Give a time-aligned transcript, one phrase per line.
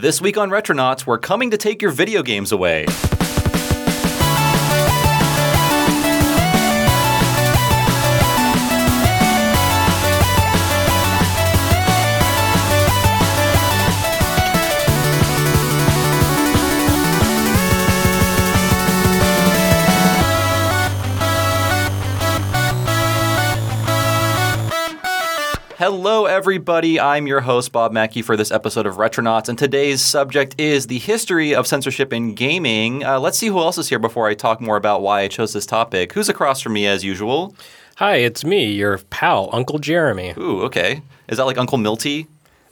[0.00, 2.86] This week on Retronauts, we're coming to take your video games away.
[25.90, 27.00] Hello, everybody.
[27.00, 30.98] I'm your host, Bob Mackey, for this episode of Retronauts, and today's subject is the
[30.98, 33.02] history of censorship in gaming.
[33.02, 35.54] Uh, let's see who else is here before I talk more about why I chose
[35.54, 36.12] this topic.
[36.12, 37.54] Who's across from me, as usual?
[37.96, 40.34] Hi, it's me, your pal, Uncle Jeremy.
[40.36, 41.00] Ooh, okay.
[41.26, 42.26] Is that like Uncle Milty?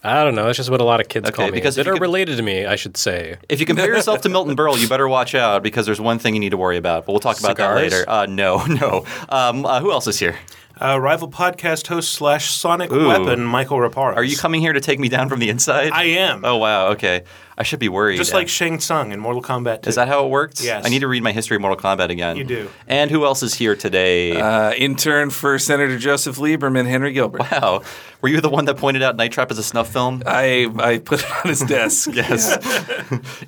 [0.05, 0.45] I don't know.
[0.45, 1.53] That's just what a lot of kids Okay, call me.
[1.53, 3.39] because that are related to me, I should say.
[3.49, 6.35] If you compare yourself to Milton Berle, you better watch out because there's one thing
[6.35, 7.07] you need to worry about.
[7.07, 8.05] But we'll talk about that later.
[8.07, 9.07] Uh, no, no.
[9.31, 10.37] Um, uh, who else is here?
[10.79, 13.09] Uh, rival podcast host slash Sonic Ooh.
[13.09, 14.17] Weapon, Mikel Reparaz.
[14.17, 15.91] Are you coming here to take me down from the inside?
[15.93, 16.45] I am.
[16.45, 16.89] Oh wow.
[16.89, 17.25] Okay.
[17.59, 18.19] I should be worried.
[18.19, 19.89] Just like Shang Tsung in Mortal Kombat 2.
[19.89, 20.63] Is that how it worked?
[20.63, 20.85] Yes.
[20.85, 22.37] I need to read my history of Mortal Kombat again.
[22.37, 22.69] You do.
[22.87, 24.39] And who else is here today?
[24.39, 27.51] Uh, intern for Senator Joseph Lieberman, Henry Gilbert.
[27.51, 27.81] wow.
[28.21, 30.23] Were you the one that pointed out Night Trap as a snuff film?
[30.27, 32.11] I, I put it on his desk.
[32.13, 32.59] yes.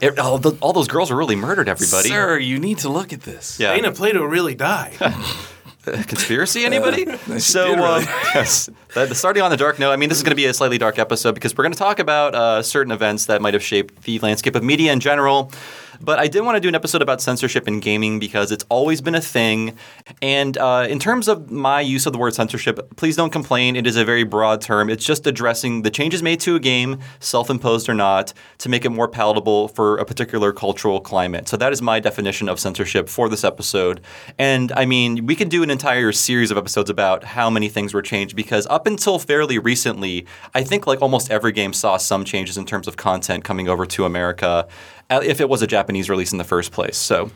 [0.01, 2.09] It- all, the, all those girls were really murdered, everybody.
[2.09, 3.61] Sir, you need to look at this.
[3.61, 3.75] Yeah.
[3.75, 4.97] Dana Plato really died.
[6.07, 7.17] Conspiracy, anybody?
[7.39, 8.01] so, uh,
[8.35, 8.69] yes.
[8.95, 10.55] The, the starting on the dark note, I mean, this is going to be a
[10.55, 13.63] slightly dark episode because we're going to talk about uh, certain events that might have
[13.63, 15.53] shaped the landscape of media in general.
[16.01, 19.01] But I did want to do an episode about censorship in gaming because it's always
[19.01, 19.77] been a thing.
[20.23, 23.77] And uh, in terms of my use of the word censorship, please don't complain.
[23.77, 24.91] It is a very broad term.
[24.91, 28.85] It's just addressing the changes made to a game, self imposed or not, to make
[28.85, 31.49] it more palatable for a particular cultural climate.
[31.49, 34.01] So that is my definition of censorship for this episode.
[34.39, 37.93] And I mean, we could do an entire series of episodes about how many things
[37.93, 42.25] were changed because up until fairly recently, I think like almost every game saw some
[42.25, 44.69] changes in terms of content coming over to America
[45.11, 46.97] if it was a Japanese release in the first place.
[46.97, 47.31] So,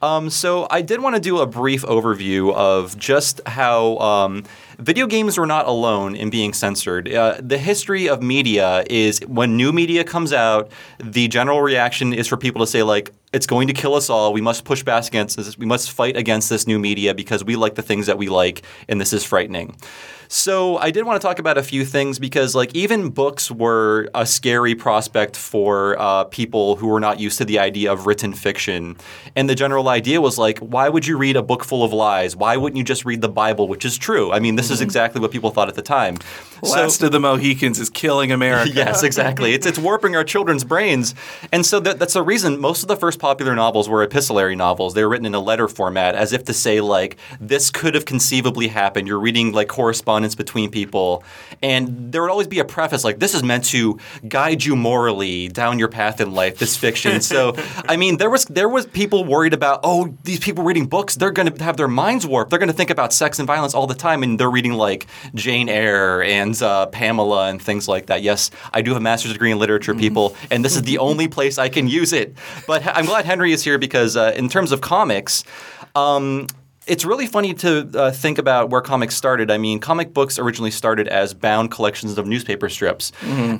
[0.00, 4.44] um, so I did want to do a brief overview of just how um,
[4.78, 7.12] video games were not alone in being censored.
[7.12, 12.26] Uh, the history of media is when new media comes out, the general reaction is
[12.26, 13.12] for people to say like.
[13.30, 14.32] It's going to kill us all.
[14.32, 15.58] We must push back against this.
[15.58, 18.62] We must fight against this new media because we like the things that we like,
[18.88, 19.76] and this is frightening.
[20.28, 24.10] So I did want to talk about a few things because, like, even books were
[24.14, 28.34] a scary prospect for uh, people who were not used to the idea of written
[28.34, 28.98] fiction.
[29.34, 32.36] And the general idea was like, why would you read a book full of lies?
[32.36, 34.30] Why wouldn't you just read the Bible, which is true?
[34.30, 36.18] I mean, this is exactly what people thought at the time.
[36.62, 38.70] Last of the Mohicans is killing America.
[38.74, 39.54] yes, exactly.
[39.54, 41.14] It's it's warping our children's brains,
[41.52, 44.94] and so that, that's the reason most of the first popular novels were epistolary novels.
[44.94, 48.04] They were written in a letter format, as if to say like this could have
[48.04, 49.06] conceivably happened.
[49.06, 51.24] You're reading like correspondence between people,
[51.62, 53.98] and there would always be a preface like this is meant to
[54.28, 56.58] guide you morally down your path in life.
[56.58, 57.20] This fiction.
[57.32, 57.54] so
[57.88, 61.30] I mean, there was there was people worried about oh these people reading books they're
[61.30, 62.50] going to have their minds warped.
[62.50, 65.06] They're going to think about sex and violence all the time, and they're reading like
[65.34, 68.22] Jane Eyre and uh, Pamela and things like that.
[68.22, 71.28] Yes, I do have a master's degree in literature, people, and this is the only
[71.38, 72.36] place I can use it.
[72.66, 75.44] But I'm glad Henry is here because, uh, in terms of comics,
[75.94, 76.46] um,
[76.88, 79.50] it's really funny to uh, think about where comics started.
[79.50, 83.12] I mean, comic books originally started as bound collections of newspaper strips.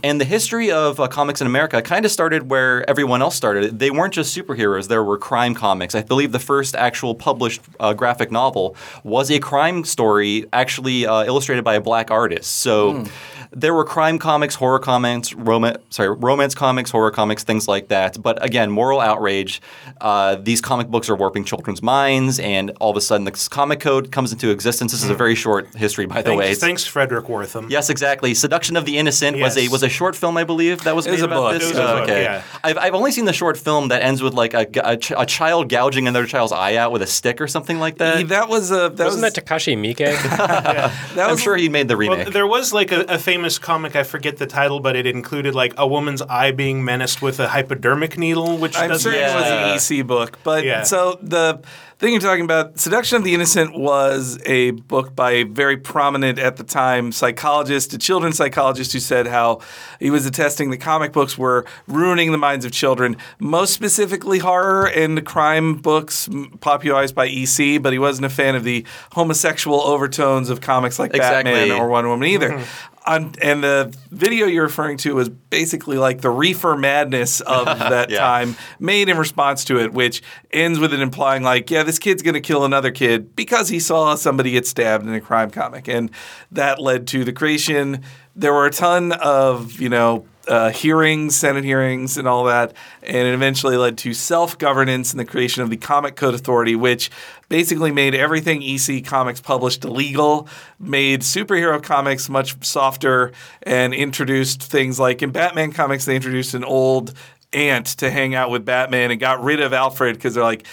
[0.03, 3.79] And the history of uh, comics in America kind of started where everyone else started.
[3.79, 5.95] They weren't just superheroes, there were crime comics.
[5.95, 8.75] I believe the first actual published uh, graphic novel
[9.05, 12.57] was a crime story actually uh, illustrated by a black artist.
[12.57, 13.05] So
[13.53, 18.21] there were crime comics, horror comics, romance, sorry, romance comics, horror comics, things like that.
[18.23, 19.61] But again, moral outrage.
[20.01, 23.81] Uh, these comic books are warping children's minds, and all of a sudden, the comic
[23.81, 24.93] code comes into existence.
[24.93, 26.47] This is a very short history, by the way.
[26.47, 27.71] thanks, It's- thanks, Fredric Wertham.
[27.71, 28.35] Yes, exactly.
[28.35, 31.11] Seduction of the Innocent was a was a short film, I believe, that was It
[31.11, 31.53] made was a about book.
[31.61, 31.65] this.
[31.71, 32.23] It was a book, okay.
[32.23, 32.43] yeah.
[32.63, 35.27] I've, I've only seen the short film that ends with like a, a, ch- a
[35.27, 38.29] child gouging another child's eye out with a stick or something like that.
[38.29, 39.99] That was a that Wasn't was that Takashi Miike?
[40.59, 42.19] that I'm was sure he made the remake.
[42.19, 43.95] Well, there was like a, a famous comic.
[43.97, 47.49] I forget the title, but it included like a woman's eye being menaced with a
[47.49, 50.83] hypodermic needle, which I'm doesn't sure it was an EC book, but Yeah.
[50.83, 51.61] so the
[51.99, 56.39] thing you're talking about, Seduction of the Innocent, was a book by a very prominent
[56.39, 59.59] at the time psychologist, a children's psychologist, who said how
[59.99, 64.87] he was attesting that comic books were ruining the minds of children, most specifically horror
[64.87, 66.29] and crime books
[66.61, 67.79] popularized by EC.
[67.83, 71.53] But he wasn't a fan of the homosexual overtones of comics like Exactly.
[71.53, 72.51] Batman or Wonder Woman either.
[72.51, 72.95] Mm-hmm.
[73.09, 78.11] On, and the video you're referring to was basically like the reefer madness of that
[78.11, 78.19] Yeah.
[78.19, 80.23] time made in response to it, which
[80.53, 83.81] ends with it implying like, yeah, this kid's going to kill another kid because he
[83.81, 86.11] saw somebody get stabbed in a crime comic, and
[86.53, 88.03] that led to the creation.
[88.37, 93.17] There were a ton of you know uh, hearings, Senate hearings, and all that, and
[93.17, 97.11] it eventually led to self governance and the creation of the Comic Code Authority, which
[97.49, 100.49] basically made everything EC Comics published illegal,
[100.79, 106.65] made superhero comics much softer, and introduced things like in Batman comics, they introduced an
[106.65, 107.15] old
[107.53, 110.67] aunt to hang out with Batman and got rid of Alfred because they're like,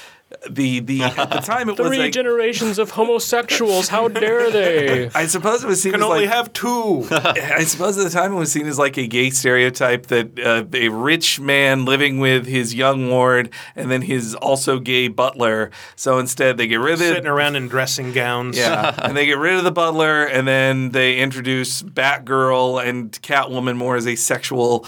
[0.50, 3.88] the the at the time it was Three like generations of homosexuals.
[3.88, 5.10] How dare they?
[5.14, 7.08] I suppose it was seen Can as only like have two.
[7.12, 10.66] I suppose at the time it was seen as like a gay stereotype that uh,
[10.74, 15.72] a rich man living with his young ward and then his also gay butler.
[15.96, 17.10] So instead, they get rid of it.
[17.10, 18.58] Sitting around in dressing gowns.
[18.58, 23.78] Yeah, and they get rid of the butler, and then they introduce Batgirl and Catwoman
[23.78, 24.86] more as a sexual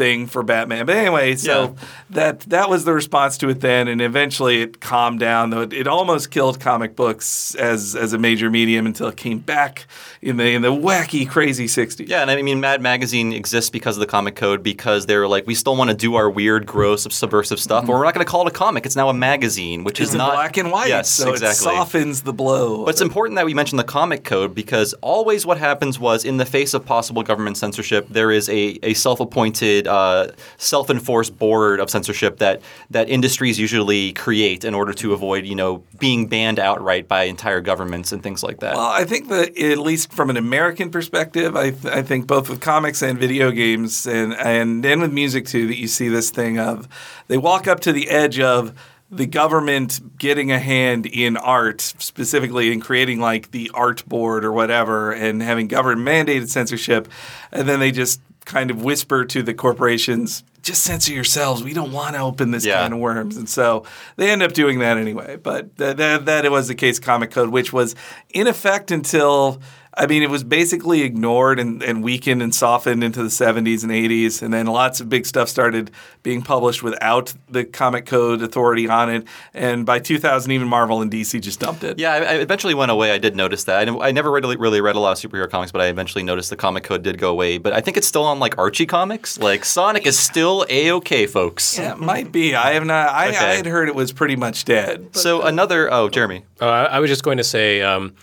[0.00, 0.86] thing for Batman.
[0.86, 1.84] But anyway, so Yeah.
[2.10, 5.50] that that was the response to it then, and eventually it calmed down.
[5.50, 9.38] Though it, it almost killed comic books as as a major medium until it came
[9.40, 9.86] back
[10.22, 12.08] in the in the wacky, crazy '60s.
[12.08, 15.28] Yeah, and I mean, Mad Magazine exists because of the comic code because they were
[15.28, 18.24] like, we still want to do our weird, gross, subversive stuff, but we're not going
[18.24, 18.86] to call it a comic.
[18.86, 20.02] It's now a magazine, which Mm-hmm.
[20.04, 21.72] It's is not black and white, Yes, so exactly.
[21.72, 22.84] it softens the blow.
[22.86, 26.36] But it's important that we mention the comic code because always what happens was in
[26.38, 31.90] the face of possible government censorship, there is a, a self-appointed, uh, self-enforced board of
[31.90, 37.08] censorship that that industries usually create in order to avoid, you know, being banned outright
[37.08, 38.74] by entire governments and things like that.
[38.76, 42.48] Well, I think that at least from an American perspective, I, th- I think both
[42.48, 46.30] with comics and video games and, and and with music too, that you see this
[46.30, 46.88] thing of
[47.26, 48.72] they walk up to the edge of
[49.10, 54.52] the government getting a hand in art, specifically in creating like the art board or
[54.52, 57.08] whatever, and having government mandated censorship,
[57.50, 60.42] and then they just kind of whisper to the corporations.
[60.62, 61.62] Just censor yourselves.
[61.64, 62.82] We don't want to open this Yeah.
[62.82, 63.84] can of worms, and so
[64.16, 65.36] they end up doing that anyway.
[65.42, 66.98] But th- th- that it was the case.
[66.98, 67.94] Comic Code, which was
[68.30, 69.60] in effect until
[70.00, 73.92] I mean, it was basically ignored and, and weakened and softened into the 70s and
[73.92, 75.90] 80s, and then lots of big stuff started
[76.22, 79.26] being published without the Comic Code Authority on it.
[79.52, 81.98] And by 2000, even Marvel and DC just dumped it.
[81.98, 83.12] Yeah, I, I eventually went away.
[83.12, 83.88] I did notice that.
[83.90, 86.48] I, I never really, really read a lot of superhero comics, but I eventually noticed
[86.48, 87.58] the comic code did go away.
[87.58, 89.38] But I think it's still on like Archie comics.
[89.38, 91.78] Like Sonic is still a okay, folks.
[91.78, 92.54] Yeah, it might be.
[92.54, 93.10] I have not.
[93.10, 93.36] I, Okay.
[93.38, 95.14] I had heard it was pretty much dead.
[95.14, 95.92] So another.
[95.92, 96.44] Oh, Jeremy.
[96.60, 98.14] I, I was just going to say, um,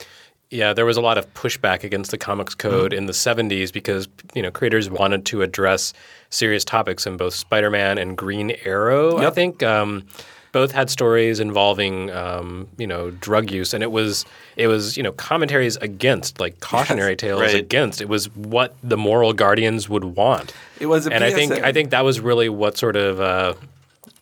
[0.50, 4.08] yeah, there was a lot of pushback against the comics code in the 70s because
[4.34, 5.94] you know creators wanted to address
[6.30, 9.18] serious topics in both Spider-Man and Green Arrow.
[9.18, 10.06] I think um,
[10.54, 15.04] both had stories involving um, you know drug use, and it was it was you
[15.04, 17.56] know commentaries against like cautionary tales right.
[17.56, 18.00] against.
[18.00, 20.54] It was what the moral guardians would want.
[20.80, 23.54] It was a and I think I think that was really what sort of uh,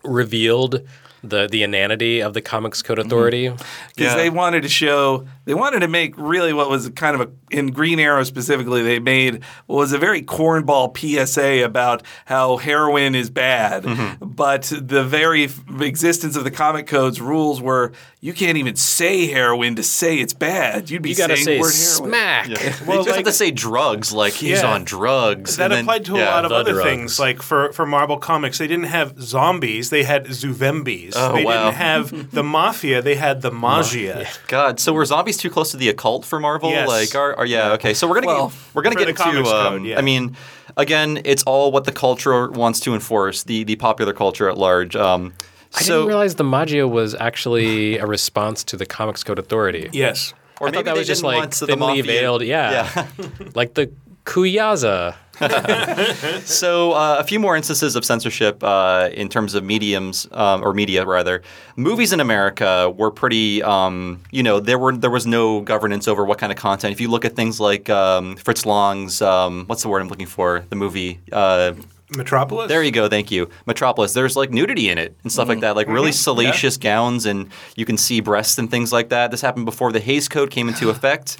[0.04, 0.81] revealed
[1.24, 3.50] the the inanity of the Comics Code Authority.
[3.50, 4.16] because Yeah.
[4.16, 7.68] they wanted to show they wanted to make really what was kind of a in
[7.71, 13.30] Green Arrow specifically they made what was a very cornball PSA about how heroin is
[13.30, 14.25] bad, Mm-hmm.
[14.25, 15.47] but the very
[15.81, 20.33] existence of the comic codes rules were you can't even say heroin to say it's
[20.33, 20.89] bad.
[20.89, 22.09] You'd be You got to saying say the word heroin.
[22.09, 22.48] smack.
[22.56, 24.74] Well, you Well, just have to say drugs, like he's Yeah.
[24.74, 25.57] on drugs.
[25.57, 26.33] That and then- applied to a yeah.
[26.33, 26.89] lot of other drugs.
[26.89, 27.19] things.
[27.19, 31.13] Like for, for Marvel Comics, they didn't have zombies; they had Zuvembies.
[31.15, 31.65] Oh, they wow.
[31.65, 34.27] didn't have the Mafia; they had the Maggia.
[34.48, 36.69] God, so were zombies too close to the occult for Marvel?
[36.69, 36.87] Yes.
[36.87, 37.93] Like, are, are yeah, okay.
[37.93, 39.23] So we're gonna Well, get, we're gonna get the into.
[39.23, 39.97] comics Um, code, yeah.
[39.97, 40.35] I mean,
[40.77, 44.95] again, it's all what the culture wants to enforce, the the popular culture at large.
[44.95, 45.33] Um,
[45.75, 49.89] I so, didn't realize the Maggia was actually a response to the Comics Code Authority.
[49.91, 50.33] Yes.
[50.62, 52.03] or I maybe thought that they was just like thinly mafia.
[52.03, 53.07] veiled, yeah, Yeah.
[53.55, 53.91] like the
[54.25, 55.15] Kuyaza.
[56.46, 60.74] So uh, a few more instances of censorship uh, in terms of mediums um, or
[60.74, 61.42] media rather.
[61.75, 66.24] Movies in America were pretty, um, you know, there were there was no governance over
[66.24, 66.94] what kind of content.
[66.94, 70.27] If you look at things like um, Fritz Lang's, um, what's the word I'm looking
[70.27, 70.65] for?
[70.70, 71.20] The movie.
[71.32, 71.74] Uh,
[72.15, 72.67] Metropolis.
[72.69, 73.50] there you go, thank you.
[73.65, 74.13] Metropolis.
[74.13, 77.85] There's like nudity in it and stuff like that, like really salacious gowns, and you
[77.85, 79.31] can see breasts and things like that.
[79.31, 81.38] This happened before the Hays Code came into effect,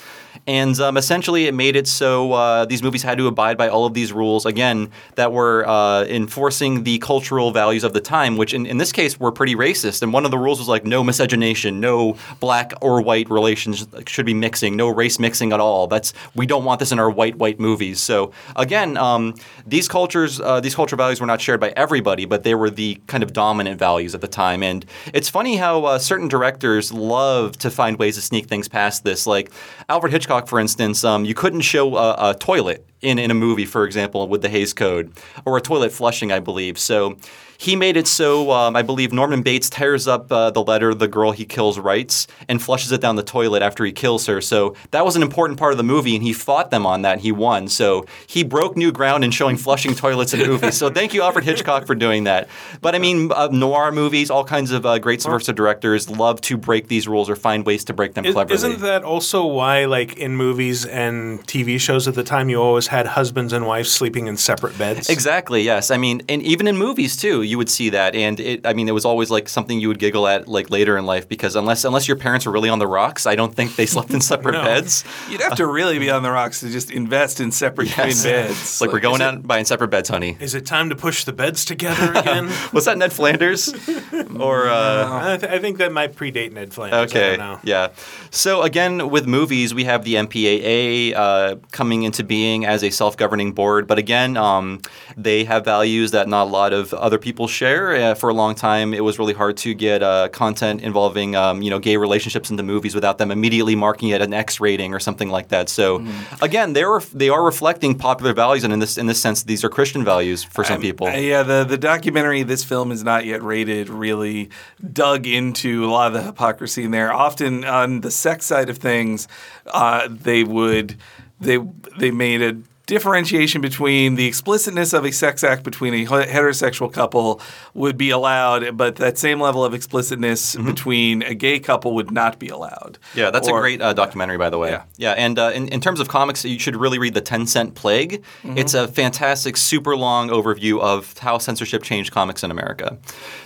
[0.48, 3.86] and um, essentially it made it so uh, these movies had to abide by all
[3.86, 8.54] of these rules again that were uh, enforcing the cultural values of the time, which
[8.54, 10.02] in, in this case were pretty racist.
[10.02, 14.26] And one of the rules was like no miscegenation, no black or white relations should
[14.26, 15.86] be mixing, no race mixing at all.
[15.88, 18.00] That's we don't want this in our white white movies.
[18.00, 22.44] So again, um, these cultures, uh, these cultural values were not shared by everybody, but
[22.44, 24.64] they were the kind of dominant values at the time.
[24.64, 29.04] And it's funny how uh, certain directors love to find ways to sneak things past
[29.04, 29.28] this.
[29.28, 29.52] Like
[29.90, 33.66] Alfred Hitchcock, for instance, um, you couldn't show a, a toilet in, in a movie,
[33.66, 35.12] for example, with the Hays Code,
[35.46, 36.78] or a toilet flushing, I believe.
[36.80, 37.18] So
[37.58, 41.08] he made it so um, I believe Norman Bates tears up uh, the letter the
[41.08, 44.42] girl he kills writes and flushes it down the toilet after he kills her.
[44.42, 47.14] So that was an important part of the movie, and he fought them on that.
[47.14, 47.68] and He won.
[47.68, 50.76] So he broke new ground in showing flushing toilets in movies.
[50.78, 52.50] So thank you, Alfred Hitchcock, for doing that.
[52.82, 56.58] But I mean, uh, noir movies, all kinds of uh, great subversive directors love to
[56.58, 58.56] break these rules or find ways to break them cleverly.
[58.56, 62.88] Isn't that also why, like in movies and TV shows at the time, you always
[62.96, 65.10] had husbands and wives sleeping in separate beds?
[65.10, 65.62] Exactly.
[65.64, 65.92] Yes.
[65.92, 68.66] I mean, and even in movies too, you would see that, and it.
[68.66, 71.28] I mean, it was always like something you would giggle at like later in life
[71.28, 74.12] because unless unless your parents were really on the rocks, I don't think they slept
[74.12, 74.64] in separate No.
[74.64, 75.04] beds.
[75.30, 78.22] You'd have to really be on the rocks to just invest in separate Yes.
[78.22, 78.52] twin beds.
[78.62, 80.38] It's like we're going out and buying separate beds, honey.
[80.40, 82.46] Is it time to push the beds together again?
[82.74, 83.74] Was that Ned Flanders?
[84.40, 86.98] or uh, I, th- I think that might predate Ned Flanders.
[87.00, 87.36] I Okay.
[87.38, 87.60] don't know.
[87.64, 87.90] Yeah.
[88.32, 93.54] So again, with movies, we have the MPAA uh, coming into being as a self-governing
[93.54, 94.80] board, but again, um,
[95.18, 97.96] they have values that not a lot of other people share.
[97.96, 101.62] Uh, for a long time, it was really hard to get uh, content involving, um,
[101.62, 105.00] you know, gay relationships into movies without them immediately marking it an X rating or
[105.00, 105.70] something like that.
[105.70, 106.44] So Mm-hmm.
[106.44, 109.64] again, they are they are reflecting popular values, and in this in this sense, these
[109.64, 111.08] are Christian values for some people.
[111.08, 114.50] Yeah, the the documentary this film is not yet rated really
[114.94, 117.14] dug into a lot of the hypocrisy in there.
[117.14, 119.28] Often on the sex side of things,
[119.68, 120.98] uh, they would
[121.40, 121.60] they
[121.98, 127.42] they made a differentiation between the explicitness of a sex act between a heterosexual couple
[127.74, 132.40] would be allowed, but that same level of explicitness between a gay couple would not
[132.40, 132.98] be allowed.
[133.10, 133.20] Mm-hmm.
[133.20, 134.72] Yeah, that's Or- a great uh, documentary, by the way.
[134.72, 134.84] Yeah.
[134.98, 137.76] Yeah, and uh, in, in terms of comics, you should really read The Ten Cent
[137.76, 138.24] Plague.
[138.44, 138.58] Mm-hmm.
[138.58, 142.98] It's a fantastic, super long overview of how censorship changed comics in America.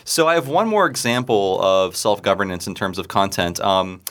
[0.03, 3.59] So I have one more example of self governance in terms of content.
[3.59, 4.01] Um,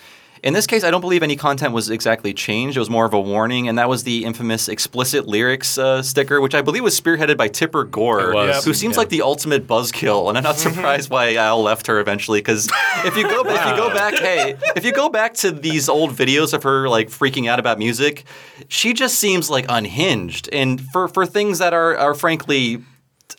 [0.43, 2.77] in this case, I don't believe any content was exactly changed.
[2.77, 6.41] It was more of a warning, and that was the infamous explicit lyrics uh, sticker,
[6.41, 8.65] which I believe was spearheaded by Tipper Gore, Yep.
[8.65, 8.99] who seems yeah.
[8.99, 10.29] like the ultimate buzzkill.
[10.29, 12.69] And I'm not surprised why Al left her eventually, because
[13.05, 16.11] if you go if you go back, hey, if you go back to these old
[16.13, 18.25] videos of her like freaking out about music,
[18.69, 22.83] she just seems like unhinged, and for for things that are are frankly.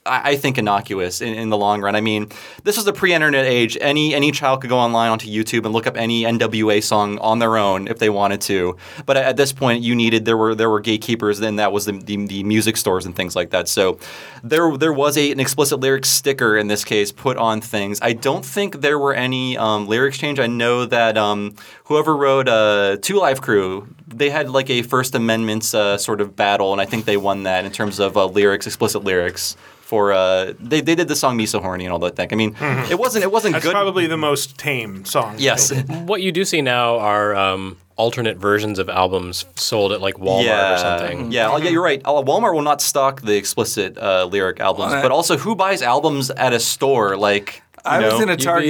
[0.05, 1.95] I think innocuous in, in the long run.
[1.95, 2.29] I mean,
[2.63, 3.75] this was the pre-internet age.
[3.81, 7.39] Any any child could go online onto YouTube and look up any NWA song on
[7.39, 8.77] their own if they wanted to.
[9.07, 11.39] But at this point, you needed there were there were gatekeepers.
[11.39, 13.67] Then that was the, the, the music stores and things like that.
[13.67, 13.97] So
[14.43, 17.99] there there was a, an explicit lyrics sticker in this case put on things.
[18.01, 20.39] I don't think there were any um, lyrics change.
[20.39, 21.55] I know that um,
[21.85, 26.35] whoever wrote uh, Two Live Crew, they had like a First Amendment uh, sort of
[26.35, 29.57] battle, and I think they won that in terms of uh, lyrics, explicit lyrics.
[29.89, 32.29] For uh, they, they did the song "Me So Horny" and all that thing.
[32.31, 32.55] I mean,
[32.91, 33.71] it wasn't it wasn't That's good.
[33.71, 35.35] probably the most tame song.
[35.39, 35.71] yes,
[36.05, 40.43] What you do see now are um, alternate versions of albums sold at like Walmart
[40.45, 41.31] yeah, or something.
[41.31, 42.01] Yeah, oh, yeah, you're right.
[42.05, 45.81] Uh, Walmart will not stock the explicit uh, lyric albums, Well, but also who buys
[45.81, 47.63] albums at a store like?
[47.85, 48.69] I was in a You'd be Target.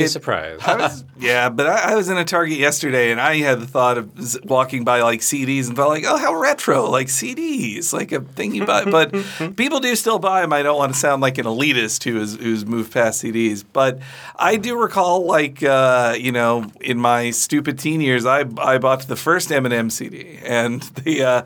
[0.77, 3.97] was, yeah, but I, I was in a Target yesterday, and I had the thought
[3.97, 8.11] of z- walking by like CDs and felt like, oh, how retro, like CDs, like
[8.11, 8.85] a thing you buy.
[8.85, 9.13] But
[9.55, 10.53] people do still buy them.
[10.53, 13.99] I don't want to sound like an elitist who is who's moved past CDs, but
[14.35, 19.07] I do recall, like, uh, you know, in my stupid teen years, I I bought
[19.07, 21.23] the first Eminem CD, and the.
[21.23, 21.41] Uh,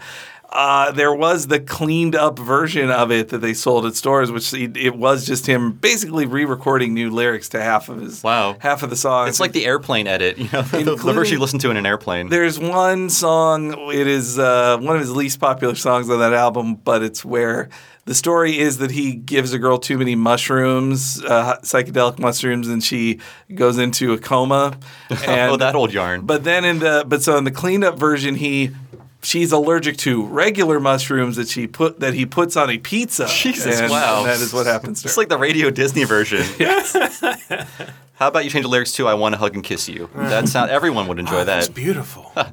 [0.54, 4.54] uh, there was the cleaned up version of it that they sold at stores, which
[4.54, 8.56] it, it was just him basically re-recording new lyrics to half of his Wow.
[8.60, 9.28] half of the song.
[9.28, 12.30] It's like the airplane edit, you know, the, version you listen to in an airplane.
[12.30, 13.92] There's one song.
[13.92, 17.70] It is uh, one of his least popular songs on that album, but it's where
[18.06, 22.84] the story is that he gives a girl too many mushrooms, uh, psychedelic mushrooms, and
[22.84, 23.20] she
[23.56, 24.78] goes into a coma.
[25.10, 26.26] And, oh, that old yarn.
[26.26, 28.72] But then in the but so in the cleaned up version, he
[29.24, 33.28] she's allergic to regular mushrooms that she put that he puts on a pizza.
[33.28, 34.20] Jesus, and, wow.
[34.20, 36.44] and that is what happens to It's like the Radio Disney version.
[38.16, 40.10] How about you change the lyrics to "I want to hug and kiss you"?
[40.16, 41.74] That sound everyone would enjoy That's that.
[41.74, 42.32] beautiful.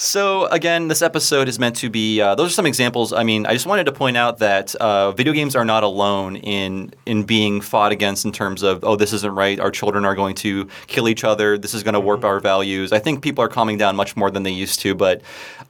[0.00, 2.20] So again, this episode is meant to be.
[2.20, 3.12] Uh, those are some examples.
[3.12, 6.36] I mean, I just wanted to point out that uh, video games are not alone
[6.36, 9.58] in in being fought against in terms of oh, this isn't right.
[9.58, 11.58] Our children are going to kill each other.
[11.58, 12.92] This is going to warp our values.
[12.92, 14.94] I think people are calming down much more than they used to.
[14.94, 15.20] But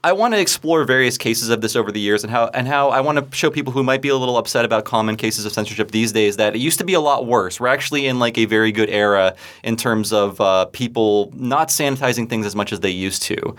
[0.04, 2.90] I want to explore various cases of this over the years and how and how
[2.90, 5.52] I want to show people who might be a little upset about common cases of
[5.52, 7.58] censorship these days that it used to be a lot worse.
[7.58, 9.27] We're actually in like a very good era
[9.62, 13.56] in terms of uh, people not sanitizing things as much as they used to.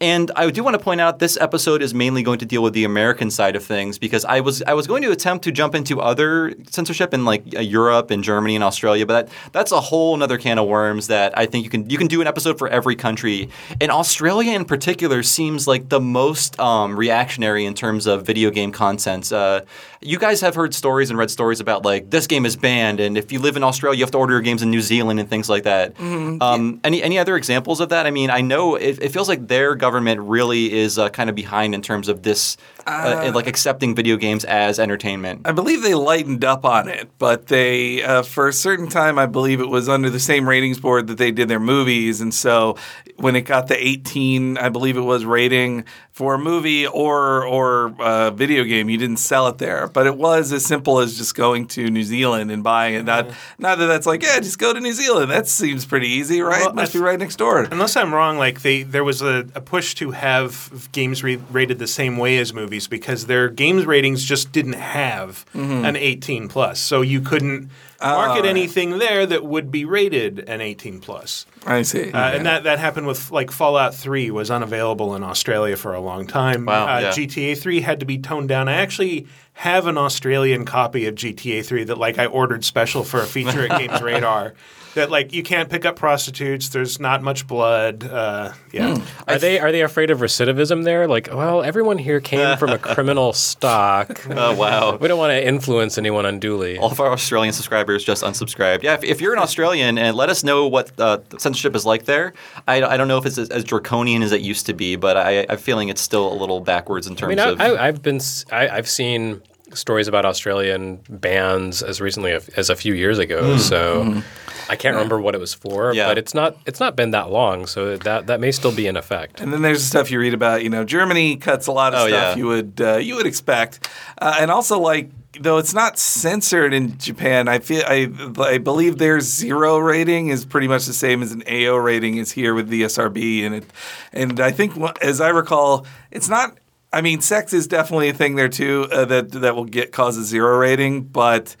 [0.00, 2.74] And I do want to point out this episode is mainly going to deal with
[2.74, 5.74] the American side of things because I was I was going to attempt to jump
[5.74, 9.80] into other censorship in like uh, Europe and Germany and Australia, but that, that's a
[9.80, 12.58] whole other can of worms that I think you can you can do an episode
[12.58, 13.48] for every country.
[13.80, 18.72] And Australia in particular seems like the most um, reactionary in terms of video game
[18.72, 19.32] content.
[19.32, 19.62] Uh,
[20.00, 23.16] you guys have heard stories and read stories about like this game is banned, and
[23.16, 25.28] if you live in Australia, you have to order your games in New Zealand and
[25.28, 25.98] things like that.
[26.00, 28.06] Um, any any other examples of that?
[28.06, 31.36] I mean, I know it, it feels like their government really is uh, kind of
[31.36, 32.56] behind in terms of this,
[32.86, 35.42] uh, like accepting video games as entertainment.
[35.44, 39.26] I believe they lightened up on it, but they, uh, for a certain time, I
[39.26, 42.20] believe it was under the same ratings board that they did their movies.
[42.20, 42.76] And so
[43.16, 45.84] when it got the 18, I believe it was rating
[46.14, 49.88] for a movie or or a video game, you didn't sell it there.
[49.88, 53.04] But it was as simple as just going to New Zealand and buying it.
[53.04, 53.36] Not, uh-huh.
[53.58, 55.32] not that that's like, yeah, just go to New Zealand.
[55.32, 56.66] That seems pretty easy, right?
[56.66, 57.64] Well, Must be right next door.
[57.64, 61.80] Unless I'm wrong, like they there was a, a push to have games re- rated
[61.80, 65.84] the same way as movies because their games ratings just didn't have mm-hmm.
[65.84, 67.70] an 18 plus, so you couldn't
[68.04, 68.50] market right.
[68.50, 71.46] anything there that would be rated an 18 plus.
[71.66, 72.12] I see.
[72.12, 76.00] Uh, And that, that happened with like Fallout 3 was unavailable in Australia for a
[76.04, 76.66] long time.
[76.66, 77.10] Wow, uh, yeah.
[77.10, 78.68] GTA 3 had to be toned down.
[78.68, 83.20] I actually have an Australian copy of GTA 3 that like I ordered special for
[83.20, 84.54] a feature at Games Radar.
[84.94, 86.68] That like you can't pick up prostitutes.
[86.68, 88.04] There's not much blood.
[88.04, 89.04] Uh, yeah.
[89.26, 91.08] Are they are they afraid of recidivism there?
[91.08, 94.24] Like, well, everyone here came from a criminal stock.
[94.30, 94.96] Oh wow.
[94.96, 96.78] We don't want to influence anyone unduly.
[96.78, 98.84] All of our Australian subscribers just unsubscribed.
[98.84, 102.04] Yeah, if, if you're an Australian and let us know what uh, censorship is like
[102.04, 102.32] there.
[102.68, 105.16] I, I don't know if it's as, as draconian as it used to be, but
[105.16, 107.60] I, I'm feeling it's still a little backwards in I terms mean, of.
[107.60, 109.42] I, I, I've been s- I, have seen
[109.74, 113.56] stories about Australian bands as recently as a few years ago.
[113.56, 114.22] So
[114.68, 116.06] I can't remember what it was for, Yeah.
[116.08, 118.96] but it's not it's not been that long, so that that may still be in
[118.96, 119.40] effect.
[119.40, 120.62] And then there's the stuff you read about.
[120.62, 122.36] You know, Germany cuts a lot of Oh, stuff yeah.
[122.36, 123.88] you would uh, you would expect,
[124.18, 128.98] uh, and also like though it's not censored in Japan, I feel I I believe
[128.98, 132.68] their zero rating is pretty much the same as an AO rating is here with
[132.68, 133.64] the SRB, and it
[134.12, 136.56] and I think as I recall, it's not.
[136.94, 140.16] I mean, sex is definitely a thing there too uh, that that will get cause
[140.16, 141.56] a zero rating, but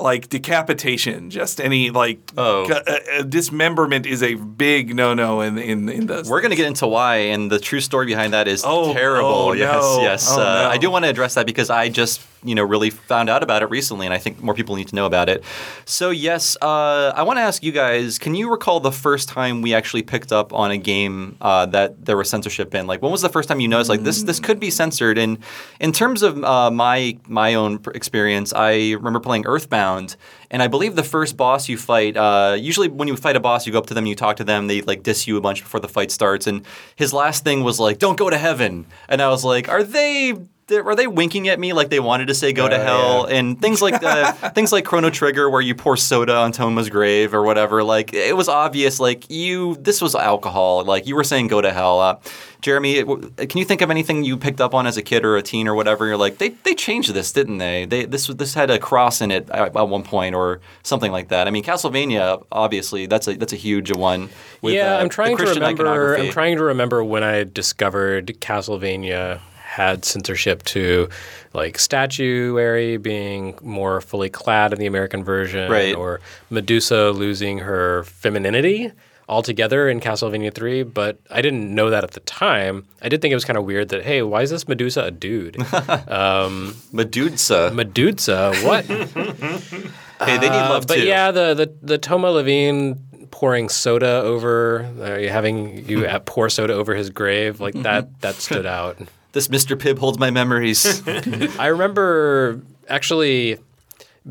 [0.00, 2.64] like decapitation, just any like Oh.
[2.70, 6.30] uh, uh, dismemberment is a big no no in in in those.
[6.30, 9.28] We're going to get into why, and the true story behind that is Oh, terrible.
[9.28, 10.00] oh, yes, no.
[10.02, 10.26] yes.
[10.30, 10.68] Oh, uh, no.
[10.70, 13.62] I do want to address that because I just, you know, really found out about
[13.62, 15.44] it recently, and I think more people need to know about it.
[15.84, 19.62] So, yes, uh, I want to ask you guys: Can you recall the first time
[19.62, 22.86] we actually picked up on a game uh, that there was censorship in?
[22.86, 24.22] Like, when was the first time you noticed like this?
[24.22, 25.18] This could be censored.
[25.18, 25.38] And
[25.80, 30.16] in terms of uh, my my own experience, I remember playing Earthbound.
[30.50, 33.66] And I believe the first boss you fight, uh, usually when you fight a boss,
[33.66, 35.62] you go up to them, you talk to them, they like diss you a bunch
[35.62, 36.46] before the fight starts.
[36.46, 36.64] And
[36.96, 40.34] his last thing was like, "Don't go to heaven." And I was like, "Are they?"
[40.70, 43.24] Are they winking at me like they wanted to say "go to Uh, hell"?
[43.24, 47.34] And things like uh, things like Chrono Trigger, where you pour soda on Toma's grave
[47.34, 47.82] or whatever.
[47.82, 50.84] Like it was obvious, like you, this was alcohol.
[50.84, 52.18] Like you were saying "go to hell." Uh,
[52.60, 55.42] Jeremy, can you think of anything you picked up on as a kid or a
[55.42, 56.06] teen or whatever?
[56.06, 57.84] You're like, they, they changed this, didn't they?
[57.84, 61.28] They this this had a cross in it at, at one point or something like
[61.28, 61.46] that.
[61.46, 64.28] I mean, Castlevania, obviously, that's a that's a huge one.
[64.60, 66.16] with, yeah, uh, I'm trying to remember.
[66.16, 69.40] I'm trying to remember when I discovered Castlevania
[69.78, 71.08] had censorship to
[71.54, 75.94] like statuary being more fully clad in the American version, Right.
[75.94, 78.90] or Medusa losing her femininity
[79.28, 82.86] altogether in Castlevania 3, but I didn't know that at the time.
[83.02, 85.10] I did think it was kind of weird that hey, why is this Medusa a
[85.10, 85.56] dude?
[86.92, 87.70] Medusa.
[87.72, 88.84] Medusa, what?
[88.86, 91.06] hey, they need love Uh, but too.
[91.06, 92.98] yeah, the, the the Toma Levine
[93.30, 98.34] pouring soda over, uh, having you uh, pour soda over his grave, like that that
[98.36, 98.96] stood out.
[99.32, 99.76] This Mr.
[99.76, 101.02] Pibb holds my memories.
[101.58, 103.58] I remember actually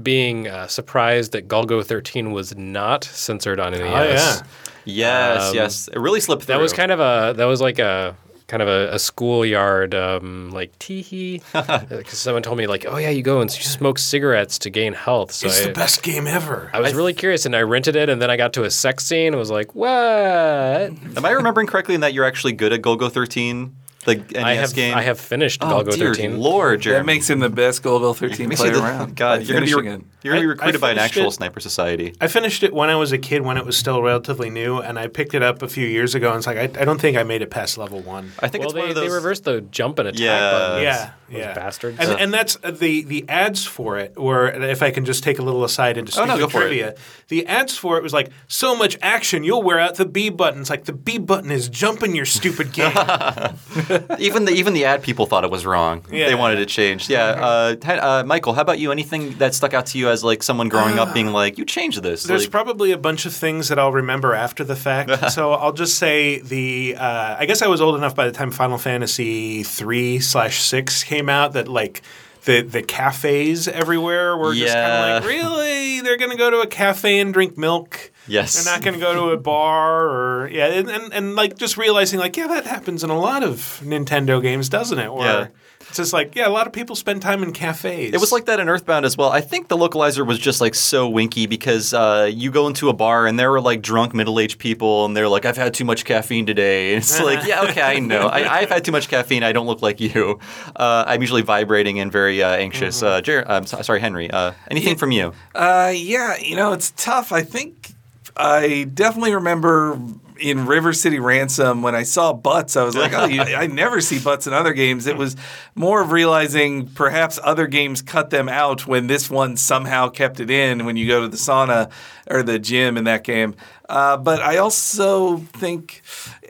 [0.01, 3.81] being uh, surprised that Golgo 13 was not censored on NES.
[3.81, 4.41] Oh yeah.
[4.85, 5.87] yes, Um, yes.
[5.87, 6.55] It really slipped through.
[6.55, 8.15] That was kind of a that was like a
[8.47, 11.41] kind of a, a schoolyard um, like teehee.
[11.89, 15.31] Because someone told me like, oh yeah, you go and smoke cigarettes to gain health.
[15.33, 16.69] So It's I, the best game ever.
[16.73, 19.05] I was really curious and I rented it and then I got to a sex
[19.05, 19.89] scene and was like, what?
[19.91, 23.75] Am I remembering correctly in that you're actually good at Golgo 13?
[24.07, 24.95] The NES I have game.
[24.95, 26.39] I have finished Oh, Golgo dear 13.
[26.39, 26.99] Lord, Jeremy.
[26.99, 29.15] That makes him the best Golgo 13 Makes player the- around.
[29.15, 31.31] God, you're gonna, be, re- you're gonna be I- I recruited by an actual it.
[31.33, 32.15] sniper society.
[32.19, 34.97] I finished it when I was a kid, when it was still relatively new, and
[34.97, 36.29] I picked it up a few years ago.
[36.29, 38.31] And it's like I, I don't think I made it past level one.
[38.39, 39.09] I think well, it's they, one of those.
[39.09, 40.51] they reversed the jump and attack Yeah.
[40.51, 40.83] buttons.
[40.83, 41.99] yeah, Those yeah, bastards.
[41.99, 44.13] And, and that's uh, the the ads for it.
[44.17, 46.57] Or if I can just take a little aside into Oh, stupid no, go for
[46.61, 46.67] it.
[46.67, 46.95] trivia,
[47.27, 50.61] the ads for it was like so much action, you'll wear out the B button.
[50.61, 52.93] It's like the B button is jumping your stupid game.
[54.19, 56.03] even the even the ad people thought it was wrong.
[56.11, 56.27] Yeah.
[56.27, 57.09] They wanted it changed.
[57.09, 58.91] Yeah, uh, uh, Mikel, how about you?
[58.91, 62.01] Anything that stuck out to you as like someone growing up being like, you changed
[62.03, 62.23] this?
[62.23, 65.31] There's Like- probably a bunch of things that I'll remember after the fact.
[65.31, 66.95] so I'll just say the.
[66.97, 71.03] Uh, I guess I was old enough by the time Final Fantasy three slash six
[71.03, 72.01] came out that like.
[72.45, 75.17] The, the cafes everywhere were just kind Yeah.
[75.17, 75.99] of like, really?
[75.99, 78.09] They're going to go to a cafe and drink milk?
[78.27, 78.63] Yes.
[78.63, 80.67] They're not going to go to a bar or, yeah.
[80.67, 84.41] And, and, and like just realizing, like, yeah, that happens in a lot of Nintendo
[84.41, 85.07] games, doesn't it?
[85.07, 85.47] Or Yeah.
[85.81, 88.13] it's just like, yeah, a lot of people spend time in cafes.
[88.13, 89.29] It was like that in Earthbound as well.
[89.29, 92.93] I think the localizer was just like so winky because uh, you go into a
[92.93, 95.85] bar and there were like drunk middle aged people and they're like, I've had too
[95.85, 96.93] much caffeine today.
[96.93, 98.27] And it's like, yeah, okay, I know.
[98.27, 99.43] I, I've had too much caffeine.
[99.43, 100.39] I don't look like you.
[100.75, 103.01] Uh, I'm usually vibrating and very uh, anxious.
[103.01, 104.29] Uh, Jer- I'm so- sorry, Henry.
[104.29, 105.33] Uh, anything from you?
[105.55, 107.31] Uh, yeah, you know, it's tough.
[107.31, 107.91] I think
[108.37, 109.99] I definitely remember
[110.39, 114.01] in River City Ransom when I saw butts, I was like, oh, you, I never
[114.01, 115.07] see butts in other games.
[115.07, 115.35] It was
[115.75, 120.49] more of realizing perhaps other games cut them out when this one somehow kept it
[120.49, 121.91] in when you go to the sauna
[122.29, 123.55] or the gym in that game.
[123.89, 126.01] Uh, but I also think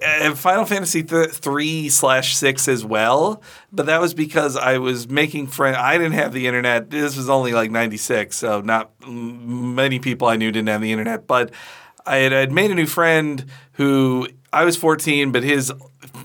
[0.06, 3.42] uh, Final Fantasy th- three slash six as well.
[3.72, 5.78] But that was because I was making friends.
[5.80, 6.90] I didn't have the internet.
[6.90, 10.92] This was only like ninety six, so not many people I knew didn't have the
[10.92, 11.28] internet.
[11.28, 11.52] But
[12.06, 15.72] I had, I'd made a new friend who I was 14, but his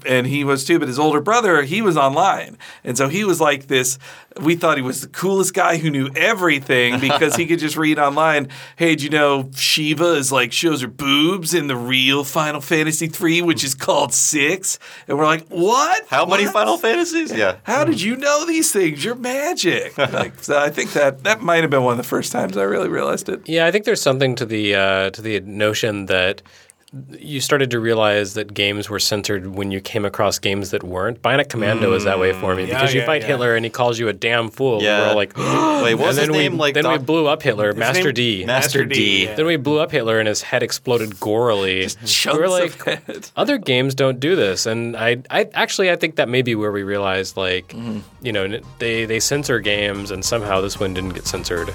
[0.07, 2.59] and he was too, but his older brother, he was online.
[2.85, 3.98] And so he was like this
[4.40, 7.98] we thought he was the coolest guy who knew everything because he could just read
[7.98, 12.61] online, hey, do you know Shiva is like shows her boobs in the real Final
[12.61, 14.78] Fantasy 3, which is called 6?
[15.09, 16.07] And we're like, "What?
[16.09, 17.33] How many Final Fantasies?
[17.33, 17.57] Yeah.
[17.64, 19.05] How did you know these things?
[19.05, 22.33] You're magic." like so I think that that might have been one of the first
[22.33, 23.48] times I really realized it.
[23.48, 26.42] Yeah, I think there's something to the uh, to the notion that
[27.18, 31.22] you started to realize that games were censored when you came across games that weren't.
[31.22, 33.28] Bionic Commando is that way for me Yeah, because you yeah, fight yeah.
[33.28, 34.83] Hitler and he calls you a damn fool.
[34.83, 35.00] Yeah.
[35.00, 36.52] We're all like, Wait, what was his then name?
[36.52, 38.44] We, Like then we blew up Hitler, Master name- D.
[38.44, 38.94] Master Master D.
[38.94, 39.35] D, yeah.
[39.37, 41.96] Then we blew up Hitler and his head exploded gorily.
[42.07, 42.50] Chunks we were of
[42.87, 43.31] like, head.
[43.37, 46.72] other games don't do this, and I, I actually I think that may be where
[46.72, 48.00] we realized like, Mm-hmm.
[48.20, 51.72] you know, they they censor games, and somehow this one didn't get censored.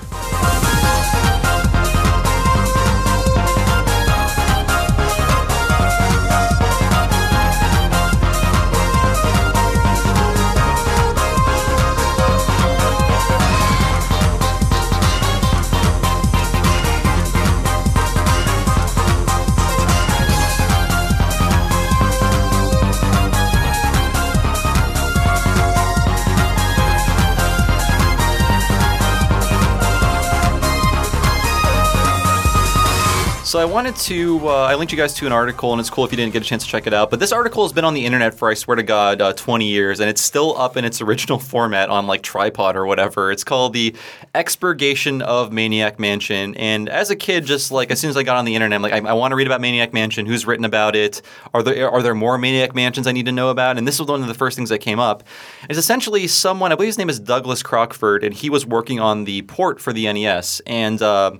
[33.57, 36.05] So I wanted to, uh, I linked you guys to an article, and it's cool
[36.05, 37.09] if you didn't get a chance to check it out.
[37.09, 39.65] But this article has been on the internet for, I swear to God, uh, 20
[39.65, 43.31] years, and it's still up in its original format on like tripod or whatever.
[43.31, 43.95] It's called the
[44.35, 46.53] Expurgation of Maniac Mansion.
[46.53, 48.83] And as a kid, just like as soon as I got on the internet, I'm
[48.83, 50.27] like, I, I want to read about Maniac Mansion.
[50.27, 51.23] Who's written about it?
[51.55, 53.79] Are there are there more Maniac Mansions I need to know about?
[53.79, 55.23] And this was one of the first things that came up.
[55.67, 59.23] It's essentially someone, I believe his name is Douglas Crockford, and he was working on
[59.23, 60.61] the port for the NES.
[60.67, 61.31] And uh,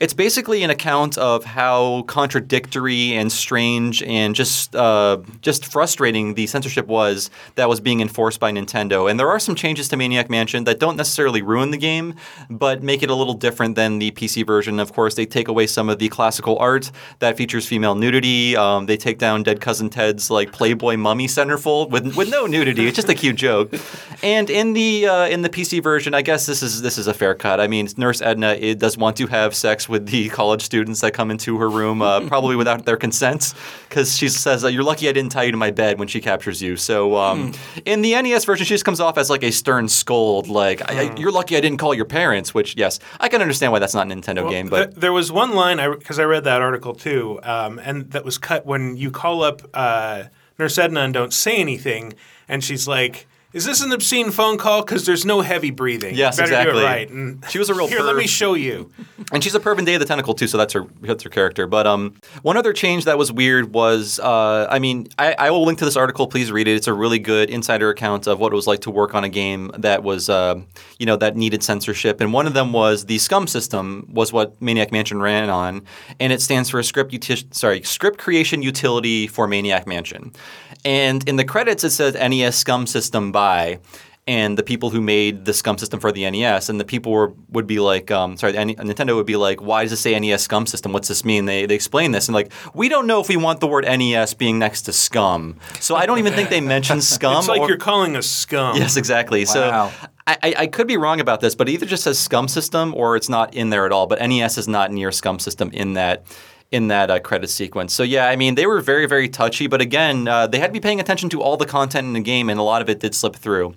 [0.00, 1.65] it's basically an account of how
[2.06, 8.40] contradictory and strange and just uh, just frustrating the censorship was that was being enforced
[8.40, 9.10] by Nintendo.
[9.10, 12.14] And there are some changes to Maniac Mansion that don't necessarily ruin the game,
[12.50, 14.78] but make it a little different than the PC version.
[14.80, 18.56] Of course, they take away some of the classical art that features female nudity.
[18.56, 22.86] Um, they take down Dead Cousin Ted's like Playboy mummy centerfold with with no nudity.
[22.86, 23.74] It's just a cute joke.
[24.22, 27.14] And in the uh, in the PC version, I guess this is this is a
[27.14, 27.60] fair cut.
[27.60, 31.30] I mean, Nurse Edna does want to have sex with the college students that come
[31.30, 33.54] into her room, uh, probably without their consent,
[33.88, 36.20] because she says, uh, "You're lucky I didn't tie you to my bed" when she
[36.20, 36.76] captures you.
[36.76, 37.52] So um,
[37.84, 41.08] in the NES version, she just comes off as like a stern scold, like I,
[41.08, 43.94] I, "You're lucky I didn't call your parents." Which, yes, I can understand why that's
[43.94, 46.94] not a Nintendo game, but Th- there was one line because I, read that article
[46.94, 50.24] too, um, and that was cut when you call up uh,
[50.58, 52.14] Nurse Edna and don't say anything,
[52.48, 53.26] and she's like.
[53.56, 54.82] Is this an obscene phone call?
[54.82, 56.14] Because there's no heavy breathing.
[56.14, 56.84] Yes, Better exactly.
[56.84, 57.08] right.
[57.08, 58.90] And She was a real Here, let me show you.
[59.32, 61.30] And she's a perv in Day of the Tentacle too, so that's her that's her
[61.30, 61.66] character.
[61.66, 65.64] But um, one other change that was weird was, uh, I mean, I, I will
[65.64, 66.26] link to this article.
[66.26, 66.76] Please read it.
[66.76, 69.30] It's a really good insider account of what it was like to work on a
[69.30, 70.60] game that was, uh,
[70.98, 72.20] you know, that needed censorship.
[72.20, 75.82] And one of them was the SCUMM system was what Maniac Mansion ran on,
[76.20, 80.32] and it stands for a script uti- sorry script creation utility for Maniac Mansion.
[80.84, 83.45] And in the credits, it says NES SCUMM system by
[84.28, 87.32] and the people who made the scum system for the NES, and the people were
[87.50, 90.18] would be like, um, sorry, the N- Nintendo would be like, why does it say
[90.18, 90.92] NES scum system?
[90.92, 91.44] What's this mean?
[91.44, 94.34] They they explain this and like, we don't know if we want the word NES
[94.34, 97.38] being next to scum, so I don't even think they mentioned scum.
[97.38, 98.76] It's like or- you're calling us scum.
[98.76, 99.44] Yes, exactly.
[99.44, 99.52] Wow.
[99.52, 99.70] So
[100.26, 102.94] I, I, I could be wrong about this, but it either just says scum system
[102.94, 104.08] or it's not in there at all.
[104.08, 106.26] But NES is not near scum system in that
[106.70, 107.92] in that uh, credit sequence.
[107.92, 110.72] So yeah, I mean they were very very touchy, but again uh, they had to
[110.72, 113.00] be paying attention to all the content in the game, and a lot of it
[113.00, 113.74] did slip through.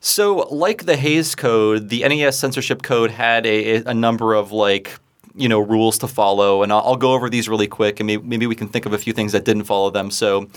[0.00, 4.98] So, like the Hays Code, the NES censorship code had a, a number of like
[5.34, 8.22] you know rules to follow, and I'll, I'll go over these really quick, and maybe,
[8.22, 10.10] maybe we can think of a few things that didn't follow them.
[10.10, 10.48] So.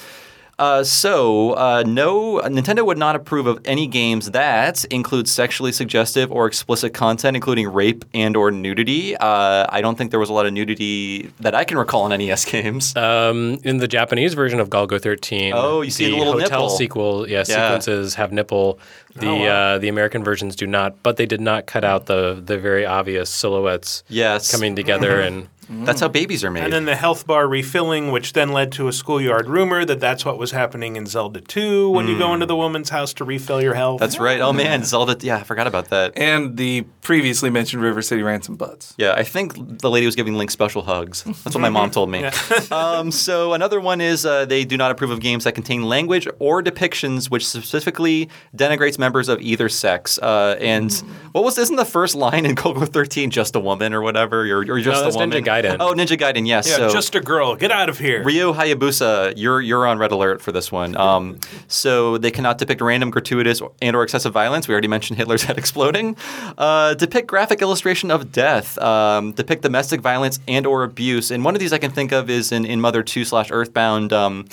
[0.60, 6.32] Uh, so, uh, no, Nintendo would not approve of any games that include sexually suggestive
[6.34, 9.16] or explicit content, including rape and or nudity.
[9.16, 12.20] Uh, I don't think there was a lot of nudity that I can recall in
[12.20, 12.96] NES games.
[12.98, 16.70] Um, in the Japanese version of Golgo 13, Oh, you see the little hotel nipple.
[16.72, 17.70] sequel, yeah, Yeah.
[17.70, 18.80] sequences have nipple.
[19.16, 19.46] The Oh, wow.
[19.74, 22.86] uh, the American versions do not, but they did not cut out the the very
[22.86, 25.48] obvious silhouettes yes, coming together and.
[25.86, 26.64] that's how babies are made.
[26.64, 30.26] And then the health bar refilling, which then led to a schoolyard rumor that that's
[30.26, 33.62] what was happening in Zelda 2 when you go into the woman's house to refill
[33.62, 34.00] your health.
[34.00, 34.40] That's right.
[34.42, 35.16] Oh man, Zelda.
[35.22, 36.18] Yeah, I forgot about that.
[36.18, 38.96] And the previously mentioned River City Ransom Butts.
[38.98, 41.22] Yeah, I think the lady was giving Link special hugs.
[41.24, 42.24] That's what my mom told me.
[42.72, 46.28] um, so another one is uh, they do not approve of games that contain language
[46.40, 50.20] or depictions which specifically denigrates members of either sex.
[50.20, 50.92] Uh, and
[51.32, 54.42] what was isn't the first line in Coco 13 just a woman or whatever?
[54.42, 55.32] Or, or just No, a that's woman?
[55.44, 55.78] Ninja Gaiden.
[55.80, 56.46] Oh, Ninja Gaiden.
[56.48, 56.68] Yes.
[56.70, 57.56] Yeah, so just a girl.
[57.56, 58.24] Get out of here.
[58.24, 60.96] Ryu Hayabusa, you're you're on red alert for this one.
[60.98, 64.68] Um, so they cannot depict random, gratuitous, and or excessive violence.
[64.68, 66.16] We already mentioned Hitler's head exploding.
[66.58, 68.78] Uh, depict graphic illustration of death.
[68.80, 71.32] Um, depict domestic violence and or abuse.
[71.32, 74.12] And one of these I can think of is in, in Mother Two slash Earthbound.
[74.14, 74.46] Um,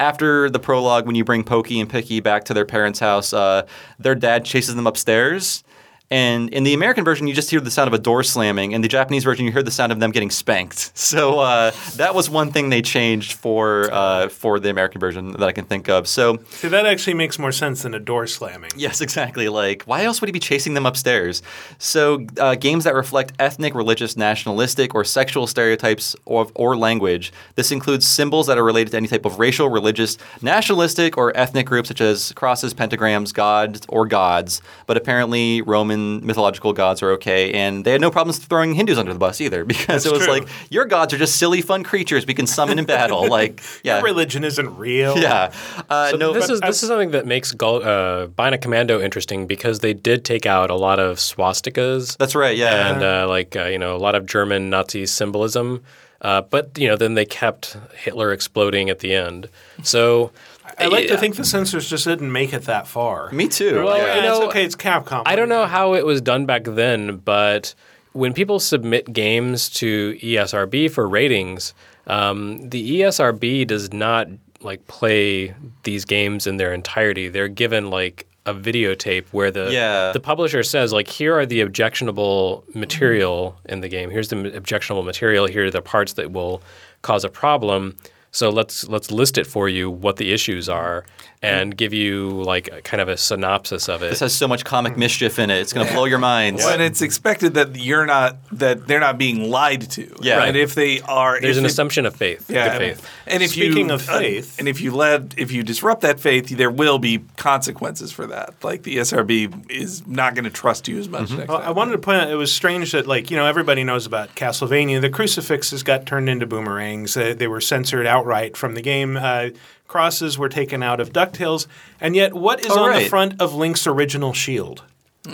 [0.00, 3.66] after the prologue, when you bring Pokey and Picky back to their parents' house, uh,
[3.98, 5.62] their dad chases them upstairs.
[6.12, 8.72] And in the American version, you just hear the sound of a door slamming.
[8.72, 10.92] In the Japanese version, you hear the sound of them getting spanked.
[11.10, 15.42] So uh, that was one thing they changed for uh, for the American version that
[15.42, 16.06] I can think of.
[16.06, 18.70] So See, that actually makes more sense than a door slamming.
[18.76, 19.48] yes, exactly.
[19.48, 21.42] Like, why else would he be chasing them upstairs?
[21.78, 27.32] So uh, games that reflect ethnic, religious, nationalistic, or sexual stereotypes or, or language.
[27.56, 31.66] This includes symbols that are related to any type of racial, religious, nationalistic, or ethnic
[31.66, 34.62] groups such as crosses, pentagrams, gods, or gods.
[34.86, 35.60] But apparently,
[36.00, 39.40] Roman mythological gods are okay, and they had no problems throwing Hindus under the bus
[39.40, 40.32] either because That's it was true.
[40.32, 43.28] like your gods are just silly, fun creatures we can summon in battle.
[43.30, 45.16] Like, yeah, Your religion isn't real.
[45.18, 45.52] yeah.
[45.88, 48.60] Uh, So no, this but is I- this is something that makes Gul- uh, Bionic
[48.62, 52.56] Commando interesting because they did take out a lot of swastikas that's right.
[52.56, 52.92] Yeah.
[52.92, 55.82] and uh, like uh, you know a lot of German Nazi symbolism.
[56.22, 59.48] Uh, but you know, then they kept Hitler exploding at the end.
[59.82, 60.32] So
[60.80, 61.12] I like Yeah.
[61.12, 63.30] to think the censors just didn't make it that far.
[63.32, 63.84] Me too.
[63.84, 64.16] Well, yeah.
[64.16, 64.64] you know, it's okay.
[64.64, 65.22] It's Capcom.
[65.26, 67.74] I don't know how it was done back then, but
[68.12, 71.74] when people submit games to ESRB for ratings,
[72.06, 74.28] um, the ESRB does not
[74.62, 77.28] like play these games in their entirety.
[77.28, 80.12] They're given like a videotape where the Yeah.
[80.12, 84.10] the publisher says like here are the objectionable material in the game.
[84.10, 85.46] Here's the objectionable material.
[85.46, 86.62] Here are the parts that will
[87.02, 87.96] cause a problem.
[88.32, 91.04] So let's let's list it for you what the issues are
[91.42, 94.10] and give you like a, kind of a synopsis of it.
[94.10, 95.58] This has so much comic mischief in it.
[95.58, 96.62] It's going to blow your minds.
[96.64, 100.14] And it's expected that you're not that they're not being lied to.
[100.20, 100.44] Yeah.
[100.44, 102.50] And if they are, There's an it- assumption of faith.
[102.50, 103.08] Yeah, Good faith.
[103.26, 106.20] And if Speaking you, of uh, faith- and if you let if you disrupt that
[106.20, 108.54] faith, there will be consequences for that.
[108.62, 111.68] Like the SRB is not going to trust you as much next Well, time.
[111.68, 114.34] I wanted to point out it was strange that, like, you know, everybody knows about
[114.34, 115.00] Castlevania.
[115.00, 117.16] The crucifixes got turned into boomerangs.
[117.16, 119.16] Uh, they were censored outright from the game.
[119.16, 119.50] Uh,
[119.90, 121.66] crosses were taken out of DuckTales.
[122.00, 124.84] And yet, what is Oh, on the front of Link's original shield?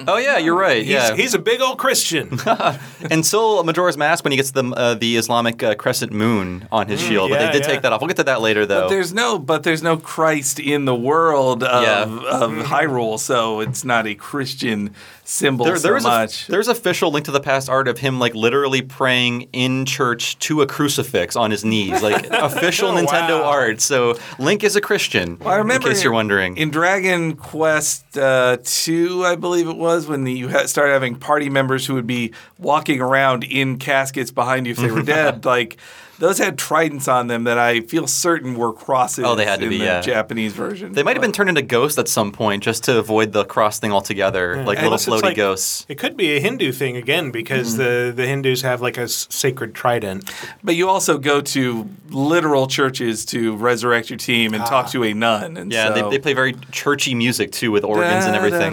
[0.08, 0.78] Oh yeah, you're right.
[0.82, 2.40] He's, yeah, he's a big old Christian.
[2.44, 2.78] And
[3.12, 7.00] until Majora's Mask when he gets the uh, the Islamic uh, crescent moon on his
[7.00, 7.68] shield, but they did yeah.
[7.68, 8.00] take that off.
[8.00, 8.82] We'll get to that later, though.
[8.82, 12.02] But there's no, but there's no Christ in the world of, Yeah.
[12.02, 14.92] of Hyrule, so it's not a Christian
[15.28, 16.46] symbol There, so there is a- much.
[16.46, 20.62] there's official link to the past art of him like literally praying in church to
[20.62, 23.48] a crucifix on his knees, like official Oh, Nintendo wow.
[23.48, 23.80] art.
[23.80, 25.36] So Link is a Christian.
[25.40, 26.56] Well, I remember in case you're wondering.
[26.56, 31.16] in Dragon Quest uh, two, I believe it was when the, you ha- started having
[31.16, 35.44] party members who would be walking around in caskets behind you if they were dead.
[35.44, 35.76] Like
[36.18, 39.24] those had tridents on them that I feel certain were crosses.
[39.24, 40.00] Oh, they had to in be, the yeah.
[40.00, 40.92] Japanese version.
[40.92, 43.78] they might have been turned into ghosts at some point just to avoid the cross
[43.78, 45.84] thing altogether, like little floaty like- ghosts.
[45.88, 47.76] It could be a Hindu thing again because Mm.
[47.78, 50.30] the, the Hindus have like a s- sacred trident.
[50.64, 55.12] But you also go to literal churches to resurrect your team and talk to a
[55.12, 55.56] nun.
[55.56, 55.76] And Ah.
[55.76, 58.72] Yeah, so, they, they play very churchy music too with organs and everything.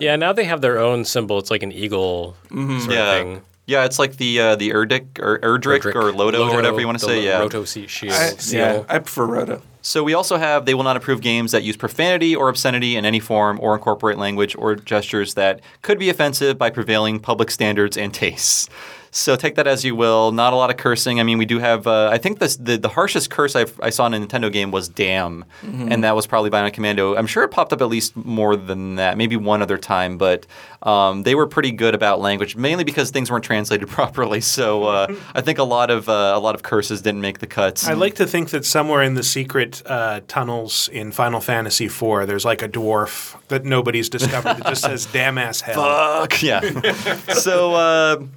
[0.00, 1.38] Yeah, now they have their own symbol.
[1.38, 3.42] It's like an eagle sort of Yeah, thing.
[3.66, 5.94] Yeah, it's like the uh, the Erdrick or Erdrick, Erdrick.
[5.96, 7.24] or Lodo, or whatever you want to say.
[7.24, 7.40] Yeah.
[7.40, 8.12] Roto se- shield.
[8.12, 9.60] I, yeah, I prefer Rhoda.
[9.82, 13.04] So we also have they will not approve games that use profanity or obscenity in
[13.04, 17.96] any form or incorporate language or gestures that could be offensive by prevailing public standards
[17.96, 18.68] and tastes.
[19.16, 20.30] So take that as you will.
[20.30, 21.20] Not a lot of cursing.
[21.20, 21.86] I mean, we do have.
[21.86, 24.70] Uh, I think this, the the harshest curse I've, I saw in a Nintendo game
[24.70, 27.16] was "damn," and that was probably Bionic Commando.
[27.16, 30.18] I'm sure it popped up at least more than that, maybe one other time.
[30.18, 30.46] But
[30.82, 34.42] um, they were pretty good about language, mainly because things weren't translated properly.
[34.42, 37.46] So uh, I think a lot of uh, a lot of curses didn't make the
[37.46, 37.88] cuts.
[37.88, 42.26] I like to think that somewhere in the secret uh, tunnels in Final Fantasy IV,
[42.26, 46.60] there's like a dwarf that nobody's discovered that just says "damn ass hell." Fuck yeah.
[47.32, 48.28] so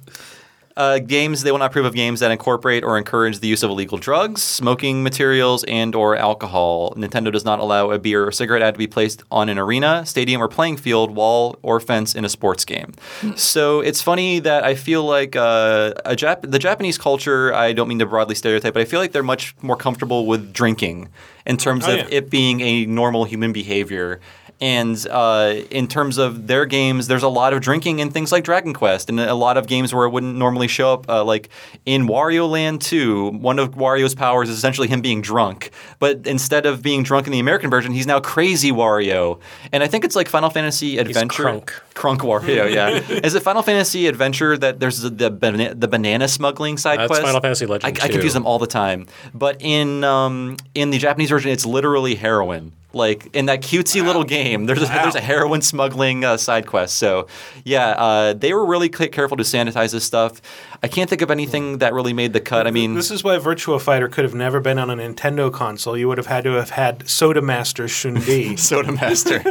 [0.76, 3.70] uh, games they will not approve of games that incorporate or encourage the use of
[3.70, 6.94] illegal drugs, smoking materials, and or alcohol.
[6.96, 10.06] Nintendo does not allow a beer or cigarette ad to be placed on an arena,
[10.06, 12.92] stadium, or playing field, wall, or fence in a sports game.
[13.36, 17.52] So it's funny that I feel like uh, a Jap- the Japanese culture.
[17.54, 20.52] I don't mean to broadly stereotype, but I feel like they're much more comfortable with
[20.52, 21.08] drinking
[21.46, 22.06] in terms Oh, of yeah.
[22.10, 24.20] it being a normal human behavior.
[24.60, 28.44] And uh, in terms of their games, there's a lot of drinking in things like
[28.44, 31.08] Dragon Quest, and a lot of games where it wouldn't normally show up.
[31.08, 31.48] Uh, like
[31.86, 35.70] in Wario Land 2, one of Wario's powers is essentially him being drunk.
[35.98, 39.40] But instead of being drunk in the American version, he's now Crazy Wario.
[39.72, 41.50] And I think it's like Final Fantasy Adventure.
[41.50, 41.80] He's Crunk.
[41.94, 42.88] Crunk Wario, yeah.
[43.24, 47.08] is it Final Fantasy Adventure that there's the the, bana- the banana smuggling side That's
[47.08, 47.22] quest?
[47.22, 49.06] Final Fantasy I, Legend I confuse them all the time.
[49.32, 52.72] But in um, in the Japanese version, it's literally heroin.
[52.92, 56.96] Like in that cutesy little game, there's a, there's a heroin smuggling uh, side quest.
[56.98, 57.26] So
[57.64, 60.40] yeah, uh, they were really careful to sanitize this stuff.
[60.82, 62.66] I can't think of anything that really made the cut.
[62.66, 65.96] I mean, This is why Virtua Fighter could have never been on a Nintendo console.
[65.96, 68.56] You would have had to have had Soda Master Shun Di.
[68.70, 69.42] Soda Master.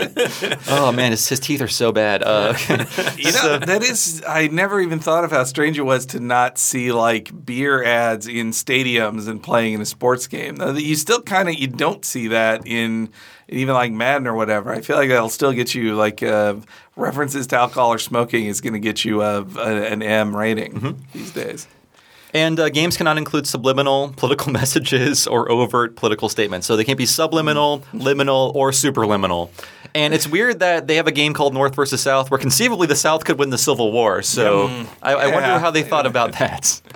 [0.70, 2.24] oh man, his, his teeth are so bad.
[2.24, 2.54] Uh,
[3.18, 6.58] You know, that is, I never even thought of how strange it was to not
[6.58, 10.56] see like beer ads in stadiums and playing in a sports game.
[10.56, 13.10] Though You still kind of, you don't see that in
[13.48, 14.72] even like Madden or whatever.
[14.72, 16.56] I feel like that'll still get you like uh,
[16.96, 21.04] references to alcohol or smoking is going to get you a, a, an M rating
[21.14, 21.68] these days.
[22.34, 26.68] And uh, games cannot include subliminal political messages or overt political statements.
[26.68, 29.50] So they can't be subliminal, liminal, or superliminal.
[29.96, 32.96] And it's weird that they have a game called North versus South, where conceivably the
[32.96, 34.22] South could win the Civil War.
[34.22, 34.68] So
[35.02, 36.82] I, I wonder how they thought about that.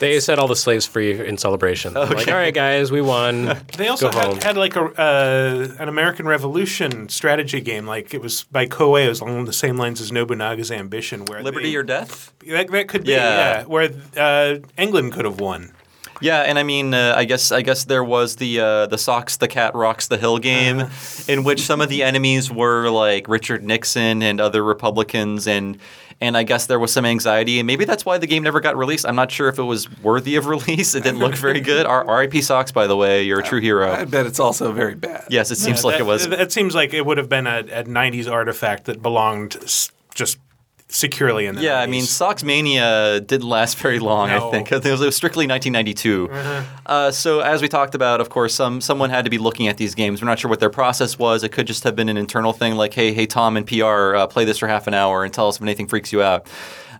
[0.00, 1.94] They set all the slaves free in celebration.
[1.94, 3.56] They're Like, all right, guys, we won.
[3.76, 4.34] They also Go home.
[4.34, 9.06] had, had like a uh, an American Revolution strategy game, like it was by Koei,
[9.06, 12.32] it was along the same lines as Nobunaga's Ambition, where Liberty they, or death?
[12.48, 13.60] that, that could be Yeah.
[13.60, 15.72] yeah, where uh, England could have won.
[16.20, 19.36] Yeah, and I mean, uh, I guess I guess there was the uh, the socks
[19.38, 20.88] the cat rocks the hill game,
[21.28, 25.78] in which some of the enemies were like Richard Nixon and other Republicans, and
[26.20, 28.76] and I guess there was some anxiety, and maybe that's why the game never got
[28.76, 29.06] released.
[29.06, 30.94] I'm not sure if it was worthy of release.
[30.94, 31.86] It didn't look very good.
[31.86, 32.42] R- R.I.P.
[32.42, 33.90] Socks, by the way, you're a true hero.
[33.90, 35.24] I bet it's also very bad.
[35.30, 36.26] Yes, it seems like that, it was.
[36.26, 40.36] It seems like it would have been a, a '90s artifact that belonged s- just
[40.90, 41.82] securely in the Yeah, 90s.
[41.82, 44.30] I mean, Socks Mania didn't last very long.
[44.30, 46.30] I think it was, strictly 1992.
[46.86, 49.76] Uh, so, as we talked about, of course, some someone had to be looking at
[49.76, 50.20] these games.
[50.20, 51.42] We're not sure what their process was.
[51.44, 54.26] It could just have been an internal thing, like, "Hey, hey, Tom and PR, uh,
[54.26, 56.46] play this for half an hour and tell us if anything freaks you out."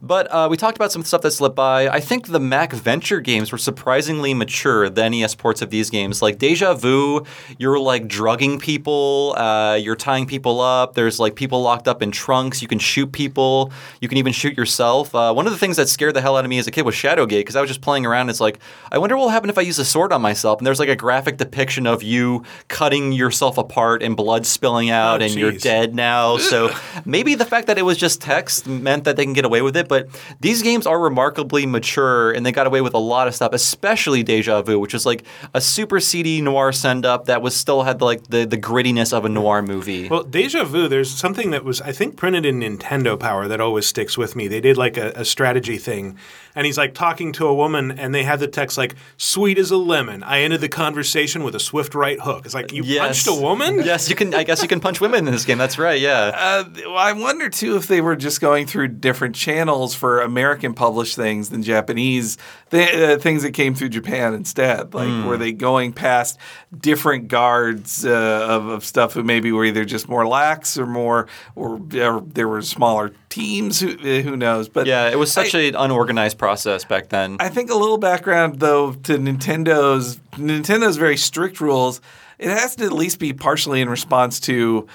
[0.02, 1.88] But uh, we talked about some stuff that slipped by.
[1.88, 6.22] I think the MacVenture games were surprisingly mature, the NES ports of these games.
[6.22, 7.24] Like Deja Vu,
[7.58, 10.94] you're like drugging people, uh, you're tying people up.
[10.94, 12.62] There's like people locked up in trunks.
[12.62, 13.72] You can shoot people.
[14.00, 15.14] You can even shoot yourself.
[15.14, 16.86] Uh, one of the things that scared the hell out of me as a kid
[16.86, 18.22] was Shadowgate because I was just playing around.
[18.22, 18.58] And It's like,
[18.90, 20.60] I wonder what will happen if I use a sword on myself.
[20.60, 25.20] And there's like a graphic depiction of you cutting yourself apart and blood spilling out
[25.20, 26.38] Oh, and you're dead now.
[26.38, 26.70] So
[27.04, 29.76] maybe the fact that it was just text meant that they can get away with
[29.76, 29.89] it.
[29.90, 33.52] But these games are remarkably mature and they got away with a lot of stuff,
[33.52, 37.82] especially Deja Vu, which is like a super seedy noir send up that was still
[37.82, 40.08] had like the, the grittiness of a noir movie.
[40.08, 43.86] Well, Deja Vu, there's something that was, I think, printed in Nintendo Power that always
[43.86, 44.46] sticks with me.
[44.46, 46.16] They did like a, a strategy thing,
[46.54, 49.70] and he's like talking to a woman, and they have the text like, sweet as
[49.70, 50.22] a lemon.
[50.22, 52.44] I ended the conversation with a swift right hook.
[52.44, 53.24] It's like, you Yes.
[53.24, 53.78] punched a woman?
[53.84, 54.34] Yes, you can.
[54.34, 55.58] I guess you can punch women in this game.
[55.58, 56.00] That's right.
[56.00, 56.32] Yeah.
[56.34, 60.74] Uh, well, I wonder too if they were just going through different channels for American
[60.74, 62.36] published things than Japanese
[62.70, 64.94] th- uh, things that came through Japan instead.
[64.94, 65.26] Like, Hmm.
[65.26, 66.38] were they going past
[66.78, 68.10] different guards uh,
[68.48, 72.48] of, of stuff who maybe were either just more lax or more, or, or there
[72.48, 73.80] were smaller teams?
[73.80, 74.68] Who, uh, who knows?
[74.68, 77.36] But Yeah, it was such I- an unorganized process back then.
[77.38, 82.00] I think a little background though to Nintendo's Nintendo's very strict rules.
[82.38, 84.88] It has to at least be partially in response to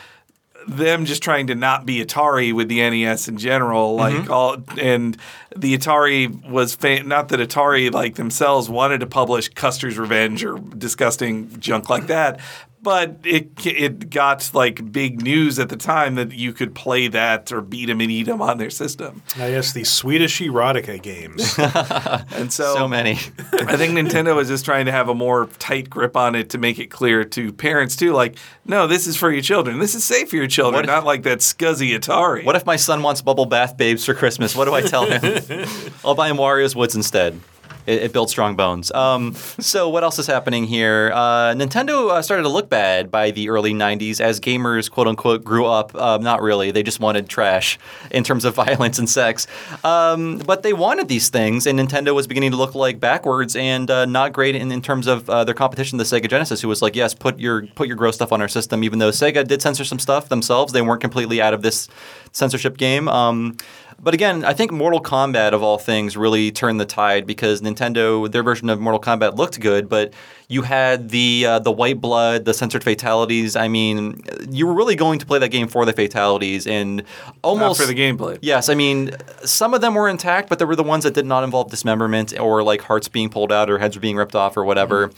[0.67, 4.31] them just trying to not be Atari with the NES in general, like mm-hmm.
[4.31, 5.15] all, and
[5.55, 10.57] the Atari was fa- not that Atari like themselves wanted to publish Custer's Revenge or
[10.57, 12.39] disgusting junk like that,
[12.85, 17.51] but it it got like big news at the time that you could play that
[17.51, 21.57] or beat 'em and eat 'em on their system, I guess the Swedish erotica games.
[22.37, 23.11] and so so many.
[23.53, 26.57] I think Nintendo was just trying to have a more tight grip on it to
[26.57, 29.79] make it clear to parents too, like, no, this is for your children.
[29.79, 32.45] This is safe for your children, What- not like that scuzzy Atari.
[32.45, 34.55] What if my son wants bubble bath babes for Christmas?
[34.55, 35.67] What do I tell him?
[36.05, 37.39] I'll buy him Wario's Woods instead.
[37.85, 38.91] It, it builds strong bones.
[38.91, 41.11] Um, so what else is happening here?
[41.13, 45.43] Uh, Nintendo uh, started to look bad by the early '90s as gamers, quote unquote,
[45.43, 45.93] grew up.
[45.95, 46.71] Um, not really.
[46.71, 47.77] They just wanted trash
[48.11, 49.47] in terms of violence and sex.
[49.83, 53.89] Um, but they wanted these things, and Nintendo was beginning to look like backwards and
[53.89, 56.81] uh, not great in, in terms of uh, their competition, the Sega Genesis, who was
[56.81, 58.83] like, yes, put your put your gross stuff on our system.
[58.83, 61.87] Even though Sega did censor some stuff themselves, they weren't completely out of this
[62.31, 63.07] censorship game.
[63.07, 63.57] Um,
[64.01, 68.29] but again, I think Mortal Kombat of all things really turned the tide because Nintendo,
[68.31, 70.13] their version of Mortal Kombat looked good, but
[70.47, 73.55] you had the uh, the white blood, the censored fatalities.
[73.55, 77.35] I mean, you were really going to play that game for the fatalities and Not
[77.43, 78.37] almost for the gameplay.
[78.41, 79.11] Yes, I mean,
[79.43, 82.37] some of them were intact, but there were the ones that did not involve dismemberment
[82.39, 85.11] or like hearts being pulled out or heads being ripped off or whatever.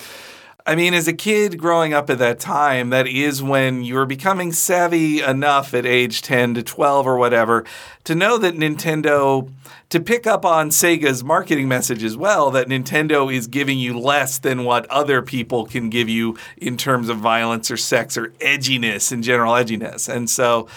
[0.68, 4.05] I mean, as a kid growing up at that time, that is when you were
[4.05, 7.63] becoming savvy enough at age 10 to 12 or whatever
[8.03, 9.49] to know that Nintendo,
[9.88, 14.39] to pick up on Sega's marketing message as well, that Nintendo is giving you less
[14.39, 19.13] than what other people can give you in terms of violence or sex or edginess
[19.13, 20.13] and general edginess.
[20.13, 20.68] And so,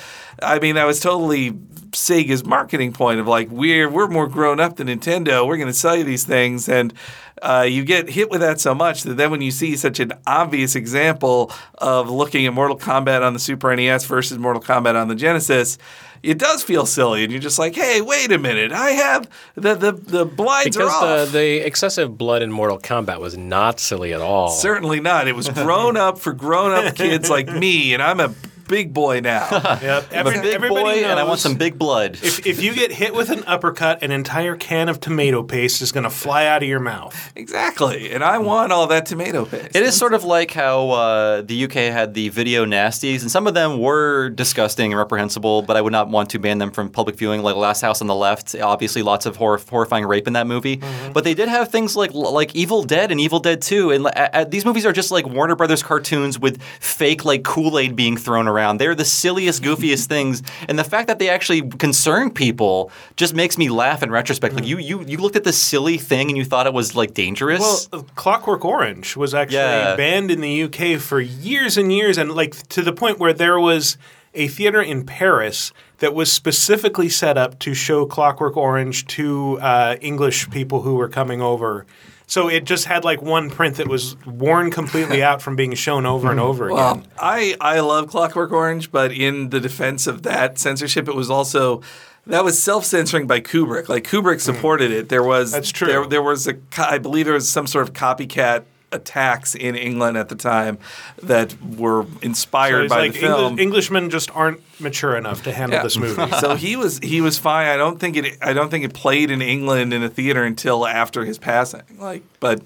[0.40, 1.50] I mean, that was totally
[1.90, 5.44] Sega's marketing point of like, we're, we're more grown up than Nintendo.
[5.44, 6.68] We're going to sell you these things.
[6.68, 6.94] And
[7.42, 10.12] uh, you get hit with that so much that then when you see such an
[10.26, 15.08] obvious example of looking at Mortal Kombat on the Super NES versus Mortal Kombat on
[15.08, 15.78] the Genesis,
[16.22, 18.72] it does feel silly, and you're just like, "Hey, wait a minute!
[18.72, 22.78] I have the the the blinds Because are the, off." the excessive blood in Mortal
[22.78, 24.50] Kombat was not silly at all.
[24.50, 25.28] Certainly not.
[25.28, 28.34] It was grown up for grown up kids like me, and I'm a
[28.70, 29.48] big boy now.
[29.80, 30.08] Yep.
[30.12, 32.18] I'm a big everybody boy, and I want some big blood.
[32.22, 35.90] If, if you get hit with an uppercut, an entire can of tomato paste is
[35.90, 37.32] going to fly out of your mouth.
[37.34, 39.74] exactly, and I want all that tomato paste.
[39.74, 43.46] It is sort of like how uh, the UK had the video nasties, and some
[43.46, 46.90] of them were disgusting and reprehensible, but I would not want to ban them from
[46.90, 47.42] public viewing.
[47.42, 50.76] Like Last House on the Left, obviously lots of horror, horrifying rape in that movie.
[50.76, 51.12] Mm-hmm.
[51.12, 54.10] But they did have things like like Evil Dead and Evil Dead 2, and uh,
[54.10, 58.16] uh, these movies are just like Warner Brothers cartoons with fake like Kool Aid being
[58.16, 58.59] thrown around.
[58.78, 63.56] They're the silliest, goofiest things, and the fact that they actually concern people just makes
[63.58, 64.54] me laugh in retrospect.
[64.54, 67.14] Like you you you looked at this silly thing and you thought it was like
[67.14, 67.88] dangerous.
[67.92, 69.96] Well, uh, Clockwork Orange was actually Yeah.
[69.96, 73.58] banned in the UK for years and years, and like to the point where there
[73.58, 73.96] was
[74.34, 79.96] a theater in Paris that was specifically set up to show Clockwork Orange to uh,
[80.00, 81.84] English people who were coming over.
[82.30, 86.06] So it just had like one print that was worn completely out from being shown
[86.06, 86.76] over and over again.
[86.76, 91.28] Well, I I love Clockwork Orange, but in the defense of that censorship, it was
[91.28, 91.82] also
[92.28, 93.88] that was self-censoring by Kubrick.
[93.88, 94.38] Like Kubrick hmm.
[94.38, 95.08] supported it.
[95.08, 95.88] There was That's true.
[95.88, 98.62] There, there was a I believe there was some sort of copycat
[98.92, 100.78] attacks in England at the time
[101.22, 103.56] that were inspired it's by like the film.
[103.56, 105.82] Engli- Englishmen just aren't mature enough to handle Yeah.
[105.82, 106.30] this movie.
[106.40, 107.68] so he was he was fine.
[107.68, 110.86] I don't think it I don't think it played in England in a theater until
[110.86, 111.82] after his passing.
[111.98, 112.62] Like, but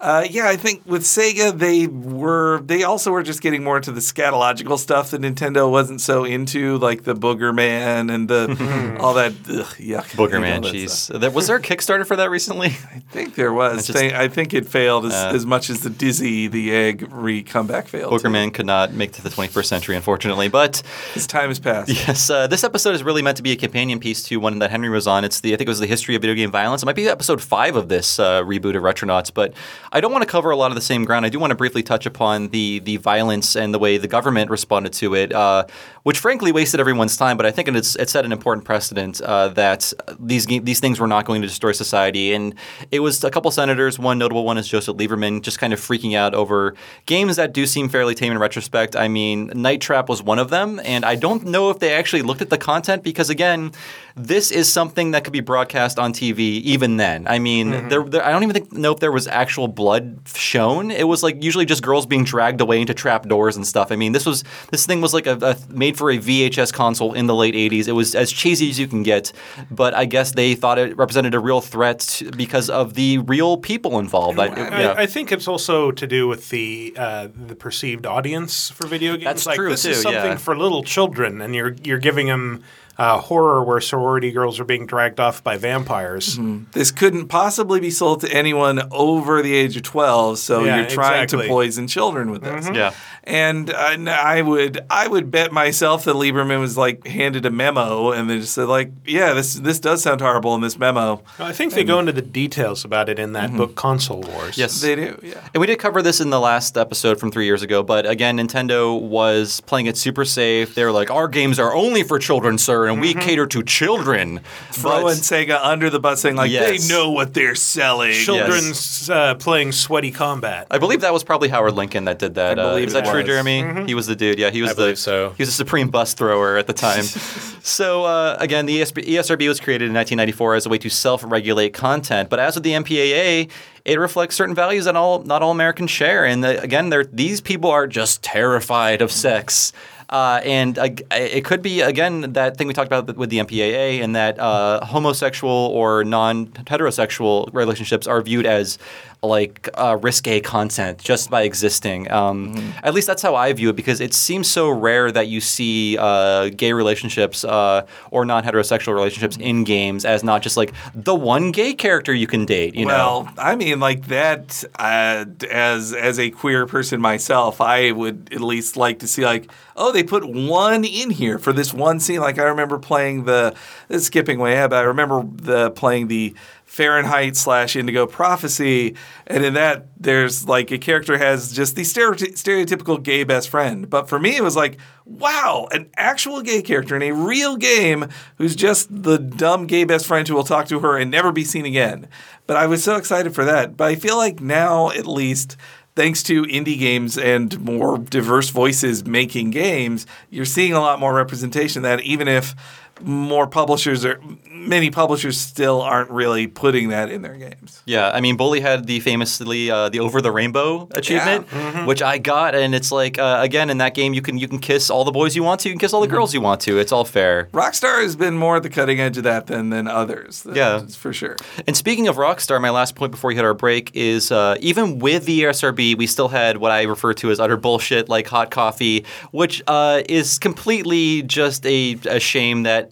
[0.00, 3.92] uh, yeah, I think with Sega they were they also were just getting more into
[3.92, 9.14] the scatological stuff that Nintendo wasn't so into, like the Booger Man and the all
[9.14, 10.06] that ugh, yuck.
[10.16, 11.10] Booger all Man that cheese.
[11.34, 12.68] Was there a Kickstarter for that recently?
[12.94, 13.86] I think there was.
[13.86, 17.06] just- They- I think it failed as, Uh, as much as the Dizzy the Egg
[17.10, 18.12] re comeback failed.
[18.12, 18.30] Booger too.
[18.30, 20.48] Man could not make it to the 21st century, unfortunately.
[20.48, 20.82] But
[21.14, 21.90] His time has passed.
[21.90, 24.70] yes, uh, this episode is really meant to be a companion piece to one that
[24.70, 25.24] Henry was on.
[25.24, 26.82] It's the I think it was the history of video game violence.
[26.82, 29.52] It might be episode five of this uh, reboot of Retronauts, but
[29.92, 31.26] I don't want to cover a lot of the same ground.
[31.26, 34.50] I do want to briefly touch upon the the violence and the way the government
[34.50, 35.66] responded to it, uh,
[36.04, 37.36] which frankly wasted everyone's time.
[37.36, 41.24] But I think it set an important precedent uh, that these these things were not
[41.24, 42.32] going to destroy society.
[42.32, 42.54] And
[42.90, 43.98] it was a couple senators.
[43.98, 46.74] One notable one is Joseph Lieberman, just kind of freaking out over
[47.06, 48.94] games that do seem fairly tame in retrospect.
[48.94, 52.22] I mean, Night Trap was one of them, and I don't know if they actually
[52.22, 53.72] looked at the content because again,
[54.16, 57.26] this is something that could be broadcast on TV even then.
[57.26, 60.90] I mean, there, there, I don't even think, know if there was actual blood shown.
[60.90, 63.92] It was like usually just girls being dragged away into trap doors and stuff.
[63.92, 67.12] I mean, this was this thing was like a, a made for a VHS console
[67.12, 67.88] in the late '80s.
[67.88, 69.32] It was as cheesy as you can get,
[69.70, 73.98] but I guess they thought it represented a real threat because of the real people
[73.98, 74.38] involved.
[74.38, 74.94] I, yeah.
[74.96, 79.12] I, I think it's also to do with the uh, the perceived audience for video
[79.12, 79.24] games.
[79.24, 80.36] That's like, true, This is something yeah.
[80.36, 82.62] for little children, and you're you're giving them
[83.00, 86.38] uh, horror where sorority girls are being dragged off by vampires.
[86.72, 90.86] This couldn't possibly be sold to anyone over the age of 12, so Yeah, you're
[90.90, 91.46] trying exactly.
[91.48, 92.68] to poison children with this.
[92.74, 92.92] Yeah.
[93.24, 97.50] And uh, n- I would I would bet myself that Lieberman was like handed a
[97.50, 101.22] memo and they just said like, yeah, this this does sound horrible in this memo.
[101.38, 104.58] I think they go into the details about it in that book, Console Wars.
[104.58, 104.80] Yes.
[104.82, 105.48] They do, yeah.
[105.54, 108.36] And we did cover this in the last episode from three years ago, but again,
[108.38, 110.74] Nintendo was playing it super safe.
[110.74, 114.40] They were like, "Our games are only for children, sir, and we cater to children."
[114.72, 116.86] Throwing But- Sega under the bus saying like Yes.
[116.86, 118.12] they know what they're selling.
[118.12, 120.66] Children's uh, playing sweaty combat.
[120.70, 122.58] I believe that was probably Howard Lincoln that did that.
[122.58, 123.26] I Uh, believe is it that true, was.
[123.26, 123.84] Jeremy?
[123.86, 124.38] He was the dude.
[124.38, 124.96] Yeah, he was I the.
[124.96, 125.30] so.
[125.36, 127.02] He was a supreme bus thrower at the time.
[127.62, 131.70] so uh, again, the ESP, ESRB was created in 1994 as a way to self-regulate
[131.72, 133.48] content, but as with the MPAA.
[133.82, 137.70] It reflects certain values that all not all Americans share, and the, again, these people
[137.70, 139.72] are just terrified of sex.
[140.10, 144.02] Uh, and uh, it could be again that thing we talked about with the MPAA,
[144.02, 148.76] and that uh, homosexual or non-heterosexual relationships are viewed as
[149.22, 152.10] like uh, risque content just by existing.
[152.10, 155.40] Um, At least that's how I view it because it seems so rare that you
[155.40, 161.14] see uh, gay relationships uh, or non-heterosexual relationships in games as not just like the
[161.14, 162.74] one gay character you can date.
[162.74, 163.30] You well, know.
[163.36, 164.64] I mean, like that.
[164.78, 169.50] Uh, as as a queer person myself, I would at least like to see like,
[169.76, 172.20] oh, they put one in here for this one scene.
[172.20, 173.54] Like I remember playing the
[173.98, 176.34] skipping way ahead, but I remember the playing the
[176.70, 178.94] Fahrenheit slash Indigo Prophecy,
[179.26, 183.90] and in that there's like a character has just the stereotypical gay best friend.
[183.90, 188.06] But for me, it was like, wow, an actual gay character in a real game
[188.36, 191.42] who's just the dumb gay best friend who will talk to her and never be
[191.42, 192.06] seen again.
[192.46, 193.76] But I was so excited for that.
[193.76, 195.56] But I feel like now, at least,
[195.96, 201.14] thanks to indie games and more diverse voices making games, you're seeing a lot more
[201.14, 202.54] representation that, even if
[203.02, 204.20] more publishers or
[204.50, 207.82] many publishers still aren't really putting that in their games.
[207.86, 211.46] Yeah, I mean, Bully had the famously uh, the Over the Rainbow achievement,
[211.86, 214.58] which I got, and it's like uh, again in that game you can you can
[214.58, 216.60] kiss all the boys you want to, you can kiss all the girls you want
[216.62, 216.78] to.
[216.78, 217.48] It's all fair.
[217.52, 220.46] Rockstar has been more at the cutting edge of that than than others.
[220.52, 220.80] Yeah.
[220.86, 221.36] For sure.
[221.66, 224.98] And speaking of Rockstar, my last point before we hit our break is uh, even
[224.98, 228.50] with the ESRB, we still had what I refer to as utter bullshit, like hot
[228.50, 232.89] coffee, which uh, is completely just a, a shame that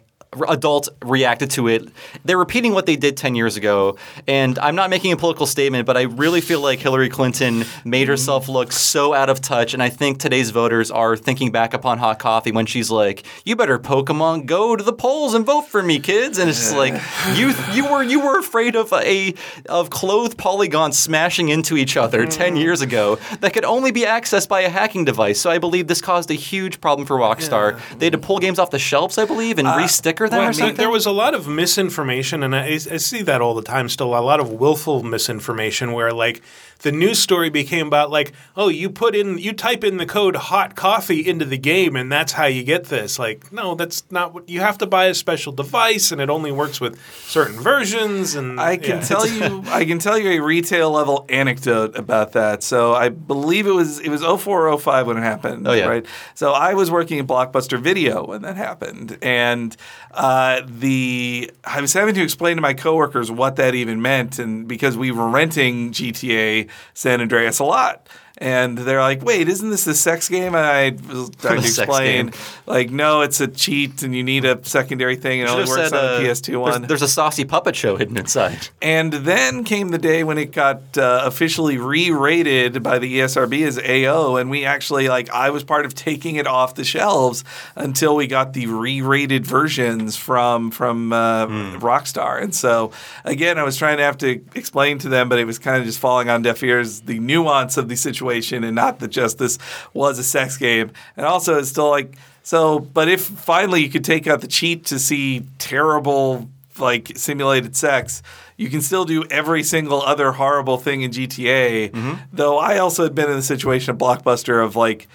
[0.49, 1.89] adults reacted to it.
[2.25, 3.97] They're repeating what they did 10 years ago.
[4.27, 8.03] And I'm not making a political statement, but I really feel like Hillary Clinton made
[8.03, 8.11] mm-hmm.
[8.11, 9.75] herself look so out of touch.
[9.75, 13.57] And I think today's voters are thinking back upon hot coffee when she's like, you
[13.57, 16.39] better Pokemon go to the polls and vote for me, kids.
[16.39, 16.95] And it's just like,
[17.35, 19.35] you you were you were afraid of a
[19.69, 22.31] of clothed polygons smashing into each other mm-hmm.
[22.31, 25.41] 10 years ago that could only be accessed by a hacking device.
[25.41, 27.81] So I believe this caused a huge problem for Rockstar.
[27.99, 30.53] They had to pull games off the shelves, I believe, and uh, restick Well, or
[30.53, 30.77] something?
[30.77, 34.15] there was a lot of misinformation, and I, I see that all the time still.
[34.15, 36.43] A lot of willful misinformation where, like,
[36.81, 40.37] the news story became about, like, oh, you put in, you type in the code
[40.37, 43.19] hot coffee into the game, and that's how you get this.
[43.19, 46.53] Like, no, that's not what you have to buy a special device, and it only
[46.53, 48.35] works with certain versions.
[48.35, 49.01] And I can yeah.
[49.01, 52.63] tell you, I can tell you a retail level anecdote about that.
[52.63, 55.67] So I believe it was it was 04 or 05 when it happened.
[55.67, 55.87] Oh, yeah.
[55.87, 56.07] right.
[56.35, 59.77] So I was working at Blockbuster Video when that happened, and
[60.13, 64.69] uh, the I was having to explain to my coworkers what that even meant, and
[64.69, 68.09] because we were renting GTA San Andreas a lot.
[68.41, 72.33] And they're like, "Wait, isn't this a sex game?" And I was trying to explain,
[72.67, 75.41] like, "No, it's a cheat, and you need a secondary thing.
[75.41, 77.75] And it only works said, on uh, a PS2 one." There's, there's a saucy puppet
[77.75, 78.69] show hidden inside.
[78.81, 83.79] And then came the day when it got uh, officially re-rated by the ESRB as
[83.79, 88.15] AO, and we actually like I was part of taking it off the shelves until
[88.15, 91.47] we got the re-rated versions from from uh,
[91.79, 92.43] Rockstar.
[92.43, 92.93] And so
[93.25, 95.85] again, I was trying to have to explain to them, but it was kind of
[95.85, 98.28] just falling on deaf ears the nuance of the situation,
[98.65, 99.59] and not that just this
[99.95, 100.91] was a sex game.
[101.17, 102.79] And also, it's still like so.
[102.79, 106.49] But if finally you could take out the cheat to see terrible
[106.79, 108.23] like simulated sex,
[108.57, 111.91] you can still do every single other horrible thing in GTA.
[111.91, 112.15] Mm-hmm.
[112.33, 115.09] Though I also had been in the situation of Blockbuster of like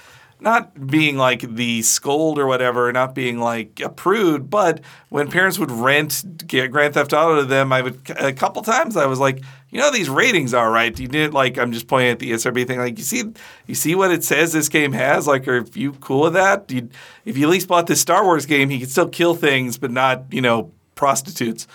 [0.44, 5.58] not being like the scold or whatever, not being like a prude, but when parents
[5.58, 9.42] would rent Grand Theft Auto to them, I would a couple times I was like,
[9.70, 10.98] you know, these ratings are right.
[11.00, 12.78] You did like I'm just pointing at the SRB thing.
[12.78, 13.24] Like you see,
[13.66, 15.26] you see what it says this game has.
[15.26, 16.70] Like, are you cool with that?
[16.70, 16.90] You,
[17.26, 19.92] if you at least bought this Star Wars game, he could still kill things, but
[19.92, 21.68] not you know prostitutes.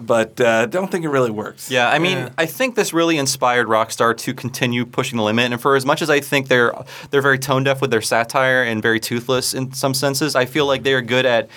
[0.00, 1.70] But uh, don't think it really works.
[1.70, 2.30] Yeah, I mean, Yeah.
[2.38, 5.52] I think this really inspired Rockstar to continue pushing the limit.
[5.52, 6.72] And for as much as I think they're
[7.10, 10.66] they're very tone deaf with their satire and very toothless in some senses, I feel
[10.66, 11.48] like they are good at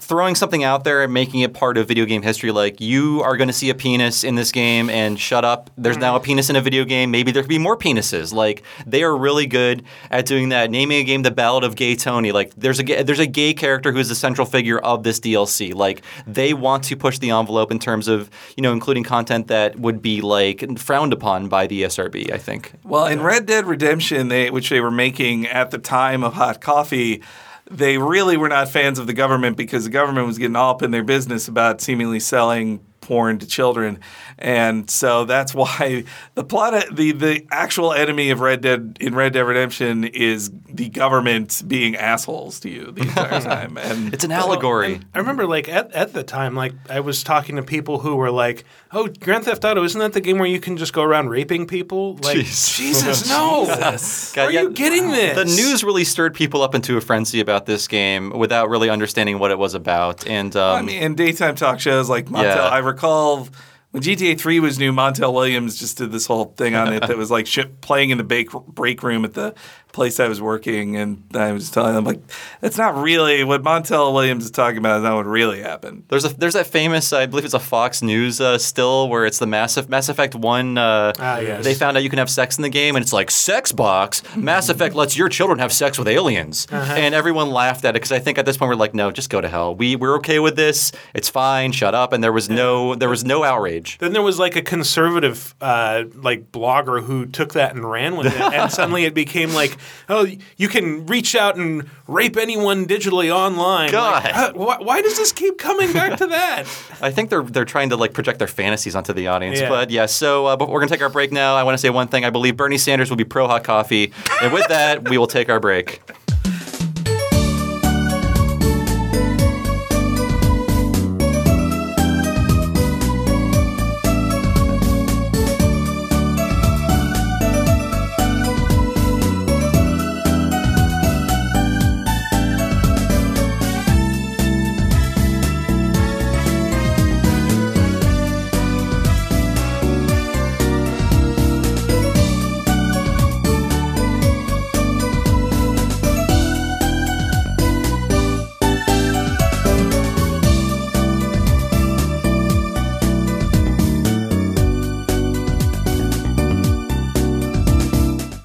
[0.00, 2.50] throwing something out there and making it part of video game history.
[2.50, 5.70] Like you are going to see a penis in this game, and shut up.
[5.76, 6.24] There's now a mm.
[6.24, 7.10] penis in a video game.
[7.10, 8.32] Maybe there could be more penises.
[8.32, 10.70] Like they are really good at doing that.
[10.70, 12.32] Naming a game the Ballad of Gay Tony.
[12.32, 15.20] Like there's a ga- there's a gay character who is the central figure of this
[15.20, 15.74] DLC.
[15.74, 19.78] Like they want to push the envelope in terms of you know including content that
[19.78, 22.32] would be like frowned upon by the SRB.
[22.32, 22.72] I think.
[22.84, 26.60] Well, in Red Dead Redemption, they, which they were making at the time of Hot
[26.60, 27.22] Coffee,
[27.70, 30.82] they really were not fans of the government because the government was getting all up
[30.82, 34.00] in their business about seemingly selling porn to children,
[34.38, 36.04] and so that's why
[36.34, 40.88] the plot, the the actual enemy of Red Dead in Red Dead Redemption is the
[40.88, 45.00] government being assholes to you the entire time, and It's an allegory.
[45.14, 48.30] I remember, like at, at the time, like I was talking to people who were
[48.30, 51.28] like, "Oh, Grand Theft Auto isn't that the game where you can just go around
[51.28, 52.76] raping people?" Like, Jeez.
[52.84, 53.66] Jesus, no!
[53.66, 55.36] God, Are yeah, you getting this?
[55.36, 59.38] The news really stirred people up into a frenzy about this game without really understanding
[59.38, 60.26] what it was about.
[60.26, 62.68] And um, I mean, in daytime talk shows like Montel, Yeah.
[62.68, 63.48] I recall
[63.94, 67.16] when GTA 3 was new, Montel Williams just did this whole thing on it that
[67.16, 69.54] was like shit, playing in the bake, break room at the
[69.94, 70.96] place I was working.
[70.96, 72.20] And I was telling them, like,
[72.60, 76.04] that's not really what Montel Williams is talking about, is not what really happened.
[76.08, 79.38] there's a there's that famous I believe it's a Fox News uh, still where it's
[79.38, 80.76] the Mass, Mass Effect one.
[80.76, 81.64] Uh, Ah, yes.
[81.64, 84.22] They found out you can have sex in the game, and it's like sex box.
[84.36, 88.12] Mass Effect lets your children have sex with aliens, and everyone laughed at it because
[88.12, 89.74] I think at this point we're like, no, just go to hell.
[89.74, 90.92] We we're okay with this.
[91.14, 91.72] It's fine.
[91.72, 92.12] Shut up.
[92.12, 93.98] And there was no there was no outrage.
[93.98, 98.26] Then there was like a conservative uh, like blogger who took that and ran with
[98.26, 99.76] it, and suddenly it became like,
[100.08, 100.26] oh,
[100.56, 103.90] you can reach out and rape anyone digitally online.
[103.90, 104.24] God.
[104.24, 106.60] Like, uh, why, why does this keep coming back to that?
[107.00, 109.60] I think they're they're trying to like project their fantasies onto the audience.
[109.60, 109.68] Yeah.
[109.68, 111.56] But yeah, so uh, but we're gonna take our break now.
[111.56, 112.24] I want to say one thing.
[112.24, 114.12] I believe Bernie Sanders will be pro hot coffee,
[114.42, 116.00] and with that, we will take our break.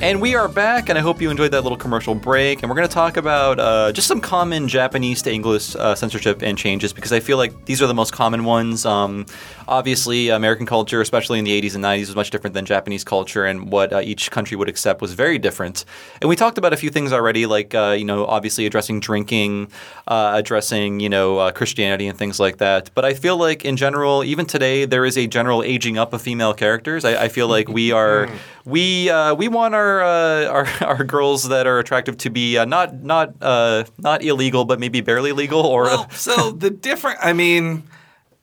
[0.09, 2.63] And we are back, and I hope you enjoyed that little commercial break.
[2.63, 6.41] And we're going to talk about uh, just some common Japanese to English uh, censorship
[6.41, 8.87] and changes because I feel like these are the most common ones.
[8.87, 9.27] Um,
[9.67, 13.45] obviously, American culture, especially in the 80s and 90s, was much different than Japanese culture,
[13.45, 15.85] and what uh, each country would accept was very different.
[16.21, 19.71] And we talked about a few things already, like, uh, you know, obviously addressing drinking,
[20.07, 22.89] uh, addressing, you know, uh, Christianity and things like that.
[22.95, 26.21] But I feel like in general, even today, there is a general aging up of
[26.23, 27.05] female characters.
[27.05, 28.27] I, I feel like we are.
[28.65, 32.65] We uh, we want our, uh, our our girls that are attractive to be uh,
[32.65, 37.33] not not uh, not illegal, but maybe barely legal, or Well, so the different, I
[37.33, 37.83] mean,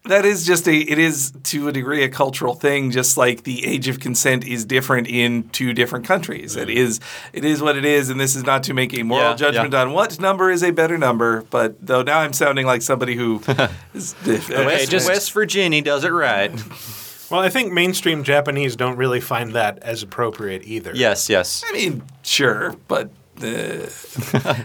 [0.04, 3.66] that is just a, it is to a degree a cultural thing, just like the
[3.66, 6.54] age of consent is different in two different countries.
[6.54, 7.00] It is,
[7.32, 9.72] it is what it is, and this is not to make a moral Yeah, judgment
[9.72, 9.80] yeah.
[9.82, 11.42] on what number is a better number.
[11.50, 13.42] But though now I'm sounding like somebody who
[13.94, 16.52] is West, just- West Virginia does it right.
[17.30, 20.92] Well, I think mainstream Japanese don't really find that as appropriate either.
[20.94, 21.64] yes, yes.
[21.68, 23.10] I mean, sure, but.
[23.42, 23.88] Uh,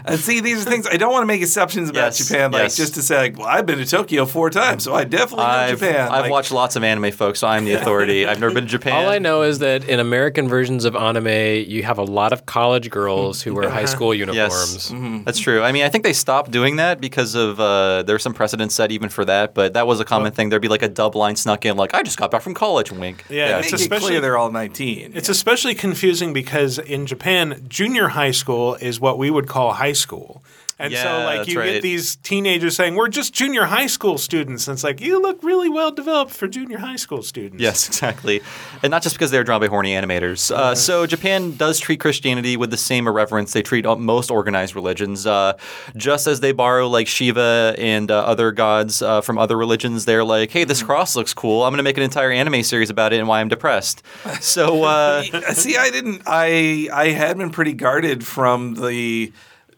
[0.04, 2.62] and see, these are things I don't want to make exceptions about Yes, Japan, like
[2.62, 2.76] yes.
[2.76, 5.50] just to say, like, well, I've been to Tokyo four times, so I definitely know
[5.50, 6.08] I've, Japan.
[6.10, 8.26] I've Like, watched lots of anime, folks, so I'm the authority.
[8.26, 8.92] I've never been to Japan.
[8.94, 11.26] All I know is that in American versions of anime,
[11.68, 14.90] you have a lot of college girls who wear high school uniforms.
[14.90, 15.62] Yes, that's true.
[15.62, 18.90] I mean, I think they stopped doing that because of uh, there's some precedent set
[18.92, 20.48] even for that, but that was a common thing.
[20.48, 22.90] There'd be like a dub line snuck in, like I just got back from college.
[22.92, 23.24] Wink.
[23.28, 25.12] Yeah, make it's especially clear they're all 19.
[25.14, 29.92] It's especially confusing because in Japan, junior high school is what we would call high
[30.04, 30.42] school.
[30.82, 31.74] And so, like, you right.
[31.74, 34.66] get these teenagers saying, We're just junior high school students.
[34.66, 37.62] And it's like, You look really well developed for junior high school students.
[37.62, 38.42] Yes, exactly.
[38.82, 40.50] And not just because they're drawn by horny animators.
[40.50, 44.74] Uh, so Japan does treat Christianity with the same irreverence they treat uh, most organized
[44.74, 45.26] religions.
[45.26, 45.56] Uh,
[45.96, 50.24] just as they borrow like Shiva and uh, other gods uh, from other religions, they're
[50.24, 51.62] like, hey, this cross looks cool.
[51.62, 54.02] I'm going to make an entire anime series about it and why I'm depressed.
[54.40, 55.22] So uh,
[55.52, 56.22] See, I didn't.
[56.26, 59.32] I I had been pretty guarded from the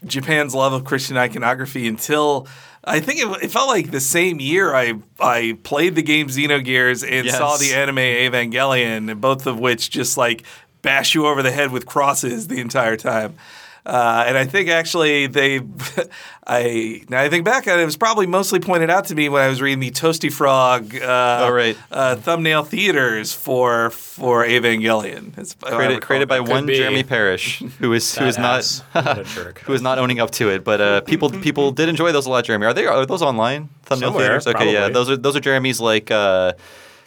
[0.06, 2.46] Japan's love of Christian iconography until
[2.84, 7.02] I think it, it felt like the same year I I played the game Xenogears
[7.02, 7.38] and Yes.
[7.38, 10.42] saw the anime Evangelion, both of which just like
[10.82, 13.34] bash you over the head with crosses the entire time.
[13.86, 15.60] Uh, and I think actually they,
[16.46, 19.28] I now I think back on it, it was probably mostly pointed out to me
[19.28, 21.76] when I was reading the Toasty Frog uh, Oh, right.
[21.90, 25.36] uh, thumbnail theaters for for Evangelion.
[25.36, 26.76] It's created, created by one be.
[26.76, 28.82] Jeremy Parish, who is who is not Badass.
[29.04, 29.58] What a jerk.
[29.60, 30.64] who is not owning up to it.
[30.64, 32.44] But uh, people people did enjoy those a lot.
[32.44, 34.46] Jeremy, are they are those online thumbnail Somewhere, theaters?
[34.46, 36.52] Okay, yeah, those are those are Jeremy's like uh,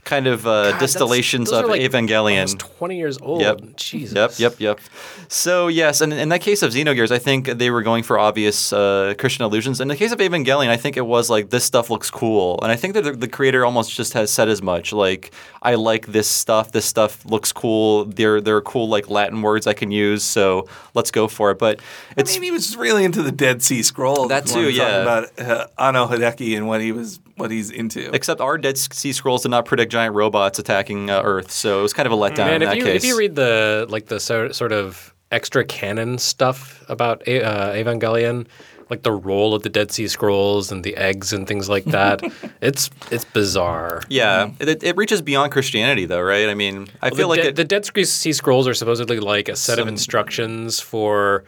[0.07, 2.57] kind of uh, God, distillations of like Evangelion.
[2.57, 3.41] 20 years old.
[3.41, 3.75] Yep.
[3.75, 4.39] Jesus.
[4.39, 4.79] Yep, yep, yep.
[5.27, 8.71] So yes, and in that case of Xenogears, I think they were going for obvious
[8.71, 9.81] uh, Christian allusions.
[9.81, 12.71] In the case of Evangelion, I think it was like this stuff looks cool, and
[12.71, 14.93] I think that the, the creator almost just has said as much.
[14.93, 16.71] Like, I like this stuff.
[16.71, 18.05] This stuff looks cool.
[18.05, 20.23] There, there are cool like Latin words I can use.
[20.23, 21.59] So let's go for it.
[21.59, 21.81] But
[22.11, 24.29] I it's mean, he was really into the Dead Sea Scrolls.
[24.29, 25.01] That too, yeah.
[25.01, 28.13] About uh, Anno Hideaki and what he was, what he's into.
[28.13, 31.81] except our Dead Sea Scrolls did not predict giant robots attacking uh, Earth, so it
[31.83, 33.03] was kind of a letdown Man, in if that you case.
[33.03, 37.73] if you read the like the so, sort of extra canon stuff about A- uh,
[37.73, 38.47] Evangelion,
[38.89, 42.21] like the role of the Dead Sea Scrolls and the eggs and things like that,
[42.61, 44.01] it's it's bizarre.
[44.09, 46.47] yeah, it, it reaches beyond Christianity, though, right?
[46.49, 49.49] I mean, I The, feel like de- it, the Dead Sea Scrolls are supposedly like
[49.49, 51.43] a set of instructions for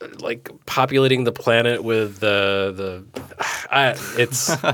[0.00, 2.72] uh, like populating the planet with the
[3.12, 3.22] the.
[3.70, 4.54] I, it's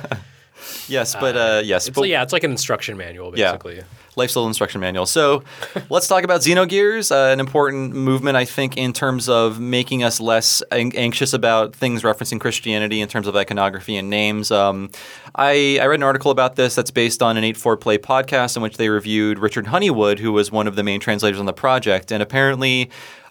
[0.88, 3.52] yes, but uh, yes, it's but, yeah, it's like an instruction manual Yeah.
[3.52, 3.82] basically.
[4.16, 5.06] Lifestyle instruction manual.
[5.06, 5.44] So
[5.90, 10.20] let's talk about Xenogears, uh, an important movement, I think, in terms of making us
[10.20, 14.50] less an- anxious about things referencing Christianity in terms of iconography and names.
[14.50, 14.90] Um,
[15.36, 18.62] I, I read an article about this that's based on an 8-4 Play podcast in
[18.62, 22.10] which they reviewed Richard Honeywood, who was one of the main translators on the project.
[22.10, 22.90] And apparently,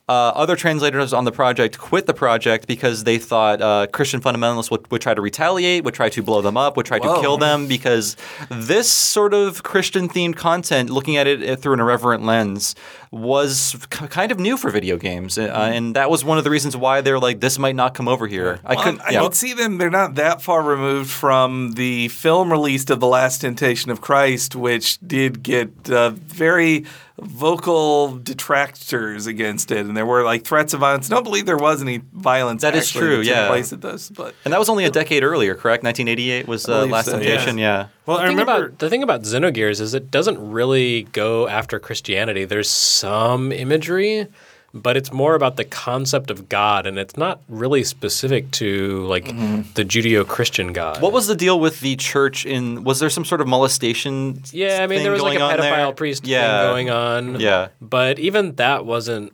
[0.10, 4.72] uh, other translators on the project quit the project because they thought uh, Christian fundamentalists
[4.72, 7.38] would, would try to retaliate, would try to blow them up, would try to kill
[7.38, 8.18] them because
[8.50, 12.74] this sort of Christian themed content, looking at it through an irreverent lens,
[13.12, 15.38] was k- kind of new for video games.
[15.38, 15.44] Uh,
[15.74, 18.28] and that was one of the reasons why they're like, this might not come over
[18.28, 18.60] here.
[18.64, 19.02] I Well, couldn't.
[19.02, 19.22] I yeah.
[19.22, 19.78] could see them.
[19.80, 24.56] They're not that far removed from the film released of The Last Temptation of Christ,
[24.56, 26.86] which did get uh, very
[27.22, 31.12] vocal detractors against it, and there were like threats of violence.
[31.12, 32.62] I Don't believe there was any violence.
[32.62, 33.48] That is true, that yeah.
[33.48, 35.84] place at this, but and that was only a decade earlier, correct?
[35.84, 37.12] 1988 was uh, Last so.
[37.14, 37.88] Temptation, yeah.
[38.06, 38.66] Well, I The thing, remember.
[38.68, 42.46] about, the thing about Xenogears is it doesn't really go after Christianity.
[42.46, 44.28] There's some imagery,
[44.74, 49.26] but it's more about the concept of God, and it's not really specific to like
[49.26, 51.02] the Judeo-Christian God.
[51.02, 52.84] What was the deal with the church in?
[52.84, 54.44] Was there some sort of molestation?
[54.52, 55.92] Yeah, I mean, there was like a pedophile there?
[55.94, 56.62] priest yeah.
[56.62, 57.40] thing going on.
[57.40, 57.70] Yeah.
[57.82, 59.34] But even that wasn't.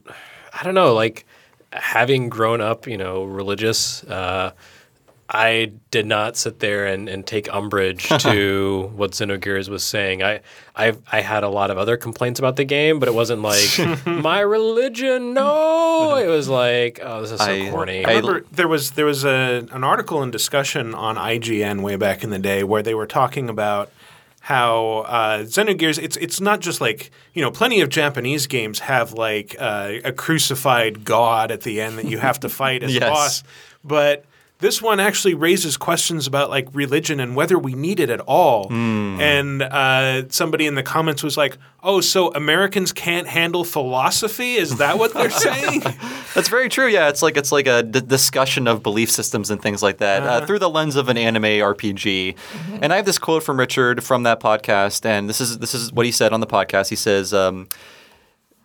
[0.53, 1.25] I don't know, like
[1.73, 4.03] having grown up, you know, religious.
[4.05, 4.51] Uh,
[5.27, 10.21] I did not sit there and, and take umbrage to what Xenogears was saying.
[10.21, 10.41] I,
[10.75, 14.05] I I had a lot of other complaints about the game, but it wasn't like
[14.05, 15.33] my religion.
[15.33, 18.05] No, it was like, oh, this is so I- corny.
[18.05, 22.23] I- remember there was there was a an article and discussion on IGN way back
[22.23, 23.91] in the day where they were talking about
[24.41, 29.13] how uh, Xenogears it's it's not just like you know plenty of Japanese games have
[29.13, 33.01] like uh, a crucified god at the end that you have to fight as Yes.
[33.01, 33.43] a boss,
[33.83, 34.23] but
[34.65, 38.67] this one actually raises questions about like religion and whether we need it at all.
[38.73, 44.55] And uh, somebody in the comments was like, "Oh, so Americans can't handle philosophy?
[44.55, 45.81] Is that what they're saying?"
[46.33, 46.87] That's very true.
[46.87, 50.23] Yeah, it's like it's like a d- discussion of belief systems and things like that
[50.23, 52.35] uh, through the lens of an anime RPG.
[52.81, 55.93] And I have this quote from Richard from that podcast, and this is this is
[55.93, 56.89] what he said on the podcast.
[56.89, 57.33] He says.
[57.35, 57.67] Um,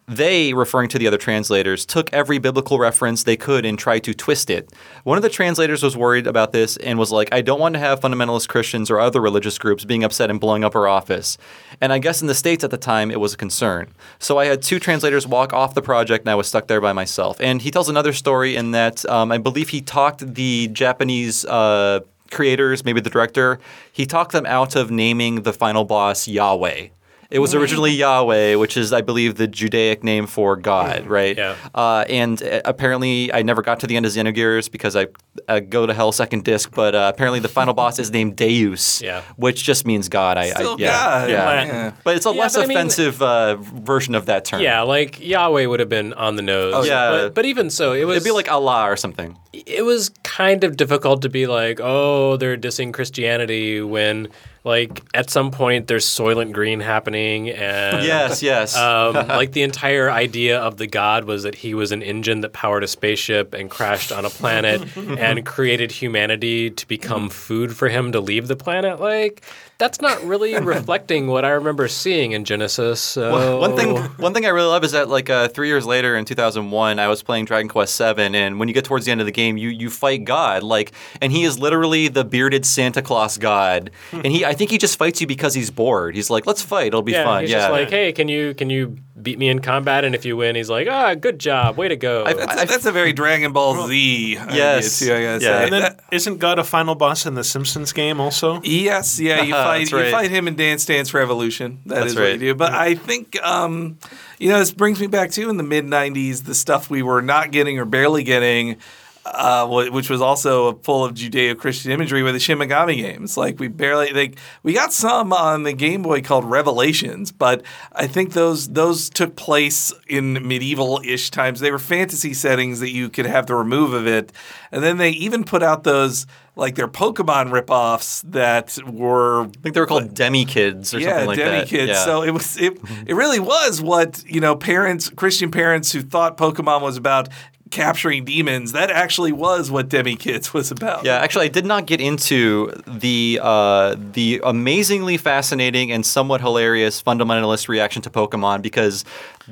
[0.07, 4.15] they, referring to the other translators, took every biblical reference they could and tried to
[4.15, 4.73] twist it.
[5.05, 7.79] One of the translators was worried about this and was like, I don't want to
[7.79, 11.39] have fundamentalist Christians or other religious groups being upset and blowing up our office.
[11.81, 13.89] And I guess in the States at the time, it was a concern.
[14.19, 16.93] So I had two translators walk off the project and I was stuck there by
[16.93, 17.41] myself.
[17.41, 21.45] And he tells another story in that um, I believe he talked the Japanese.
[21.45, 23.59] Uh, creators maybe the director
[23.91, 26.87] he talked them out of naming the final boss yahweh
[27.31, 31.37] it was originally Yahweh, which is, I believe, the Judaic name for God, right?
[31.37, 31.57] Yeah.
[31.75, 35.07] Uh, and uh, apparently, I never got to the end of Xenogears because I
[35.49, 36.71] uh, go to hell second disc.
[36.75, 39.23] But uh, apparently, the final boss is named Deus, Yeah.
[39.37, 40.39] which just means God.
[40.39, 41.65] I, Still I yeah, God, yeah.
[41.67, 41.93] yeah.
[42.05, 44.61] But it's a Yeah, less but I mean- offensive uh, version of that term.
[44.61, 46.75] yeah, like Yahweh would have been on the nose.
[46.77, 47.11] Oh, yeah.
[47.11, 49.39] but, but even so, it was It'd be like Allah or something.
[49.53, 54.29] it was kind of difficult to be like, oh, they're dissing Christianity when,
[54.65, 58.77] like, at some point there's Soylent Green happening, and Yes, yes.
[58.77, 62.53] um, like the entire idea of the god was that he was an engine that
[62.53, 67.89] powered a spaceship and crashed on a planet and created humanity to become food for
[67.89, 69.01] him to leave the planet.
[69.01, 69.43] Like,
[69.81, 73.01] that's not really reflecting what I remember seeing in Genesis.
[73.01, 73.33] So.
[73.33, 76.17] Well, one thing, one thing I really love is that like uh, three years later
[76.17, 79.21] in 2001, I was playing Dragon Quest VII, and when you get towards the end
[79.21, 83.03] of the game, you you fight God, like, and he is literally the bearded Santa
[83.03, 86.15] Claus God, and he, I think he just fights you because he's bored.
[86.15, 87.41] He's like, let's fight, it'll be yeah, fun.
[87.41, 90.05] he's yeah, just like, hey, can you can you beat me in combat?
[90.05, 92.25] And if you win, he's like, ah, good job, way to go.
[92.25, 94.99] I- That's, a, that's a very Dragon Ball Z idea, Yes.
[94.99, 95.39] too, I gotta Yeah.
[95.39, 95.65] say.
[95.65, 98.61] And then That- isn't God a final boss in the Simpsons game also?
[98.63, 101.79] Yes, yeah, you fight That's you fight him in Dance Dance Revolution.
[101.87, 102.41] That is That's what you right.
[102.41, 102.55] do.
[102.55, 103.99] But I think um,
[104.39, 107.23] you know, this brings me back to in the mid '90s, the stuff we were
[107.23, 108.77] not getting or barely getting.
[109.23, 113.37] Uh, which was also full of Judeo-Christian imagery with the Shin Megami games.
[113.37, 117.63] Like we barely, like we got some on the Game Boy called Revelations, but
[117.93, 121.61] I think those those took place in medieval-ish times.
[121.61, 124.33] They were fantasy settings that you could have the remove of it,
[124.73, 129.75] and then they even put out those like their Pokemon ripoffs that were I think
[129.75, 131.69] they were called Demi Kids or yeah, something like demi that.
[131.69, 131.91] kids.
[131.91, 132.05] Yeah.
[132.05, 136.39] So it was it, it really was what you know parents, Christian parents who thought
[136.39, 137.29] Pokemon was about
[137.71, 138.73] capturing demons.
[138.73, 141.05] That actually was what Demi Kids was about.
[141.05, 147.03] Yeah, actually, I did not get into the uh, the amazingly fascinating and somewhat hilarious
[147.03, 149.05] fundamentalist reaction to Pokemon because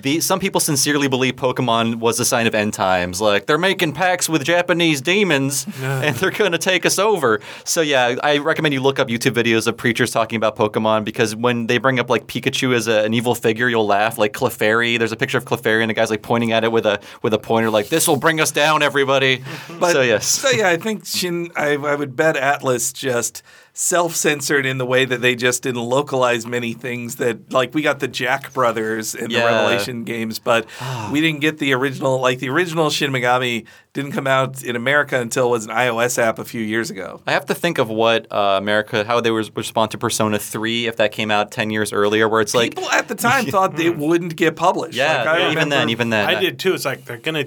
[0.03, 3.21] the some people sincerely believe Pokemon was a sign of end times.
[3.21, 7.41] Like they're making pacts with Japanese demons and they're going to take us over.
[7.65, 11.35] So yeah, I recommend you look up YouTube videos of preachers talking about Pokemon because
[11.35, 14.19] when they bring up like Pikachu as a, an evil figure, you'll laugh.
[14.19, 16.87] Like Clefairy, there's a picture of Clefairy and the guy's like pointing at it with
[16.87, 19.43] a with a pointer, like this will bring us down, everybody.
[19.79, 20.27] But, so yes.
[20.27, 21.51] So yeah, I think Shin.
[21.57, 23.43] I, I would bet Atlus just
[23.81, 28.01] self-censored in the way that they just didn't localize many things that like we got
[28.01, 30.67] the Jack Brothers in the Revelation games, but
[31.13, 32.21] we didn't get the original.
[32.21, 36.19] Like the original Shin Megami didn't come out in America until it was an iOS
[36.19, 37.23] app a few years ago.
[37.25, 40.89] I have to think of what uh, America, how they would respond to Persona 3
[40.89, 43.79] if that came out 10 years earlier, where it's like, People at the time thought
[43.79, 44.99] it wouldn't get published.
[44.99, 46.29] yeah, Like, I even then, even then.
[46.29, 46.75] I did too.
[46.75, 47.45] It's like they're gonna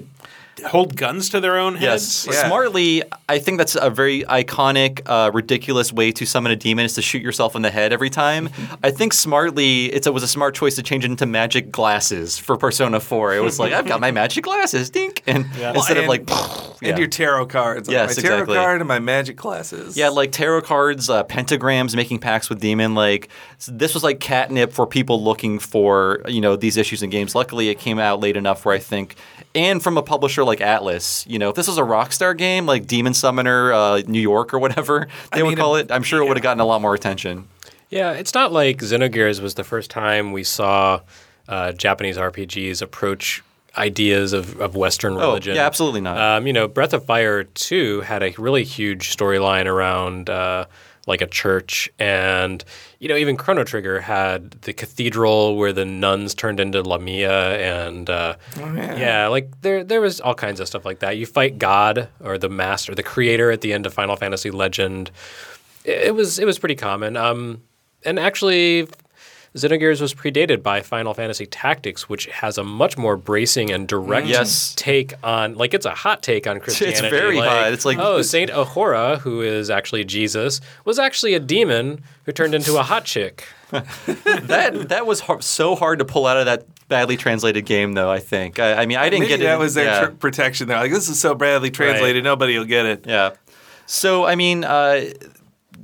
[0.66, 2.36] hold guns to their own Yes, heads.
[2.36, 2.46] Yeah.
[2.46, 3.02] smartly.
[3.28, 7.02] I think that's a very iconic, uh, ridiculous way to summon a demon is to
[7.02, 8.48] shoot yourself in the head every time.
[8.82, 12.38] I think smartly, it's, it was a smart choice to change it into magic glasses
[12.38, 13.34] for Persona 4.
[13.34, 16.76] It was like, I've got my magic glasses, dink, and instead of and- like, And
[16.82, 16.96] yeah.
[16.98, 17.88] your tarot cards.
[17.88, 18.56] Like Yes, my tarot exactly.
[18.56, 19.96] card and my magic glasses.
[19.96, 22.94] Yeah, like tarot cards, uh, pentagrams, making pacts with demon.
[22.94, 23.28] Like
[23.68, 27.34] this was like catnip for people looking for you know these issues in games.
[27.34, 29.14] Luckily, it came out late enough where I think,
[29.54, 32.86] and from a publisher like Atlus, you know, if this was a Rockstar game like
[32.86, 36.20] Demon Summoner uh, New York or whatever they I would mean, call it- I'm sure
[36.22, 37.48] it would have gotten a lot more attention.
[37.90, 41.00] Yeah, it's not like Xenogears was the first time we saw
[41.48, 43.42] uh, Japanese RPGs approach
[43.76, 45.52] ideas of, of Western religion.
[45.52, 46.18] Oh, yeah, absolutely not.
[46.18, 50.66] Um, you know, Breath of Fire 2 had a really huge storyline around uh,
[51.06, 51.90] like a church.
[51.98, 52.64] And,
[52.98, 57.86] you know, even Chrono Trigger had the cathedral where the nuns turned into Lamia.
[57.86, 59.26] And, uh, yeah.
[59.28, 61.16] like there, there was all kinds of stuff like that.
[61.16, 65.10] You fight God or the master, the creator at the end of Final Fantasy Legend.
[65.84, 67.16] It, it was, it was pretty common.
[67.16, 67.62] Um,
[68.04, 68.88] and actually,
[69.54, 74.26] Xenogears was predated by Final Fantasy Tactics, which has a much more bracing and direct
[74.26, 74.74] Yes.
[74.76, 77.06] take on, like it's a hot take on Christianity.
[77.06, 77.72] It's very like, hot.
[77.72, 82.54] It's like- oh, Saint Ajora, who is actually Jesus, was actually a demon who turned
[82.54, 83.44] into a hot chick.
[83.72, 88.10] that that was har so hard to pull out of that badly translated game, though.
[88.10, 88.58] I think.
[88.58, 89.44] I, I mean, I didn't Maybe get it.
[89.44, 90.04] that was their yeah.
[90.06, 90.68] tr- protection.
[90.68, 93.06] They're like, this is so badly translated, nobody will get it.
[93.06, 93.30] Yeah.
[93.86, 95.04] So I mean, uh,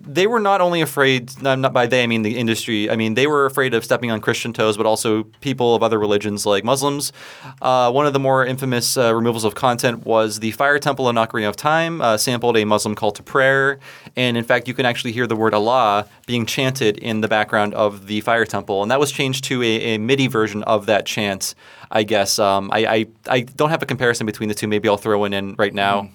[0.01, 1.41] they were not only afraid.
[1.43, 2.91] Not, by they, I mean the industry.
[2.91, 5.99] I mean, they were afraid of stepping on Christian toes, but also people of other
[5.99, 7.13] religions like Muslims.
[7.61, 11.17] Uh, one of the more infamous uh, removals of content was the Fire Temple in
[11.17, 13.79] Ocarina of Time uh, sampled a Muslim call to prayer,
[14.17, 17.75] and in fact, you can actually hear the word Allah being chanted in the background
[17.75, 21.07] of the Fire Temple, and that was changed to a, a MIDI version of that
[21.07, 21.55] chant.
[21.91, 24.69] I guess um, I, I I don't have a comparison between the two.
[24.69, 26.11] Maybe I'll throw one in right now.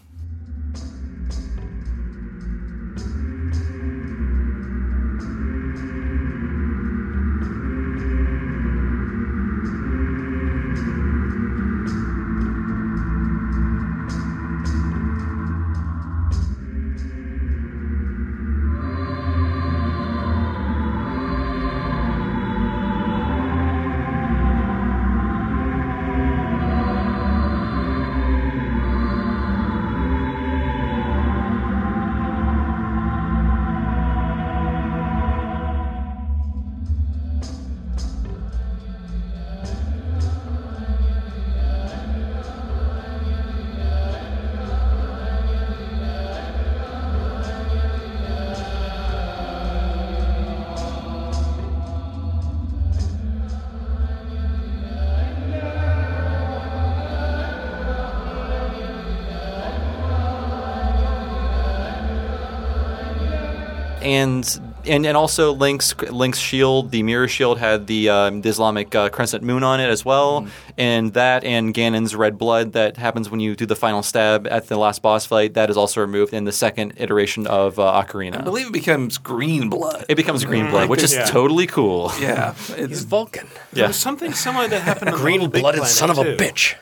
[64.14, 68.93] And and and also Link's Link's shield, the mirror shield, had the, um, the Islamic
[68.93, 70.45] uh, crescent moon on it as well,
[70.78, 74.68] and that and Ganon's red blood that happens when you do the final stab at
[74.68, 75.53] the last boss fight.
[75.53, 78.38] That is also removed in the second iteration of uh, Ocarina.
[78.39, 80.05] I believe it becomes green blood.
[80.09, 81.26] it becomes green blood, which is Yeah.
[81.26, 82.11] totally cool.
[82.20, 82.53] yeah.
[82.68, 83.47] He's It's, Vulcan.
[83.72, 83.88] There Yeah.
[83.88, 86.76] was something similar that happened green blooded son of a bitch.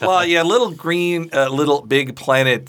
[0.00, 2.68] well, yeah, little green, uh, LittleBigPlanet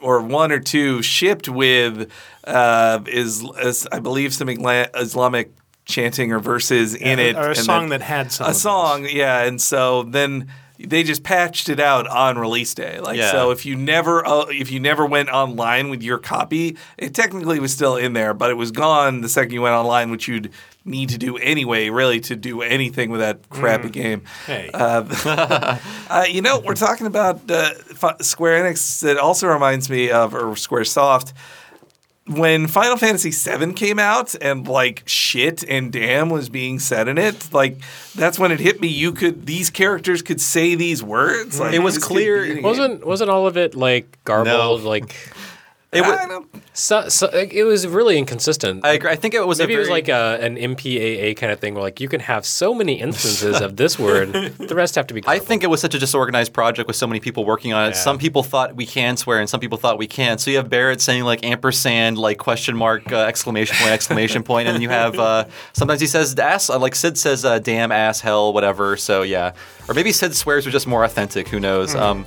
[0.00, 2.10] or one or two shipped with
[2.44, 4.48] uh, is, is I believe some
[4.94, 5.52] Islamic
[5.84, 8.54] chanting or verses in it, or a and song then- that had some a of
[8.54, 8.62] those.
[8.62, 10.48] song, yeah, and so then.
[10.78, 13.00] They just patched it out on release day.
[13.00, 13.32] Like Yeah.
[13.32, 17.58] so, if you never uh, if you never went online with your copy, it technically
[17.58, 20.50] was still in there, but it was gone the second you went online, which you'd
[20.84, 24.22] need to do anyway, really, to do anything with that crappy game.
[24.46, 24.70] Hey.
[24.72, 25.78] Uh,
[26.10, 27.74] uh, you know, we're talking about uh,
[28.22, 29.04] Square Enix.
[29.04, 31.34] It also reminds me of or Square Soft.
[32.28, 37.16] When Final Fantasy VII came out and like shit and damn was being said in
[37.16, 37.78] it, like
[38.14, 38.88] that's when it hit me.
[38.88, 41.58] You could these characters could say these words.
[41.58, 42.62] Like, It was clear- be in a game.
[42.64, 44.82] Wasn't wasn't all of it like garbled?
[44.82, 45.14] Like
[45.90, 46.60] It I wa- don't know.
[46.74, 48.84] so, so, it was really inconsistent.
[48.84, 49.10] I agree.
[49.10, 51.72] I think it was Maybe a it was like a, an MPAA kind of thing
[51.72, 55.14] where like you can have so many instances of this word, the rest have to
[55.14, 55.22] be.
[55.26, 57.88] I think it was such a disorganized project with so many people working on it.
[57.88, 58.02] Yeah.
[58.02, 60.38] Some people thought we can swear, and some people thought we can't.
[60.38, 64.68] So you have Barret saying like ampersand, like question mark, uh, exclamation point, exclamation point,
[64.68, 67.92] and then you have uh, sometimes he says ass, uh, like Cid says uh, damn,
[67.92, 68.98] ass, hell, whatever.
[68.98, 69.54] So yeah,
[69.88, 71.48] or maybe Cid swears were just more authentic.
[71.48, 71.94] Who knows?
[71.94, 72.26] Um,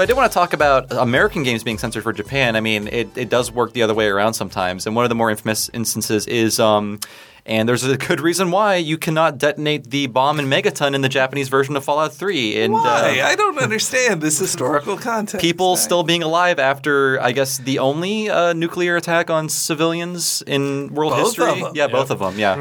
[0.00, 2.56] So I did want to talk about American games being censored for Japan.
[2.56, 4.86] I mean, it, it does work the other way around sometimes.
[4.86, 7.00] And one of the more infamous instances is um,
[7.46, 11.08] And there's a good reason why you cannot detonate the bomb in Megaton in the
[11.08, 12.60] Japanese version of Fallout 3.
[12.62, 13.20] And Why?
[13.20, 15.40] uh, I don't understand this historical context.
[15.42, 20.42] people I- still being alive after, I guess, the only uh, nuclear attack on civilians
[20.46, 21.50] in world Both history.
[21.50, 21.72] of them.
[21.74, 22.38] Yeah, both of them.
[22.38, 22.54] Yeah.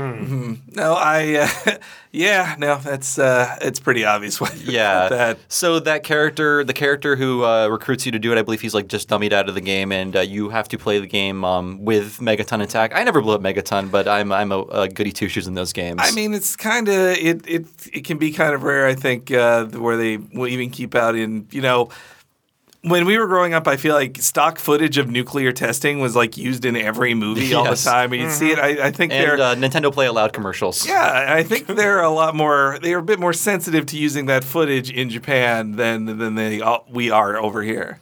[0.75, 1.47] No, I.
[1.65, 1.77] Uh,
[2.11, 5.09] yeah, no, that's uh, it's pretty obvious what Yeah.
[5.09, 5.39] that.
[5.47, 8.73] So that character, the character who uh, recruits you to do it, I believe he's
[8.73, 11.43] like just dummied out of the game, and uh, you have to play the game
[11.43, 12.95] um, with Megaton attack.
[12.95, 15.73] I never blew up Megaton, but I'm I'm a, a goody two shoes in those
[15.73, 15.99] games.
[16.03, 17.65] I mean, it's kind of it, it.
[17.93, 21.15] It can be kind of rare, I think, uh, where they will even keep out
[21.15, 21.89] in you know.
[22.81, 26.37] When we were growing up, I feel like stock footage of nuclear testing was like
[26.37, 27.83] used in every movie all the Yes.
[27.83, 28.57] time, and you see it.
[28.57, 30.87] I, I think they're uh, Nintendo Play Aloud commercials.
[30.87, 32.79] Yeah, I think they're a lot more.
[32.81, 36.77] They're a bit more sensitive to using that footage in Japan than than they uh,
[36.89, 37.99] we are over here.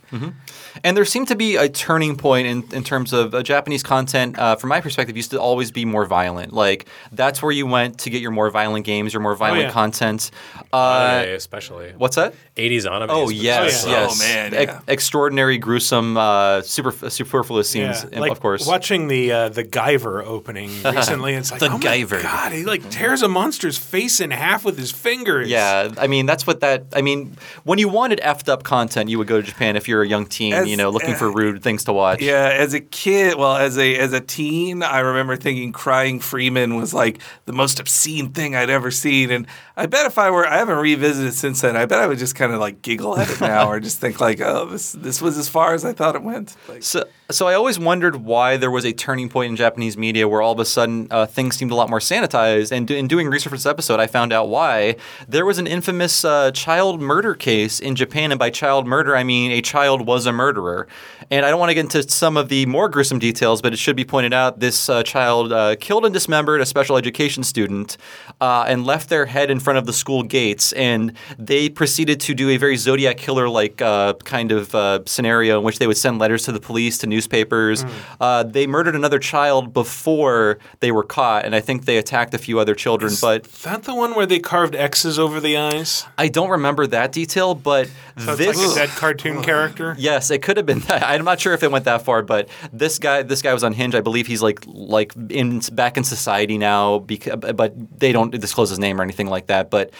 [0.83, 4.37] And there seemed to be a turning point in, in terms of uh, Japanese content,
[4.37, 6.53] uh, from my perspective, used to always be more violent.
[6.53, 9.71] Like, that's where you went to get your more violent games, your more violent yeah.
[9.71, 10.31] content.
[10.73, 11.93] Uh, Anime especially.
[11.97, 12.33] what's that?
[12.55, 13.09] 80s anime.
[13.11, 13.95] Oh, yes, Oh, yeah.
[14.01, 14.15] yes.
[14.21, 14.79] Oh, man, Ex- yeah.
[14.87, 18.65] extraordinary, gruesome, uh, super, superfluous scenes, Yeah, like, of course.
[18.67, 22.21] watching the uh, the Guyver opening recently, it's like The oh my Guyver.
[22.21, 25.49] God, he like tears a monster's face in half with his fingers.
[25.49, 26.85] Yeah, I mean that's what that.
[26.93, 30.01] I mean, when you wanted effed up content, you would go to Japan if you're
[30.01, 32.21] a young teen, As- you know, looking for uh, rude things to watch.
[32.21, 36.75] Yeah, as a kid, well, as a as a teen, I remember thinking "Crying Freeman"
[36.75, 39.47] was like the most obscene thing I'd ever seen, and
[39.79, 41.77] I bet if I were, I haven't revisited since then.
[41.77, 44.19] I bet I would just kind of like giggle at it now, or just think
[44.19, 47.47] like, "Oh, this this was as far as I thought it went." Like, So, so
[47.47, 50.59] I always wondered why there was a turning point in Japanese media where all of
[50.59, 52.71] a sudden uh, things seemed a lot more sanitized.
[52.71, 54.95] And do, in doing research for this episode, I found out why.
[55.27, 59.23] There was an infamous uh, child murder case in Japan, and by child murder, I
[59.23, 60.87] mean a child was a murderer.
[61.29, 63.77] And I don't want to get into some of the more gruesome details, but it
[63.77, 67.97] should be pointed out this uh, child uh, killed and dismembered a special education student
[68.39, 70.71] uh, and left their head in front of the school gates.
[70.73, 75.57] And they proceeded to do a very Zodiac killer like uh, kind of uh, scenario
[75.59, 77.83] in which they would send letters to the police, to newspapers.
[78.21, 82.37] Uh, they murdered another child before they were caught, and I think they attacked a
[82.37, 83.11] few other children.
[83.19, 86.05] But Is that the one where they carved X's over the eyes?
[86.17, 87.55] I don't remember that detail.
[87.55, 87.87] But
[88.17, 88.57] So it's this.
[88.57, 89.95] like a dead cartoon character.
[89.99, 91.03] Yes, it could have been that.
[91.03, 93.95] I'm not sure if it went that far, but this guy, this guy was unhinged.
[93.95, 95.11] I believe he's like like
[95.41, 99.47] in back in society now, because, but they don't disclose his name or anything like
[99.47, 99.56] that.
[99.63, 99.91] But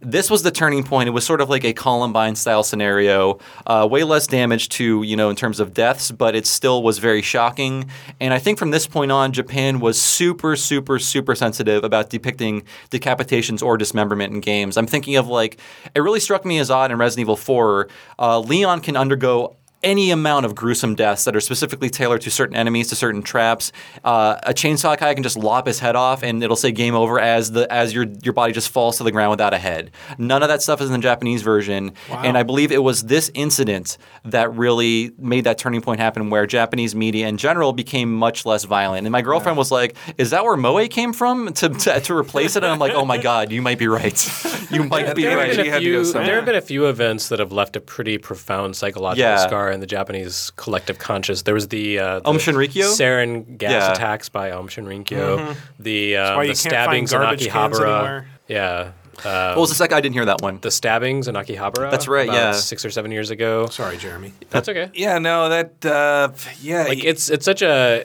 [0.00, 1.08] this was the turning point.
[1.08, 5.16] It was sort of like a Columbine style scenario, uh, way less damage to you
[5.16, 7.88] know in terms of deaths, but it still was very shocking.
[8.20, 12.64] And I think from this point on, Japan was super, super, super sensitive about depicting
[12.90, 14.76] decapitations or dismemberment in games.
[14.76, 15.58] I'm thinking of like
[15.94, 17.88] it really struck me as odd in Resident Evil 4.
[18.18, 22.56] Uh, Leon can undergo any amount of gruesome deaths that are specifically tailored to certain
[22.56, 23.72] enemies, to certain traps.
[24.02, 27.20] Uh, a chainsaw guy can just lop his head off, and it'll say "game over"
[27.20, 29.90] as the as your your body just falls to the ground without a head.
[30.18, 33.30] None of that stuff is in the Japanese version, and I believe it was this
[33.34, 38.44] incident that really made that turning point happen, where Japanese media in general became much
[38.46, 39.06] less violent.
[39.06, 42.56] And my girlfriend was like, "Is that where Moe came from to to, to replace
[42.56, 44.16] it?" And I'm like, "Oh my god, you might be right.
[44.70, 46.60] you might be There right." have, been had to go few, there have been a
[46.60, 49.36] few events that have left a pretty profound psychological Yeah.
[49.46, 51.42] scar in the Japanese collective conscious.
[51.42, 52.84] There was the, uh, the Aum Shinrikyo?
[52.84, 53.92] sarin gas Yeah.
[53.92, 57.78] attacks by Aum Shinrikyo, the, uh, why the you can't find stabbings in garbage cans
[57.78, 58.24] Akihabara.
[58.48, 58.90] Yeah.
[59.24, 59.96] Uh, What was the second?
[59.96, 60.58] I didn't hear that one.
[60.60, 61.90] the stabbings in Akihabara.
[61.90, 62.52] That's right, about yeah.
[62.52, 63.66] Six or seven years ago.
[63.68, 64.32] Sorry, Jeremy.
[64.50, 64.90] That's okay.
[64.94, 66.28] yeah, no, that uh,
[66.60, 68.04] yeah, Like it's it's such a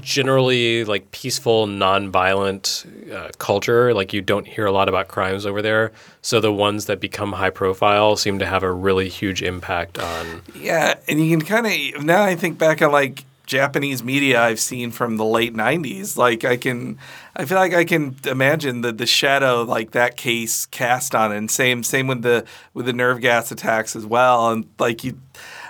[0.00, 3.94] generally like peaceful, non-violent uh, culture.
[3.94, 5.92] Like you don't hear a lot about crimes over there.
[6.22, 10.42] So the ones that become high profile seem to have a really huge impact on.
[10.54, 14.60] Yeah, and you can kind of now I think back on like Japanese media I've
[14.60, 16.16] seen from the late '90s.
[16.16, 16.98] Like I can,
[17.34, 21.38] I feel like I can imagine the the shadow like that case cast on it.
[21.38, 24.50] And same same with the with the nerve gas attacks as well.
[24.50, 25.18] And like you,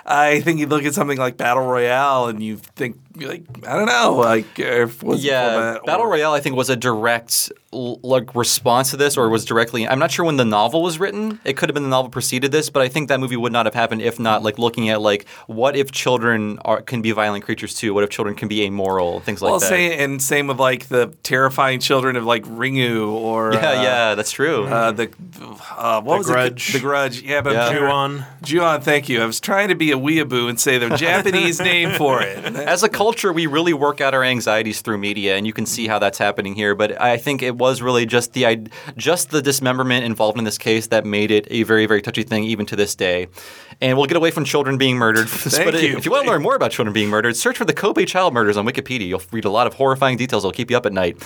[0.05, 3.87] I think you look at something like Battle Royale and you think like I don't
[3.87, 8.89] know like if was Yeah, format Battle Royale I think was a direct like response
[8.89, 9.87] to this, or was directly.
[9.87, 11.39] I'm not sure when the novel was written.
[11.45, 13.67] It could have been the novel preceded this, but I think that movie would not
[13.67, 17.43] have happened if not like looking at like what if children are can be violent
[17.45, 17.93] creatures too?
[17.93, 19.19] What if children can be amoral?
[19.19, 19.67] Things like Well, that.
[19.67, 24.15] say and same with like the terrifying children of like Ringu or yeah, uh, yeah,
[24.15, 24.65] that's true.
[24.65, 25.11] Uh, the
[25.77, 26.69] uh, what The was Grudge.
[26.69, 26.73] it?
[26.73, 27.21] The Grudge.
[27.21, 27.71] Yeah, but Yeah.
[27.71, 28.25] Ju-on.
[28.41, 29.21] Juon, thank you.
[29.21, 32.43] I was trying to be a weeaboo and say the Japanese name for it.
[32.55, 35.87] As a culture, we really work out our anxieties through media, and you can see
[35.87, 36.75] how that's happening here.
[36.75, 40.87] But I think it was really just the just the dismemberment involved in this case
[40.87, 43.27] that made it a very very touchy thing, even to this day.
[43.79, 45.29] And we'll get away from children being murdered.
[45.43, 45.95] but you.
[45.95, 48.33] if you want to learn more about children being murdered, search for the Kobe child
[48.33, 49.07] murders on Wikipedia.
[49.07, 50.43] You'll read a lot of horrifying details.
[50.43, 51.23] That'll keep you up at night.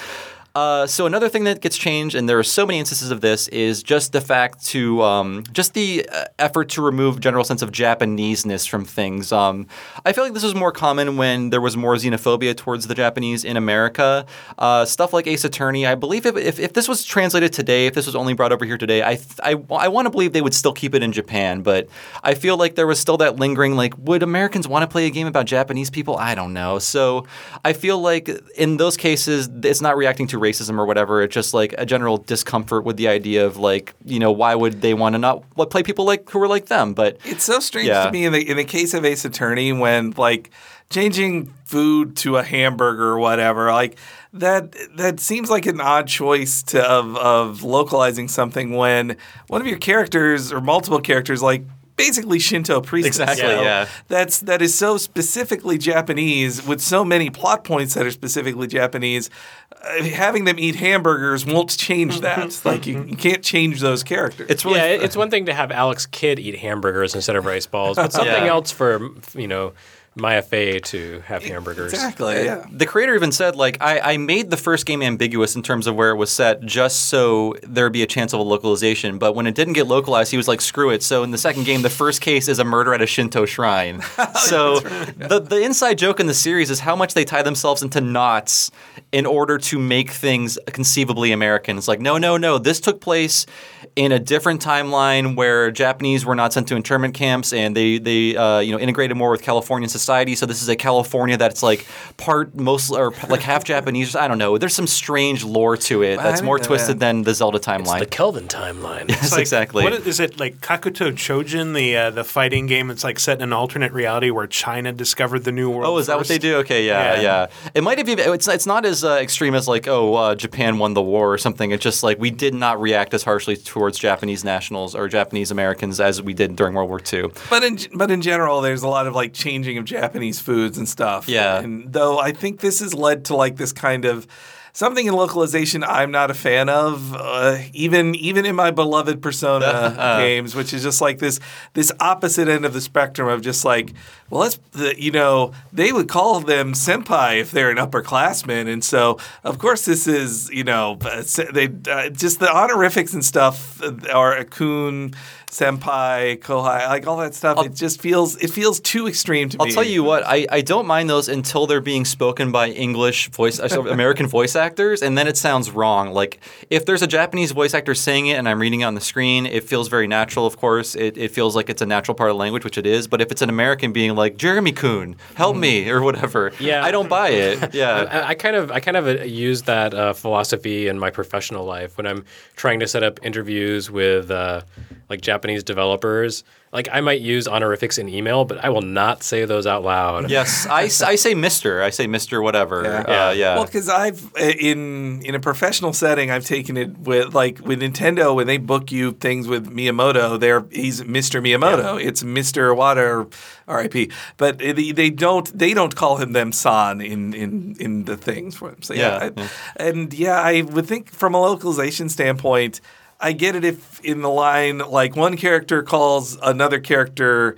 [0.55, 3.47] Uh, so another thing that gets changed, and there are so many instances of this,
[3.47, 7.71] is just the fact to um, just the uh, effort to remove general sense of
[7.71, 9.31] Japaneseness from things.
[9.31, 9.65] Um,
[10.05, 13.43] I feel like this was more common when there was more xenophobia towards the Japanese
[13.43, 14.27] in America.
[14.59, 17.95] Uh, stuff like Ace Attorney, I believe if, if, if this was translated today, if
[17.95, 20.41] this was only brought over here today, I th- I, I want to believe they
[20.41, 21.89] would still keep it in Japan, but
[22.23, 25.09] I feel like there was still that lingering like, would Americans want to play a
[25.09, 26.15] game about Japanese people?
[26.15, 26.77] I don't know.
[26.77, 27.25] So
[27.65, 31.21] I feel like in those cases, it's not reacting to racism or whatever.
[31.23, 34.81] It's just like a general discomfort with the idea of like, you know, why would
[34.81, 36.93] they want to not play people like who are like them?
[36.93, 38.05] But It's so strange Yeah.
[38.05, 40.51] to me in the in the case of Ace Attorney when like
[40.89, 43.97] changing food to a hamburger or whatever, like
[44.33, 49.15] that that seems like an odd choice to of of localizing something when
[49.47, 51.63] one of your characters or multiple characters like
[51.95, 53.19] basically Shinto priestess.
[53.19, 53.87] Exactly, So yeah.
[54.07, 59.29] That's that is so specifically Japanese with so many plot points that are specifically Japanese.
[59.71, 62.61] Uh, having them eat hamburgers won't change that.
[62.65, 64.49] like you, you can't change those characters.
[64.49, 67.45] it's really yeah, it- it's one thing to have Alex Kidd eat hamburgers instead of
[67.45, 68.49] rice balls, but something Yeah.
[68.49, 69.73] else for you know
[70.15, 71.91] Maya Fey to have hamburgers.
[71.91, 72.45] exactly.
[72.45, 72.65] Yeah.
[72.71, 75.95] The creator even said, like, I, I made the first game ambiguous in terms of
[75.95, 79.17] where it was set just so there'd be a chance of a localization.
[79.17, 81.01] But when it didn't get localized, he was like, screw it.
[81.01, 84.01] So in the second game, the first case is a murder at a Shinto shrine.
[84.35, 87.99] so the, the inside joke in the series is how much they tie themselves into
[87.99, 88.69] knots
[89.11, 91.77] in order to make things conceivably American.
[91.77, 92.59] It's like, no, no, no.
[92.59, 93.47] This took place
[93.95, 98.35] in a different timeline where Japanese were not sent to internment camps and they, they
[98.35, 100.02] uh, you know, integrated more with Californian society.
[100.35, 101.85] So this is a California that's like
[102.17, 104.15] part mostly or like half Japanese.
[104.15, 104.57] I don't know.
[104.57, 106.99] There's some strange lore to it that's more know twisted that.
[106.99, 107.99] than the Zelda It's timeline.
[107.99, 109.09] the Kelvin timeline.
[109.09, 109.83] Yes, like, exactly.
[109.83, 112.89] What is, is it like Kakuto Chojin, the uh, the fighting game?
[112.89, 115.85] It's like set in an alternate reality where China discovered the new world.
[115.85, 116.57] Oh, is that what they do?
[116.57, 117.21] Okay, yeah, Yeah.
[117.21, 117.47] yeah.
[117.73, 118.33] It might have even.
[118.33, 121.37] It's it's not as uh, extreme as like oh uh, Japan won the war or
[121.37, 121.71] something.
[121.71, 125.99] It's just like we did not react as harshly towards Japanese nationals or Japanese Americans
[125.99, 127.29] as we did during World War II.
[127.49, 130.89] But in but in general, there's a lot of like changing of Japanese foods and
[130.89, 131.29] stuff.
[131.29, 131.59] Yeah.
[131.59, 134.27] And though I think this has led to like this kind of
[134.73, 139.93] something in localization I'm not a fan of, uh, even even in my beloved Persona
[140.19, 141.39] games, which is just like this
[141.73, 143.93] this opposite end of the spectrum of just like,
[144.29, 148.83] well, let's the, you know they would call them senpai if they're an upperclassman, and
[148.83, 153.81] so of course this is you know uh, they uh, just the honorifics and stuff
[153.81, 155.15] are akun.
[155.53, 159.67] Senpai, kohai, like all that stuff, it just feels it feels too extreme to I'll
[159.67, 159.71] me.
[159.71, 163.59] tell you what, I, I don't mind those until they're being spoken by English voice,
[163.59, 166.11] uh, American voice actors, and then it sounds wrong.
[166.11, 166.39] Like
[166.71, 169.45] if there's a Japanese voice actor saying it and I'm reading it on the screen,
[169.45, 170.47] it feels very natural.
[170.47, 173.07] Of course, it, it feels like it's a natural part of language, which it is.
[173.07, 176.83] But if it's an American being like Jeremy-kun, help me or whatever, Yeah.
[176.83, 177.73] I don't buy it.
[177.73, 178.07] Yeah.
[178.11, 181.63] I, I kind of I kind of uh, use that uh, philosophy in my professional
[181.65, 182.25] life when I'm
[182.55, 184.61] trying to set up interviews with uh,
[185.09, 186.43] like Japanese developers.
[186.71, 190.31] Like I might use honorifics in email, but I will not say those out loud.
[190.31, 191.83] Yes, I say Mister.
[191.83, 192.41] I say Mister.
[192.41, 192.81] Whatever.
[192.83, 193.01] Yeah.
[193.01, 193.55] Uh, yeah.
[193.55, 197.79] Well, because I've uh, in in a professional setting, I've taken it with like with
[197.81, 200.39] Nintendo when they book you things with Miyamoto.
[200.39, 201.41] They're he's Mr.
[201.43, 202.03] Miyamoto.
[202.03, 202.75] It's Mr.
[202.75, 203.31] Iwata,
[203.67, 204.09] R.I.P.
[204.37, 208.55] But they, they don't they don't call him them San in in in the things
[208.55, 208.81] for him.
[208.81, 209.47] So yeah, Yeah, I- yeah.
[209.75, 212.81] and yeah, I would think from a localization standpoint.
[213.23, 217.55] I get it if in the line like one character calls another character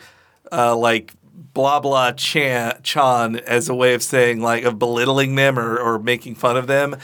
[0.52, 1.14] uh, like
[1.54, 6.00] blah blah chan, chan as a way of saying like of belittling them or, or
[6.00, 6.96] making fun of them.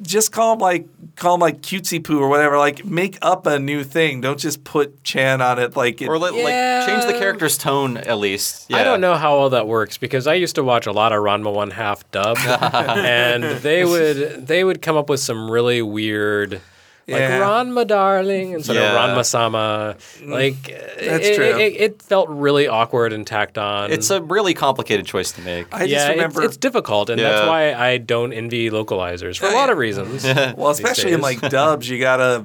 [0.00, 0.86] Just call them like
[1.16, 2.56] call them like cutesy poo or whatever.
[2.56, 4.20] Like make up a new thing.
[4.20, 6.08] Don't just put chan on it like it.
[6.08, 6.84] or like, Yeah.
[6.84, 8.66] like change the character's tone at least.
[8.68, 8.76] Yeah.
[8.78, 11.20] I don't know how all that works because I used to watch a lot of
[11.22, 16.60] Ranma One Half dub, and they would they would come up with some really weird.
[17.08, 17.40] Like Yeah.
[17.40, 18.92] Ranma darling instead Yeah.
[18.92, 19.96] of Ranma sama.
[20.22, 21.44] Like That's it, true.
[21.58, 23.90] It, it felt really awkward and tacked on.
[23.90, 25.66] It's a really complicated choice to make.
[25.72, 26.42] I yeah, just it's- remember.
[26.42, 27.30] it's, difficult, and Yeah.
[27.30, 30.22] that's why I don't envy localizers for a lot of reasons.
[30.56, 32.44] well, these especially in like dubs, you gotta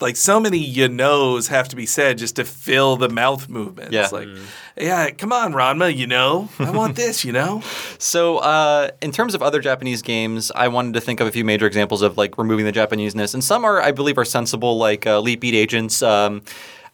[0.00, 3.92] like so many you knows have to be said just to fill the mouth movements.
[3.92, 4.08] Yeah.
[4.10, 4.38] Like, mm.
[4.76, 7.62] Yeah, come on, Ranma, you know, I want this, you know.
[7.98, 11.44] So, uh, in terms of other Japanese games, I wanted to think of a few
[11.44, 15.06] major examples of like removing the Japaneseness, and some are, I believe, are sensible, like
[15.06, 16.02] uh, Elite Beat Agents.
[16.02, 16.42] Um,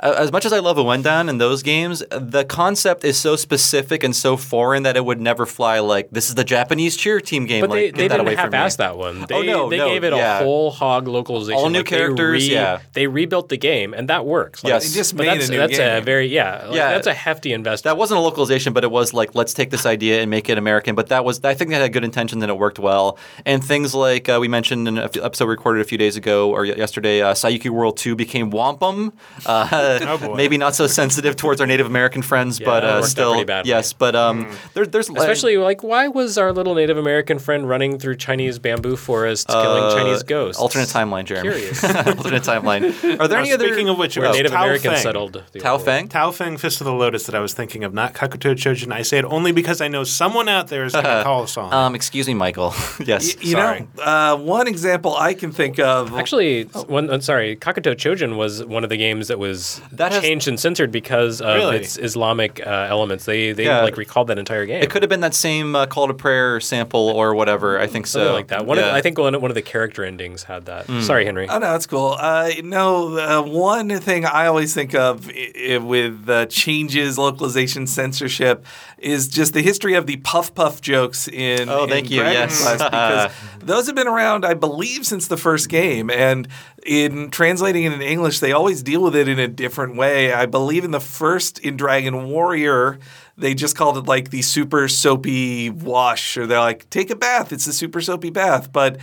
[0.00, 4.14] as much as I love Ouendan and those games, the concept is so specific and
[4.14, 5.80] so foreign that it would never fly.
[5.80, 7.62] Like this is the Japanese cheer team game.
[7.62, 8.56] But like, they, get they that didn't away from me.
[8.56, 9.26] half-ass that one.
[9.28, 10.40] They, Oh, no, they no, gave it yeah.
[10.40, 11.58] a whole hog localization.
[11.58, 12.80] All new Like, they characters, yeah.
[12.92, 14.62] They rebuilt the game, and that works.
[14.64, 14.88] Like, Yes.
[14.88, 16.90] They just but made a that's, new that's a very yeah, like, Yeah.
[16.90, 17.84] That's a hefty investment.
[17.84, 20.58] That wasn't a localization, but it was like let's take this idea and make it
[20.58, 20.94] American.
[20.94, 23.18] But that was I think that had good intention and it worked well.
[23.44, 26.64] And things like uh, we mentioned in an episode recorded a few days ago or
[26.64, 29.12] yesterday, uh, Saiyuki World Two became Whomp 'Em.
[29.46, 30.34] Uh, Oh.
[30.34, 33.92] Maybe not so sensitive towards our Native American friends, Yeah, but uh, still yes.
[33.92, 38.16] But um, there, there's Especially like, why was our little Native American friend running through
[38.16, 40.60] Chinese bamboo forests, killing uh, Chinese ghosts?
[40.60, 41.50] Alternate timeline, Jeremy.
[41.50, 41.84] Curious.
[41.84, 42.84] alternate timeline.
[43.20, 43.66] Are there Now, any other?
[43.68, 45.02] speaking of which, Where Native Tao Americans Feng.
[45.02, 45.42] settled.
[45.52, 46.08] the Tao Feng.
[46.08, 48.92] Tao Feng Fist of the Lotus that I was thinking of, not Kakuto Chojin.
[48.92, 51.56] I say it only because I know someone out there is going to call us
[51.56, 51.72] on.
[51.72, 52.74] Um, excuse me, Mikel.
[53.04, 53.36] yes.
[53.42, 53.86] You Sorry.
[53.96, 56.14] know, uh, one example I can think of.
[56.14, 60.22] Actually, one, I'm sorry, Kakuto Chojin was one of the games that was That has-
[60.22, 61.76] changed and censored because of Really?
[61.78, 63.24] its Islamic uh, elements.
[63.24, 63.82] They they Yeah.
[63.82, 64.82] like recalled that entire game.
[64.82, 67.78] It could have been that same uh, call to prayer sample or whatever.
[67.80, 68.18] I think so.
[68.20, 68.66] Something like that.
[68.66, 70.86] One of, I think one, one of the character endings had that.
[70.86, 71.00] Hmm.
[71.00, 71.48] Sorry, Henry.
[71.48, 72.16] Oh no, that's cool.
[72.18, 77.86] Uh, no, uh, one thing I always think of i- i- with uh, changes, localization,
[77.86, 78.64] censorship
[78.98, 81.68] is just the history of the puff puff jokes in.
[81.68, 82.72] Oh, in thank you, Dragon yes.
[82.82, 83.30] Because
[83.60, 86.48] those have been around, I believe, since the first game, and
[86.88, 90.32] in translating it in English, they always deal with it in a different way.
[90.32, 92.98] I believe in the first in Dragon Warrior.
[93.36, 97.52] They just called it like the super soapy wash, or they're like, take a bath.
[97.52, 98.72] It's a super soapy bath.
[98.72, 98.96] But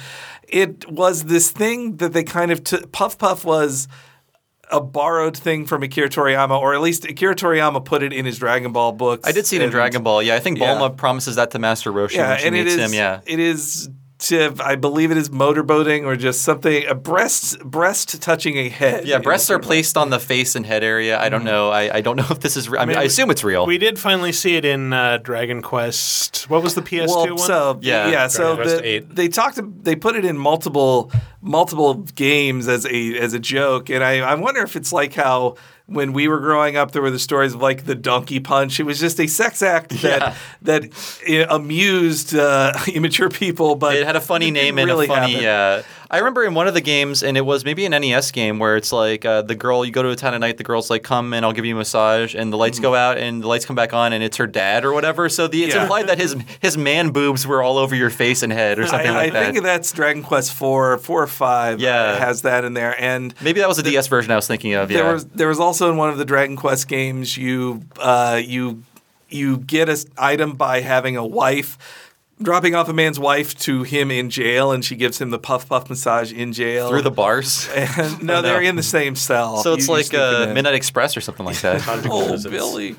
[0.48, 3.88] it was this thing that they kind of t- Puff Puff was
[4.72, 8.40] a borrowed thing from Akira Toriyama, or at least Akira Toriyama put it in his
[8.40, 9.30] Dragon Ball books.
[9.30, 10.24] I did see it in Dragon Ball.
[10.24, 10.76] Yeah, I think Yeah.
[10.76, 12.82] Bulma promises that to Master Roshi Yeah, when she and it meets is.
[12.92, 12.94] him.
[12.96, 13.20] Yeah.
[13.28, 13.90] it is.
[14.30, 19.06] To, I believe it is motorboating or just something a breast breast touching a head.
[19.06, 21.20] Yeah, breasts are placed on the face and head area.
[21.20, 21.46] I don't Mm-hmm.
[21.48, 21.70] know.
[21.70, 22.68] I, I don't know if this is.
[22.70, 23.66] Re- I, mean, I assume it's real.
[23.66, 26.50] we did finally see it in uh, Dragon Quest.
[26.50, 27.38] What was the PS2 well, one?
[27.38, 28.10] so Yeah.
[28.10, 29.16] yeah, so Quest the, eight.
[29.16, 29.60] they talked.
[29.84, 31.12] They put it in multiple
[31.42, 35.56] multiple games as a as a joke, and I, I wonder if it's like how
[35.88, 38.80] when we were growing up, there were the stories of like the donkey punch.
[38.80, 40.36] It was just a sex act that Yeah.
[40.64, 45.10] that uh, amused uh, immature people, but it had a funny name and really a
[45.10, 45.46] funny.
[45.46, 48.60] Uh, I remember in one of the games, and it was maybe an NES game
[48.60, 49.84] where it's like uh, the girl.
[49.84, 50.58] You go to a town at night.
[50.58, 53.18] The girl's like, "Come and I'll give you a massage," and the lights go out,
[53.18, 55.30] and the lights come back on, and it's her dad or whatever.
[55.30, 55.82] So the, it's Yeah.
[55.82, 59.10] implied that his his man boobs were all over your face and head or something
[59.10, 59.44] I, like I that.
[59.48, 61.80] I think that's Dragon Quest four, four or five.
[61.80, 62.18] Yeah.
[62.20, 64.92] has that in there, and maybe that was the DS version I was thinking of.
[64.92, 65.02] Yeah.
[65.04, 68.84] There was there was also in one of the Dragon Quest games you uh, you
[69.30, 71.78] you get an item by having a wife
[72.42, 75.70] dropping off a man's wife to him in jail, and she gives him the puff
[75.70, 77.70] puff massage in jail through the bars.
[77.76, 79.58] And, no, they're in the same cell.
[79.64, 80.54] So it's You- you like sneak uh.
[80.54, 81.82] Midnight Express or something like that.
[82.12, 82.52] Oh, visits.
[82.52, 82.94] Billy.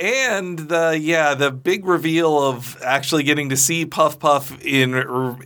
[0.00, 4.94] and the yeah, the big reveal of actually getting to see Puff Puff in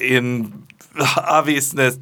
[0.01, 0.67] in
[1.17, 1.99] obviousness.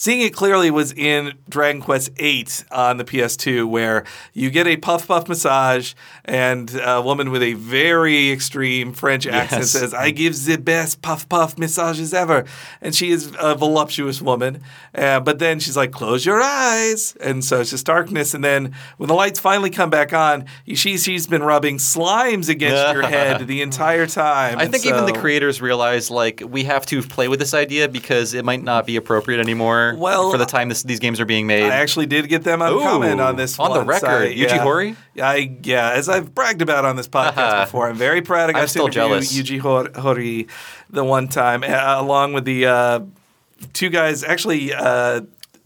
[0.00, 4.76] Seeing it clearly was in Dragon Quest VIII on the PS2, where you get a
[4.76, 5.94] puff puff massage,
[6.24, 9.70] and a woman with a very extreme French accent Yes.
[9.72, 12.44] says, "I give the best puff puff massages ever,"
[12.80, 14.60] and she is a voluptuous woman.
[14.94, 18.34] Uh, but then she's like, "Close your eyes," and so it's just darkness.
[18.34, 20.44] And then when the lights finally come back on,
[20.76, 24.60] see she's been rubbing slimes against your head the entire time.
[24.60, 27.88] I And think even the creators realize like we have to play with this idea
[27.88, 31.24] because it might not be appropriate anymore Well, for the time this, these games are
[31.24, 31.64] being made.
[31.64, 34.08] I actually did get them on Ooh, comment on this on the record.
[34.28, 34.58] I- Yuji yeah.
[34.58, 34.96] Horii?
[35.14, 38.50] Yeah, I, yeah, as I've bragged about on this podcast before, I'm very proud.
[38.50, 39.32] I got I'm to still interview jealous.
[39.36, 40.48] Yuji Hor- Horii
[40.90, 43.00] the one time, uh, along with the uh,
[43.72, 44.24] two guys.
[44.24, 45.22] Actually, uh,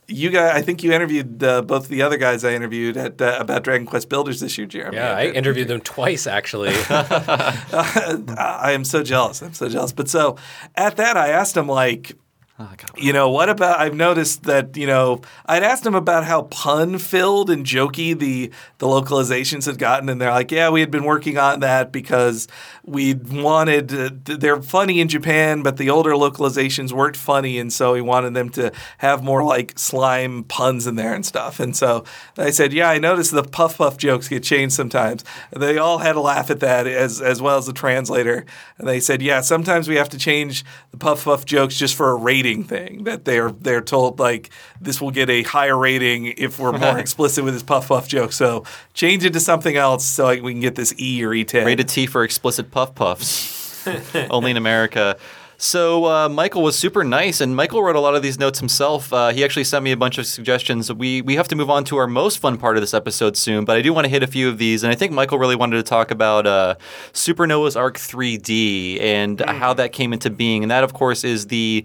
[0.09, 3.37] you guys, I think you interviewed uh, both the other guys I interviewed at uh,
[3.41, 4.97] about Dragon Quest Builders this year, Jeremy.
[4.97, 6.73] Yeah, I interviewed them twice actually.
[6.91, 9.43] I am so jealous.
[9.43, 9.93] I'm so jealous.
[9.93, 10.37] But so
[10.75, 12.17] at that, I asked him like.
[12.63, 16.43] Oh, You know, what about I've noticed that, you know, I'd asked them about how
[16.43, 20.91] pun filled and jokey the the localizations had gotten and they're like, "Yeah, we had
[20.91, 22.47] been working on that because
[22.85, 27.93] we wanted uh, they're funny in Japan, but the older localizations weren't funny and so
[27.95, 32.05] we wanted them to have more like slime puns in there and stuff." And so
[32.39, 36.17] I said, "Yeah, I noticed the puff puff jokes get changed sometimes." They all had
[36.17, 38.45] a laugh at that as as well as the translator.
[38.79, 42.11] And they said, "Yeah, sometimes we have to change the puff puff jokes just for
[42.11, 44.51] a rating thing that they're they're told like
[44.81, 48.33] this will get a higher rating if we're more explicit with this puff puff joke.
[48.33, 48.65] So
[48.95, 51.65] change it to something else so like, we can get this E or E10.
[51.65, 53.87] Rated T for explicit puff puffs.
[54.31, 55.17] Only in America.
[55.63, 59.13] So uh, Mikel was super nice, and Mikel wrote a lot of these notes himself.
[59.13, 60.93] Uh, he actually sent me a bunch of suggestions.
[60.93, 63.65] We we have to move on to our most fun part of this episode soon,
[63.65, 64.83] but I do want to hit a few of these.
[64.83, 66.75] And I think Mikel really wanted to talk about uh,
[67.13, 71.47] Super Noah's Ark 3D and how that came into being, and that of course is
[71.47, 71.85] the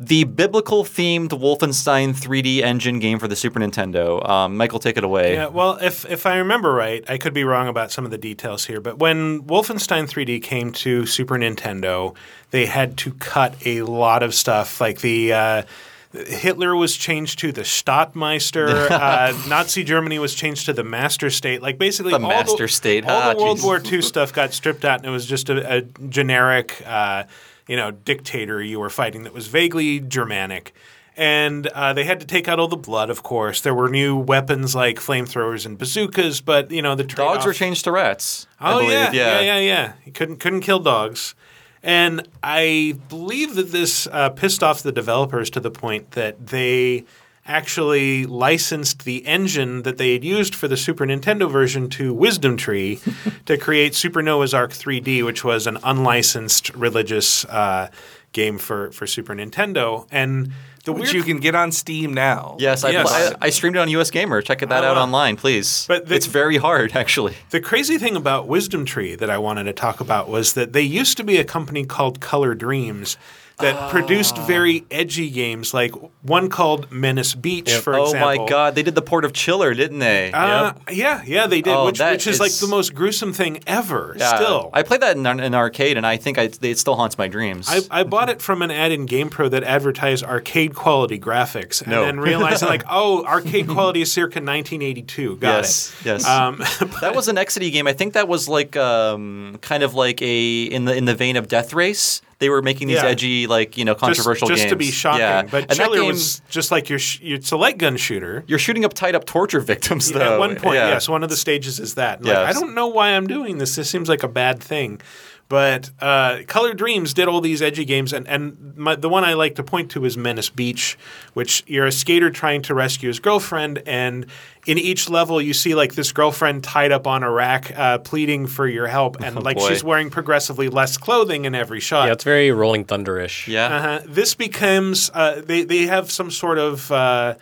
[0.00, 4.26] the biblical themed Wolfenstein 3D engine game for the Super Nintendo.
[4.28, 5.34] Um, Mikel, take it away.
[5.34, 8.18] Yeah, well, if if I remember right, I could be wrong about some of the
[8.18, 12.14] details here, but when Wolfenstein 3D came to Super Nintendo,
[12.52, 15.32] they had to cut a lot of stuff, like the.
[15.32, 15.62] Uh,
[16.10, 18.68] Hitler was changed to the Stadtmeister.
[18.90, 21.60] uh, Nazi Germany was changed to the Master State.
[21.60, 23.04] Like basically, The all Master the, State.
[23.04, 23.62] All Ah, the World.
[23.62, 27.24] War II stuff got stripped out, and it was just a, a generic, uh,
[27.68, 30.74] you know, dictator you were fighting that was vaguely Germanic.
[31.16, 33.60] And uh, they had to take out all the blood, of course.
[33.60, 37.52] There were new weapons like flamethrowers and bazookas, but you know the Dogs trade-off- were
[37.52, 38.46] changed to rats.
[38.60, 38.92] I Oh believe.
[38.92, 39.92] yeah, yeah, yeah, yeah.
[40.04, 41.34] You couldn't couldn't kill dogs,
[41.82, 47.04] and I believe that this uh, pissed off the developers to the point that they
[47.48, 52.56] actually licensed the engine that they had used for the Super Nintendo version to Wisdom
[52.56, 53.00] Tree
[53.46, 57.90] to create Super Noah's Ark 3D, which was an unlicensed religious uh,
[58.32, 60.52] game for for Super Nintendo, and
[60.84, 62.56] the Which weird you can get on Steam now.
[62.58, 63.10] Yes, I, Yes.
[63.12, 64.40] I, I streamed it on US Gamer.
[64.42, 65.84] Check that out online, please.
[65.88, 67.34] But the- it's very hard, actually.
[67.50, 70.82] The crazy thing about Wisdom Tree that I wanted to talk about was that they
[70.82, 73.16] used to be a company called Color Dreams
[73.60, 78.28] that produced very edgy games, like one called Menace Beach, for oh example.
[78.28, 80.30] Oh my God, they did the port of Chiller, didn't they?
[80.32, 84.14] Uh, Yeah, yeah, they did, Oh, which, which is, like the most gruesome thing ever.
[84.18, 84.36] Yeah.
[84.36, 87.18] Still, I played that in an in arcade, and I think I, it still haunts
[87.18, 87.66] my dreams.
[87.68, 91.90] I, I bought it from an ad in GamePro that advertised arcade quality graphics, and
[91.90, 92.04] No.
[92.04, 95.36] then realizing like, oh, arcade quality is circa 1982.
[95.36, 96.06] Got yes, it.
[96.06, 96.26] yes.
[96.26, 96.58] Um,
[97.00, 97.86] that was an Exidy game.
[97.86, 101.36] I think that was like um, kind of like a in the in the vein
[101.36, 102.22] of Death Race.
[102.40, 103.06] They were making these Yeah.
[103.06, 104.70] edgy, like you know, just, controversial just games.
[104.70, 105.42] to be shocking, Yeah.
[105.42, 108.44] but and Chiller game, was just like your, sh- it's a light gun shooter.
[108.46, 110.34] you're shooting up tied up torture victims, though.
[110.34, 110.90] At one point, Yeah.
[110.90, 112.18] yes, one of the stages is that.
[112.20, 113.74] And, like, I don't know why I'm doing this.
[113.74, 115.00] This seems like a bad thing.
[115.48, 119.32] But uh, Color Dreams did all these edgy games, and, and my, the one I
[119.32, 120.98] like to point to is Menace Beach,
[121.32, 124.26] which you're a skater trying to rescue his girlfriend, and
[124.66, 128.46] in each level you see like this girlfriend tied up on a rack, uh, pleading
[128.46, 129.68] for your help, and like Oh, boy.
[129.70, 132.08] she's wearing progressively less clothing in every shot.
[132.08, 133.46] Yeah, it's very Rolling Thunderish.
[133.48, 133.66] Yeah.
[133.74, 134.00] Uh-huh.
[134.06, 137.36] This becomes uh, they they have some sort of uh,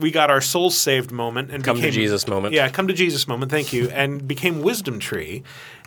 [0.00, 2.54] we got our souls saved moment and Come to became, Jesus moment.
[2.54, 3.50] Yeah, come to Jesus moment.
[3.50, 5.42] Thank you, and became Wisdom Tree,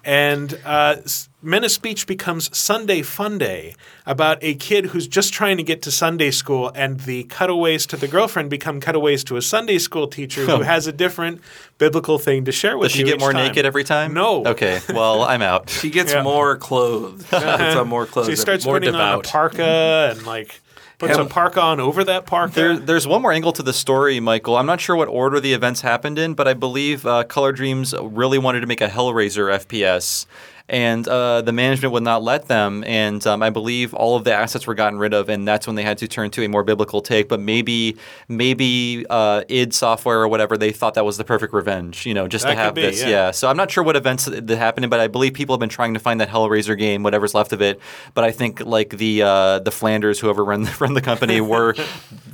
[0.06, 3.76] and uh, S- Menace Beach becomes Sunday Fun Day
[4.06, 7.98] about a kid who's just trying to get to Sunday school, and the cutaways to
[7.98, 11.42] the girlfriend become cutaways to a Sunday school teacher who has a different
[11.78, 13.48] biblical thing to share with Does she you get each more time.
[13.48, 14.14] naked every time?
[14.14, 14.46] No.
[14.46, 14.80] Okay.
[14.94, 15.70] Well, I'm out.
[15.70, 16.22] She gets Yeah.
[16.24, 17.24] more clothes.
[17.30, 18.26] She puts on more clothes.
[18.28, 20.62] So he starts More putting on a parka and like
[20.98, 22.54] puts a Hem- parka on over that parka.
[22.54, 24.56] There, there's one more angle to the story, Mikel.
[24.56, 27.94] I'm not sure what order the events happened in, but I believe uh, Color Dreams
[28.02, 30.26] really wanted to make a Hellraiser FPS.
[30.70, 34.34] And uh, the management would not let them, and um, I believe all of the
[34.34, 36.64] assets were gotten rid of, and that's when they had to turn to a more
[36.64, 37.28] biblical take.
[37.28, 37.98] But maybe,
[38.30, 42.30] maybe uh, id Software or whatever they thought that was the perfect revenge, you know,
[42.30, 43.04] just That to have be, this.
[43.04, 43.32] yeah.
[43.32, 45.96] So I'm not sure what events that happened, but I believe people have been trying
[45.96, 47.82] to find that Hellraiser game, whatever's left of it.
[48.14, 51.76] But I think like the uh, the Flanders, whoever run run the company, were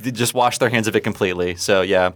[0.02, 1.56] just washed their hands of it completely.
[1.56, 2.12] So yeah.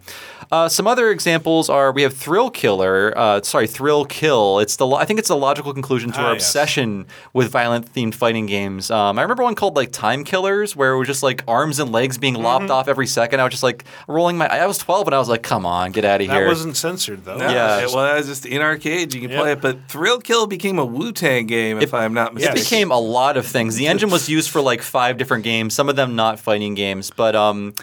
[0.52, 3.12] Uh, some other examples are we have Thrill Killer.
[3.16, 4.58] Uh, sorry, Thrill Kill.
[4.60, 6.42] It's the lo- I think it's the logical conclusion to Ah, our yes.
[6.42, 8.90] obsession with violent themed fighting games.
[8.90, 11.92] Um, I remember one called like Time Killers, where it was just like arms and
[11.92, 12.72] legs being lopped Mm-hmm.
[12.72, 13.40] off every second.
[13.40, 14.46] I was just like rolling my.
[14.46, 16.76] I was 12 and I was like, come on, get out of here." that wasn't
[16.76, 17.36] censored though.
[17.36, 17.80] No, Yeah.
[17.80, 19.12] it- well, that was just in arcade.
[19.14, 19.40] You can Yep.
[19.40, 22.56] play it, but Thrill Kill became a Wu Tang game, if I'm not mistaken.
[22.58, 23.76] It became a lot of things.
[23.76, 27.10] The engine was used for like five different games, some of them not fighting games.
[27.10, 27.74] But um,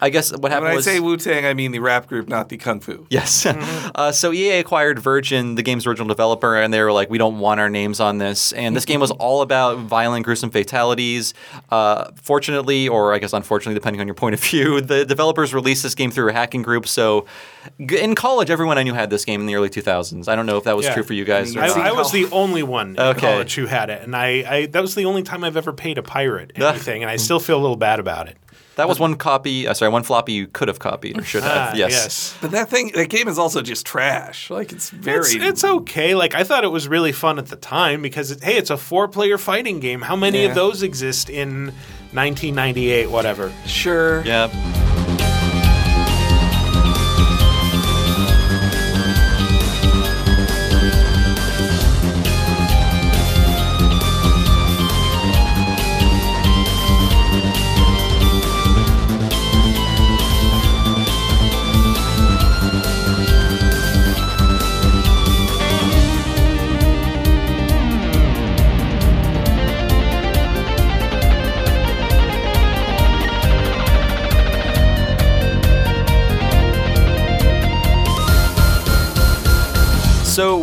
[0.00, 2.28] I guess what happened when I was say Wu Tang, I mean the rap group,
[2.28, 3.06] not the Kung Fu.
[3.10, 3.46] Yes.
[3.94, 7.38] uh, so EA acquired Virgin, the game's original developer, and they were like, "We don't
[7.38, 11.34] want our names on this." And this game was all about violent, gruesome fatalities.
[11.70, 15.82] Uh, fortunately, or I guess unfortunately, depending on your point of view, the developers released
[15.82, 16.86] this game through a hacking group.
[16.86, 17.26] So
[17.78, 20.28] in college, everyone I knew had this game in the early 2000s.
[20.28, 20.94] I don't know if that was Yeah.
[20.94, 21.54] true for you guys.
[21.56, 21.78] Or I, not.
[21.78, 23.20] I was the only one in Okay.
[23.20, 25.98] college who had it, and I, I that was the only time I've ever paid
[25.98, 28.36] a pirate anything, and I still feel a little bad about it.
[28.78, 29.66] That was one copy.
[29.68, 31.74] Uh, sorry, one floppy you could have copied or should have.
[31.74, 31.90] Ah, yes.
[31.92, 32.38] yes.
[32.40, 34.48] But that thing, that game is also just trash.
[34.50, 35.18] Like it's very.
[35.18, 36.14] It's, it's okay.
[36.14, 38.76] Like I thought it was really fun at the time because it, hey, it's a
[38.76, 40.00] four-player fighting game.
[40.00, 40.48] How many Yeah.
[40.50, 41.66] of those exist in
[42.12, 43.10] 1998?
[43.10, 43.52] Whatever.
[43.66, 44.22] sure.
[44.24, 44.48] Yeah.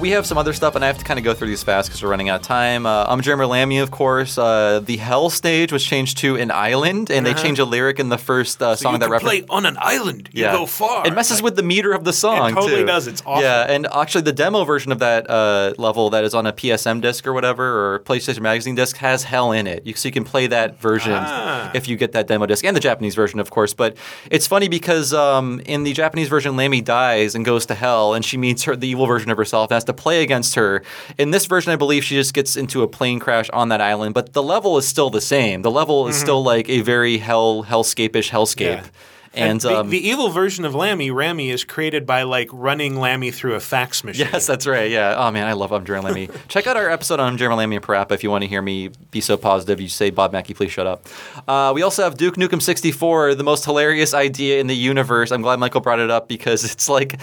[0.05, 1.89] We have some other stuff, and I have to kind of go through these fast
[1.89, 2.85] because we're running out of time.
[2.85, 4.37] Uh, I'm Jeremy Lamy, of course.
[4.37, 8.09] Uh, the Hell stage was changed to an island, and they changed a lyric in
[8.09, 10.29] the first uh, song you that can play on an island.
[10.31, 10.51] You Yeah.
[10.51, 11.07] go far.
[11.07, 12.51] It messes with the meter of the song.
[12.51, 12.85] It totally too.
[12.85, 13.07] does.
[13.07, 13.41] It's awful.
[13.41, 17.01] Yeah, and actually, the demo version of that uh, level that is on a PSM
[17.01, 19.87] disc or whatever, or PlayStation Magazine disc, has Hell in it.
[19.87, 21.71] You, so you can play that version Ah.
[21.73, 23.73] if you get that demo disc, and the Japanese version, of course.
[23.73, 23.97] But
[24.29, 28.23] it's funny because um, in the Japanese version, Lammy dies and goes to Hell, and
[28.23, 30.83] she meets her the evil version of herself and has to play against her.
[31.17, 34.13] In this version, I believe she just gets into a plane crash on that island,
[34.13, 35.61] but the level is still the same.
[35.61, 38.77] The level is still like a very hell hellscape-ish hellscape.
[38.77, 38.85] Mm-hmm.
[38.85, 39.01] Yeah.
[39.35, 43.31] And, the, um, the evil version of Lammy, Rammy, is created by like running Lammy
[43.31, 44.27] through a fax machine.
[44.31, 44.89] Yes, that's right.
[44.89, 45.15] Yeah.
[45.17, 46.29] Oh man, I love I'm Jeremy Lammy.
[46.47, 48.89] Check out our episode on Jammer Lammy and Parappa if you want to hear me
[49.11, 49.81] be so positive.
[49.81, 51.05] You say Bob Mackey, please shut up.
[51.47, 55.31] Uh, we also have Duke Nukem 64, the most hilarious idea in the universe.
[55.31, 57.19] I'm glad Mikel brought it up because it's like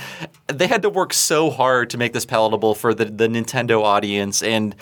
[0.49, 4.43] they had to work so hard to make this palatable for the, the Nintendo audience,
[4.43, 4.75] and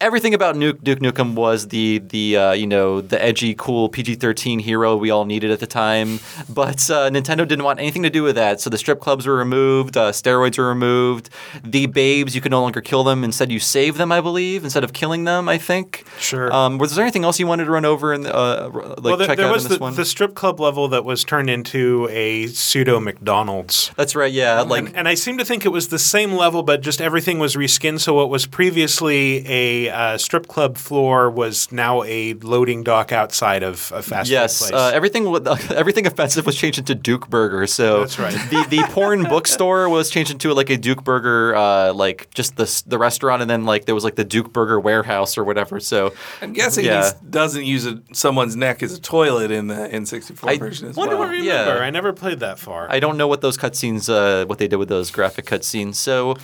[0.00, 4.60] everything about Nuke, Duke Nukem was the the uh, you know the edgy, cool PG-13
[4.60, 6.20] hero we all needed at the time.
[6.48, 9.36] But uh, Nintendo didn't want anything to do with that, so the strip clubs were
[9.36, 11.30] removed, uh, steroids were removed,
[11.62, 13.24] the babes you could no longer kill them.
[13.24, 15.48] Instead, you save them, I believe, instead of killing them.
[15.48, 16.04] I think.
[16.18, 16.52] Sure.
[16.52, 19.26] Um, was there anything else you wanted to run over and uh, like well, there,
[19.26, 19.94] check there out was in this the, one?
[19.94, 23.90] the strip club level that was turned into a pseudo McDonald's.
[23.96, 24.32] That's right.
[24.32, 24.60] Yeah.
[24.62, 27.38] Like and, and I seem to think it was the same level, but just everything
[27.38, 28.00] was reskinned.
[28.00, 33.62] So what was previously a uh, strip club floor was now a loading dock outside
[33.62, 34.80] of a fast Yes, food place.
[34.80, 35.26] uh, everything
[35.70, 37.66] everything offensive was changed into Duke Burger.
[37.66, 38.32] So That's right.
[38.50, 42.82] The the porn bookstore was changed into like a Duke Burger, uh, like just the
[42.86, 45.80] the restaurant, and then like there was like the Duke Burger warehouse or whatever.
[45.80, 47.10] So I'm guessing Yeah.
[47.12, 50.96] he doesn't use a, someone's neck as a toilet in the N64 I version as
[50.96, 51.26] Wonder well.
[51.28, 51.76] what remember.
[51.76, 51.84] yeah.
[51.84, 52.90] I never played that far.
[52.90, 55.96] I don't know what those cutscenes, uh, what they did with those graphic cutscenes.
[55.96, 56.36] So.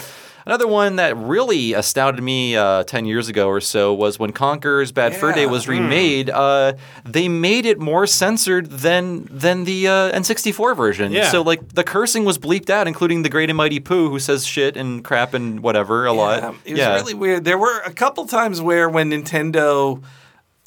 [0.47, 4.91] Another one that really astounded me uh, 10 years ago or so was when Conker's
[4.93, 6.31] Bad Fur Day was remade.
[6.31, 11.13] Uh, they made it more censored than than the uh, N64 version.
[11.13, 11.31] Yeah.
[11.31, 14.47] So, like, the cursing was bleeped out, including the Great and Mighty Pooh, who says
[14.47, 16.55] shit and crap and whatever a Yeah, lot.
[16.65, 17.45] it was really weird.
[17.45, 20.03] There were a couple times where when Nintendo,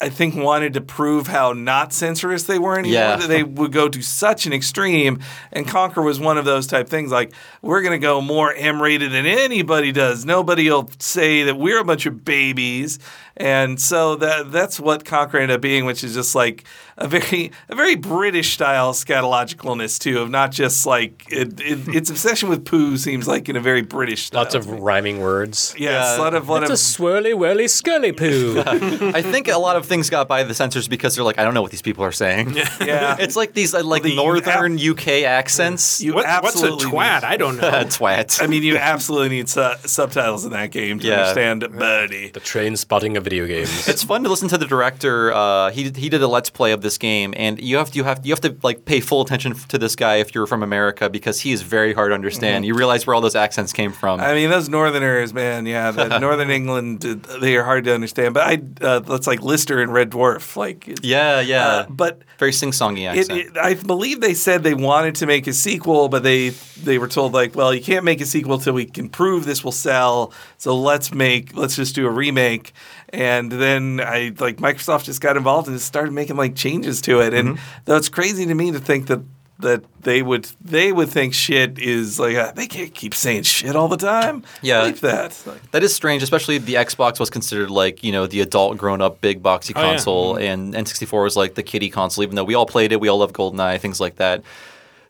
[0.04, 3.16] I think, wanted to prove how not censorious they were anymore, Yeah.
[3.16, 5.18] that they would go to such an extreme.
[5.52, 7.10] And Conker was one of those type things.
[7.10, 7.32] Like
[7.62, 10.24] we're going to go more M-rated than anybody does.
[10.24, 12.98] Nobody will say that we're a bunch of babies.
[13.36, 16.64] And so that that's what Conker ended up being, which is just like
[16.96, 22.10] a very a very British style scatologicalness too, of not just like it, it, its
[22.10, 24.42] obsession with poo seems like in a very British style.
[24.42, 25.74] Lots of rhyming words.
[25.76, 28.62] Yes, a lot of lot It's a swirly whirly scully poo.
[28.66, 31.54] I think a lot of things got by the censors because they're like, I don't
[31.54, 32.54] know what these people are saying.
[32.80, 33.16] yeah.
[33.24, 36.00] It's like these uh, like The- you northern UK accents.
[36.00, 37.22] You What- what's a twat?
[37.22, 37.70] need- I don't know.
[37.70, 38.42] Twat.
[38.42, 41.14] I mean, you absolutely need su- subtitles in that game to Yeah.
[41.20, 42.30] understand Birdie.
[42.30, 43.88] the train spotting of video games.
[43.88, 45.32] It's fun to listen to the director.
[45.32, 48.04] Uh, he he did a let's play of this game, and you have to, you
[48.04, 51.08] have you have to like pay full attention to this guy if you're from America
[51.08, 52.64] because he is very hard to understand.
[52.66, 54.20] You realize where all those accents came from.
[54.20, 57.00] I mean, those Northerners, man, yeah, the Northern England,
[57.40, 58.34] they are hard to understand.
[58.34, 61.66] But I, uh, that's like Lister and Red Dwarf, like, yeah, yeah.
[61.66, 63.38] uh, but very sing-songy It, accent.
[63.40, 66.50] it, I believe they said they wanted to make a sequel, but they
[66.82, 69.62] they were told like, well, you can't make a sequel till we can prove this
[69.64, 70.32] will sell.
[70.58, 72.72] So let's make let's just do a remake.
[73.10, 77.20] And then I like Microsoft just got involved and just started making like changes to
[77.20, 77.32] it.
[77.32, 77.80] And Mm-hmm.
[77.84, 79.20] though it's crazy to me to think that
[79.60, 83.76] that they would they would think shit is like uh, they can't keep saying shit
[83.76, 84.42] all the time.
[84.62, 84.82] Yeah.
[84.82, 85.40] Bleep that.
[85.46, 89.20] Like, That is strange, especially the Xbox was considered like you know the adult, grown-up,
[89.20, 89.90] big boxy Oh, yeah.
[89.90, 92.24] console, and N64 was like the kiddie console.
[92.24, 94.42] Even though we all played it, we all love GoldenEye, things like that.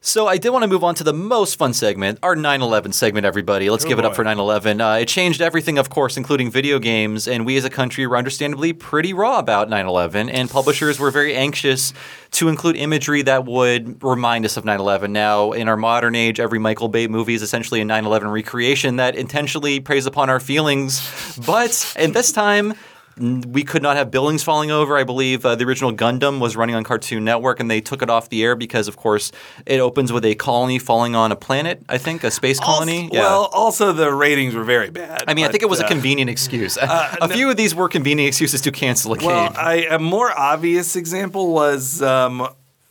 [0.07, 3.25] So I did want to move on to the most fun segment, our 9/11 segment.
[3.25, 4.79] Everybody, let's Oh, give it up for 9/11.
[4.83, 8.19] Uh, it changed everything, of course, including video games, and we as a country were
[8.19, 10.29] understandably pretty raw about 9/11.
[10.29, 11.95] And publishers were very anxious
[12.33, 15.11] to include imagery that would remind us of 9/11.
[15.11, 19.17] Now, in our modern age, every Michael Bay movie is essentially a 9/11 recreation that
[19.17, 21.01] intentionally preys upon our feelings.
[21.47, 22.75] But in this time.
[23.17, 24.97] We could not have buildings falling over.
[24.97, 28.11] I believe uh, the original Gundam was running on Cartoon Network, and they took it
[28.11, 29.31] off the air because, of course,
[29.67, 31.83] it opens with a colony falling on a planet.
[31.89, 33.05] I think a space colony.
[33.05, 35.25] Also, Well, also the ratings were very bad.
[35.29, 36.77] I mean, I think it was a uh, convenient excuse.
[36.81, 39.29] a few of these were convenient excuses to cancel a game.
[39.29, 42.49] Well, I, a more obvious example was um,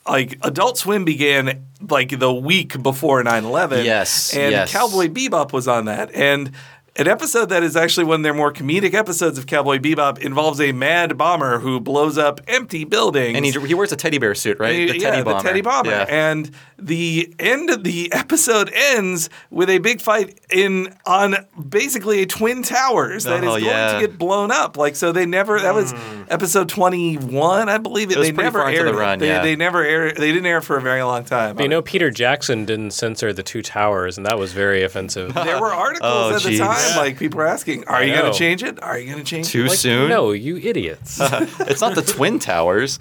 [0.07, 3.83] like Adult Swim began like the week before 9/11.
[3.83, 4.71] Yes, and yes.
[4.71, 6.51] Cowboy Bebop was on that, and
[6.95, 10.61] an episode that is actually one of their more comedic episodes of Cowboy Bebop involves
[10.61, 13.35] a mad bomber who blows up empty buildings.
[13.35, 14.89] And he, he wears a teddy bear suit, right?
[14.89, 15.41] Uh, the yeah, teddy bomber.
[15.41, 15.89] the teddy bomber.
[15.89, 16.05] Yeah.
[16.07, 21.35] And the end of the episode ends with a big fight in on
[21.69, 23.93] basically a twin towers that is Oh, going yeah.
[23.93, 24.77] to get blown up.
[24.77, 25.59] Like so, they never.
[25.59, 25.93] That was
[26.29, 28.11] episode twenty one, I believe.
[28.11, 28.95] It, was they never far into aired.
[28.95, 29.19] the it.
[29.19, 29.41] they, yeah.
[29.41, 30.17] they never aired.
[30.17, 31.59] They didn't air for a very long time.
[31.59, 35.33] You know, Peter Jackson didn't censor the two towers, and that was very offensive.
[35.33, 36.59] there were articles Oh, at the geez.
[36.89, 38.81] Time, like people are asking, "Are I you going to change it?
[38.81, 40.09] Are you going to change Too it?" Like, soon?
[40.09, 41.19] no, you idiots.
[41.21, 42.99] it's not the Twin Towers.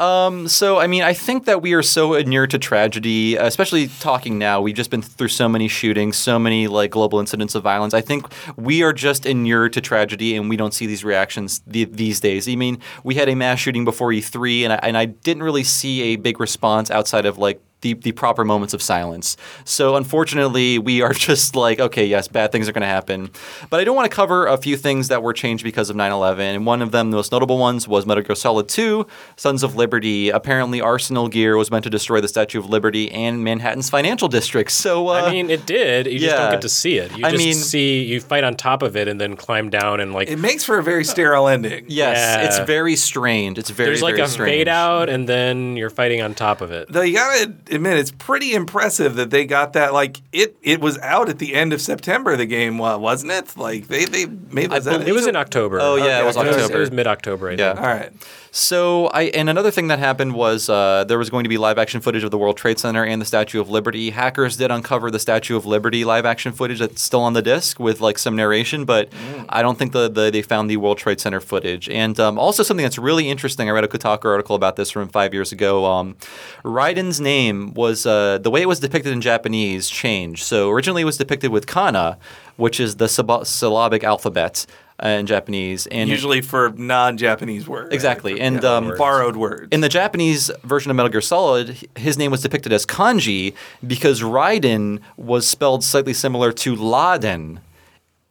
[0.00, 4.38] Um, so, I mean, I think that we are so inured to tragedy, especially talking
[4.38, 4.60] now.
[4.60, 7.94] We've just been through so many shootings, so many like global incidents of violence.
[7.94, 8.26] I think
[8.56, 12.48] we are just inured to tragedy, and we don't see these reactions th- these days.
[12.48, 15.64] I mean, we had a mass shooting before E3, and I, and I didn't really
[15.64, 19.36] see a big response outside of like the, the proper moments of silence.
[19.64, 23.30] So unfortunately, we are just like, okay, yes, bad things are going to happen.
[23.70, 26.38] But I do want to cover a few things that were changed because of 9/11.
[26.40, 29.06] And one of them, the most notable ones, was Metal Gear Solid 2:
[29.36, 30.30] Sons of Liberty.
[30.30, 34.70] Apparently, Arsenal gear was meant to destroy the Statue of Liberty and Manhattan's financial district.
[34.72, 36.06] So uh, I mean, it did.
[36.06, 37.16] You just don't get to see it.
[37.16, 40.00] You I just mean- see you fight on top of it and then climb down
[40.00, 41.84] and like It makes for a very sterile ending.
[41.88, 42.46] yes, Yeah.
[42.46, 43.58] it's very strained.
[43.58, 44.50] It's very there's like very a strange.
[44.50, 46.90] fade out and then you're fighting on top of it.
[46.90, 49.92] Though you gotta admit, it's pretty impressive that they got that.
[49.94, 52.36] Like it, it was out at the end of September.
[52.36, 53.56] The game, wasn't it?
[53.56, 55.78] Like they, they made was that- It was in October.
[55.80, 56.58] Oh, yeah, it was October.
[56.58, 56.94] It was, October.
[56.94, 57.50] mid October.
[57.52, 57.56] Yeah.
[57.74, 57.78] think.
[57.78, 58.12] All right.
[58.56, 61.76] So I and another thing that happened was uh, there was going to be live
[61.76, 64.08] action footage of the World Trade Center and the Statue of Liberty.
[64.08, 67.78] Hackers did uncover the Statue of Liberty live action footage that's still on the disc
[67.78, 69.12] with like some narration, but
[69.50, 71.90] I don't think the, the they found the World Trade Center footage.
[71.90, 73.68] And um, also something that's really interesting.
[73.68, 75.84] I read a Kotaku article about this from five years ago.
[75.84, 76.16] Um,
[76.64, 80.44] Raiden's name was uh, the way it was depicted in Japanese changed.
[80.44, 82.16] So originally it was depicted with kana,
[82.56, 84.64] which is the syllabic alphabet.
[84.98, 87.92] Uh, in Japanese, and Usually for non-Japanese words.
[87.92, 88.40] Exactly.
[88.40, 89.68] And, Yeah, um, borrowed words.
[89.70, 93.52] in the Japanese version of Metal Gear Solid, his name was depicted as kanji
[93.86, 97.60] because Raiden was spelled slightly similar to Laden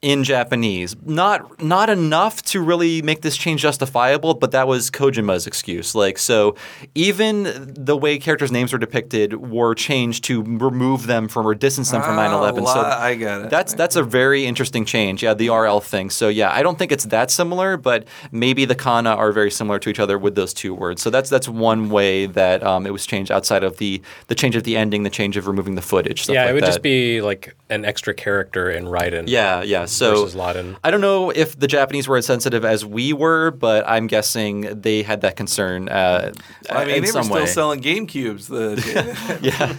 [0.05, 0.95] in Japanese.
[1.03, 5.95] Not not enough to really make this change justifiable, but that was Kojima's excuse.
[5.95, 6.55] Like so
[6.93, 11.89] even the way characters' names were depicted were changed to remove them from or distance
[11.89, 12.67] them from Oh, 9/11.
[12.67, 13.49] So I got it.
[13.49, 15.23] That's that's a very interesting change.
[15.23, 16.11] Yeah, the RL thing.
[16.11, 19.79] So yeah, I don't think it's that similar, but maybe the kana are very similar
[19.79, 21.01] to each other with those two words.
[21.01, 24.55] So that's that's one way that um, it was changed outside of the the change
[24.55, 26.21] of the ending, the change of removing the footage.
[26.23, 26.67] Stuff Yeah, like it would that.
[26.67, 29.23] just be like an extra character in Raiden.
[29.27, 29.85] Yeah, yeah.
[29.85, 30.77] So versus Laden.
[30.83, 34.81] I don't know if the Japanese were as sensitive as we were, but I'm guessing
[34.81, 35.89] they had that concern.
[35.89, 36.31] Uh,
[36.69, 37.45] I mean, in they were still way.
[37.47, 38.49] selling Game Cubes.
[39.41, 39.73] yeah.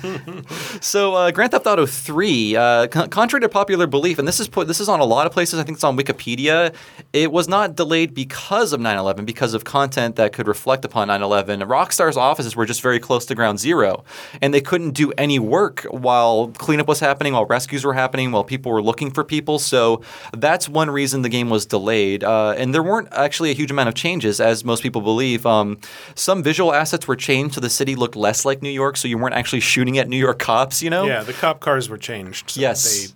[0.80, 4.48] So, uh, Grand Theft Auto 3, uh, con- contrary to popular belief, and this is
[4.48, 5.60] put this is on a lot of places.
[5.60, 6.74] I think it's on Wikipedia.
[7.12, 11.62] It was not delayed because of 9/11, because of content that could reflect upon 9/11.
[11.68, 14.04] Rockstar's offices were just very close to Ground Zero,
[14.42, 17.44] and they couldn't do any work while cleanup was happening, while
[17.77, 19.59] rescues were happening, while people were looking for people.
[19.59, 22.24] So that's one reason the game was delayed.
[22.24, 25.44] Uh, and there weren't actually a huge amount of changes, as most people believe.
[25.44, 25.78] Um,
[26.15, 29.19] some visual assets were changed, so the city looked less like New York, so you
[29.19, 30.82] weren't actually shooting at New York cops.
[30.82, 31.07] You know.
[31.07, 32.51] Yeah, the cop cars were changed.
[32.51, 33.09] So Yes.
[33.09, 33.12] They,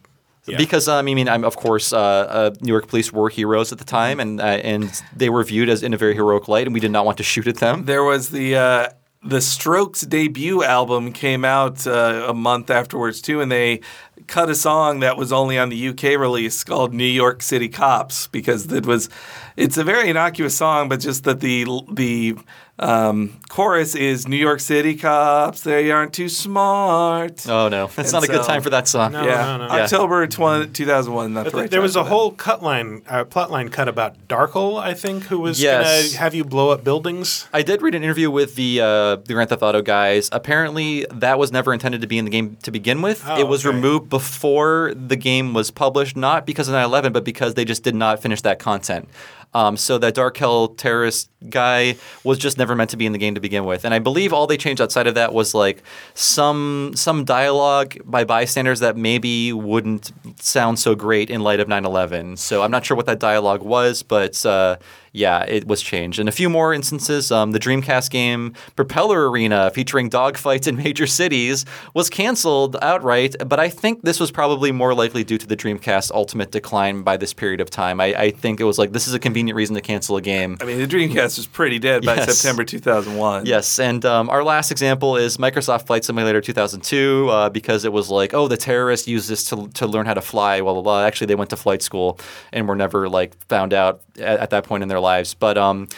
[0.46, 0.56] yeah.
[0.56, 3.78] Because um, I mean, I'm, of course, uh, uh, New York police were heroes at
[3.78, 6.74] the time, and uh, and they were viewed as in a very heroic light, and
[6.74, 7.84] we did not want to shoot at them.
[7.84, 8.88] there was the uh,
[9.22, 13.80] the Strokes debut album came out uh, a month afterwards too, and they
[14.26, 18.28] cut a song that was only on the UK release called "New York City Cops"
[18.28, 19.10] because it was
[19.56, 22.36] it's a very innocuous song, but just that the the
[22.80, 28.12] um, chorus is "New York City Cops, they aren't too smart." Oh no, that's And
[28.12, 29.12] not a good time for that song.
[29.12, 29.24] No.
[29.24, 29.64] yeah, no.
[29.68, 31.34] October 20, 2001.
[31.34, 34.80] Not the right there was a whole cut line, uh, plot line cut about Darkel,
[34.80, 35.86] I think, who was Yes.
[36.02, 37.46] going to have you blow up buildings.
[37.52, 40.28] I did read an interview with the uh, the Grand Theft Auto guys.
[40.32, 43.22] Apparently, that was never intended to be in the game to begin with.
[43.26, 43.74] Oh, it was okay.
[43.74, 47.94] removed before the game was published, not because of 9/11, but because they just did
[47.94, 49.08] not finish that content.
[49.52, 53.34] Um, so that Darkel terrorist guy was just never meant to be in the game
[53.34, 53.84] to begin with.
[53.84, 55.82] And I believe all they changed outside of that was like
[56.14, 62.38] some some dialogue by bystanders that maybe wouldn't sound so great in light of 9/11.
[62.38, 64.76] So I'm not sure what that dialogue was, but uh,
[65.12, 66.18] yeah, it was changed.
[66.18, 67.30] And a few more instances.
[67.32, 71.64] Um, the Dreamcast game Propeller Arena, featuring dogfights in major cities,
[71.94, 73.34] was canceled outright.
[73.46, 77.16] But I think this was probably more likely due to the Dreamcast's ultimate decline by
[77.16, 78.00] this period of time.
[78.00, 80.56] I, I think it was like this is a convenient reason to cancel a game.
[80.60, 82.36] I mean, the Dreamcast was pretty dead by Yes.
[82.38, 83.46] September 2001.
[83.46, 88.10] Yes, and um, our last example is Microsoft Flight Simulator 2002 uh, because it was
[88.10, 90.60] like, oh, the terrorists used this to, to learn how to fly.
[90.60, 91.04] Blah blah blah.
[91.04, 92.18] Actually, they went to flight school
[92.52, 95.34] and were never like found out at, at that point in their lives.
[95.34, 95.88] But um,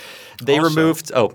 [0.42, 1.12] they Also- removed.
[1.14, 1.34] Oh,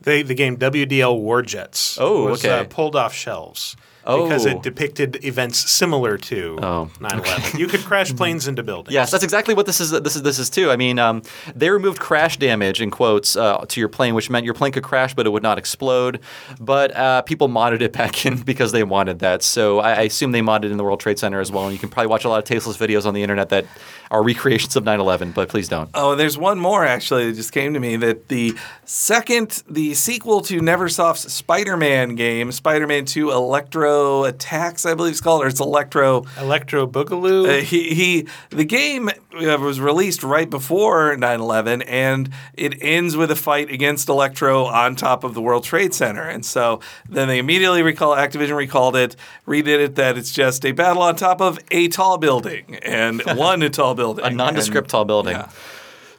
[0.00, 2.60] They, the game WDL WarJetz Oh, was okay.
[2.60, 3.74] uh, pulled off shelves
[4.08, 4.24] Oh.
[4.26, 7.58] because it depicted events similar to Oh, 9/11.
[7.58, 8.94] You could crash planes into buildings.
[8.94, 9.90] Yes, that's exactly what this is.
[9.90, 10.70] This is this is too.
[10.70, 11.22] I mean, um,
[11.54, 14.82] they removed crash damage in quotes uh, to your plane, which meant your plane could
[14.82, 16.20] crash, but it would not explode.
[16.58, 19.42] But uh, people modded it back in because they wanted that.
[19.42, 21.64] So I, I assume they modded in the World Trade Center as well.
[21.64, 23.66] And you can probably watch a lot of tasteless videos on the internet that
[24.10, 25.34] are recreations of 9/11.
[25.34, 25.90] But please don't.
[25.92, 28.54] Oh, there's one more actually that just came to me that the
[28.86, 35.42] second, the sequel to Neversoft's Spider-Man game, Spider-Man 2 Electro Attacks, I believe it's called,
[35.42, 36.24] or it's Electro.
[36.38, 37.48] Electro Boogaloo.
[37.48, 43.30] Uh, he, he, the game uh, was released right before 9/11, and it ends with
[43.30, 46.22] a fight against Electro on top of the World Trade Center.
[46.22, 49.16] And so then they immediately recall Activision recalled it,
[49.46, 53.60] redid it that it's just a battle on top of a tall building and one
[53.70, 55.36] tall building, A nondescript And- tall building.
[55.36, 55.48] yeah.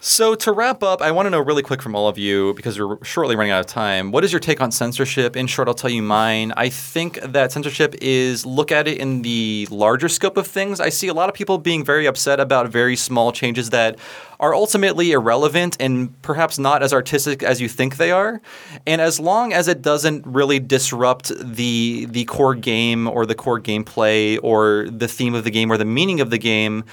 [0.02, 2.80] So to wrap up, I want to know really quick from all of you because
[2.80, 4.12] we're shortly running out of time.
[4.12, 5.36] What is your take on censorship?
[5.36, 6.54] In short, I'll tell you mine.
[6.56, 10.80] I think that censorship is look at it in the larger scope of things.
[10.80, 14.00] I see a lot of people being very upset about very small changes that
[14.40, 18.42] are ultimately irrelevant and perhaps not as artistic as you think they are.
[18.88, 23.60] And as long as it doesn't really disrupt the the core game or the core
[23.60, 26.86] gameplay or the theme of the game or the meaning of the game,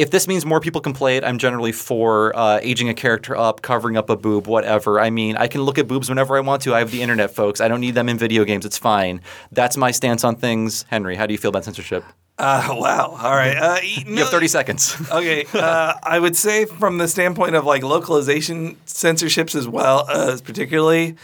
[0.00, 3.36] if this means more people can play it, I'm generally for uh, aging a character
[3.36, 4.98] up, covering up a boob, whatever.
[4.98, 6.74] I mean, I can look at boobs whenever I want to.
[6.74, 7.60] I have the internet, folks.
[7.60, 8.64] I don't need them in video games.
[8.64, 9.20] It's fine.
[9.52, 10.86] That's my stance on things.
[10.88, 12.02] Henry, how do you feel about censorship?
[12.38, 13.14] Uh, wow.
[13.20, 13.54] All right.
[13.54, 14.96] Uh, You have 30 seconds.
[15.12, 20.38] okay, uh, I would say from the standpoint of like localization censorships as well, uh,
[20.42, 21.16] particularly,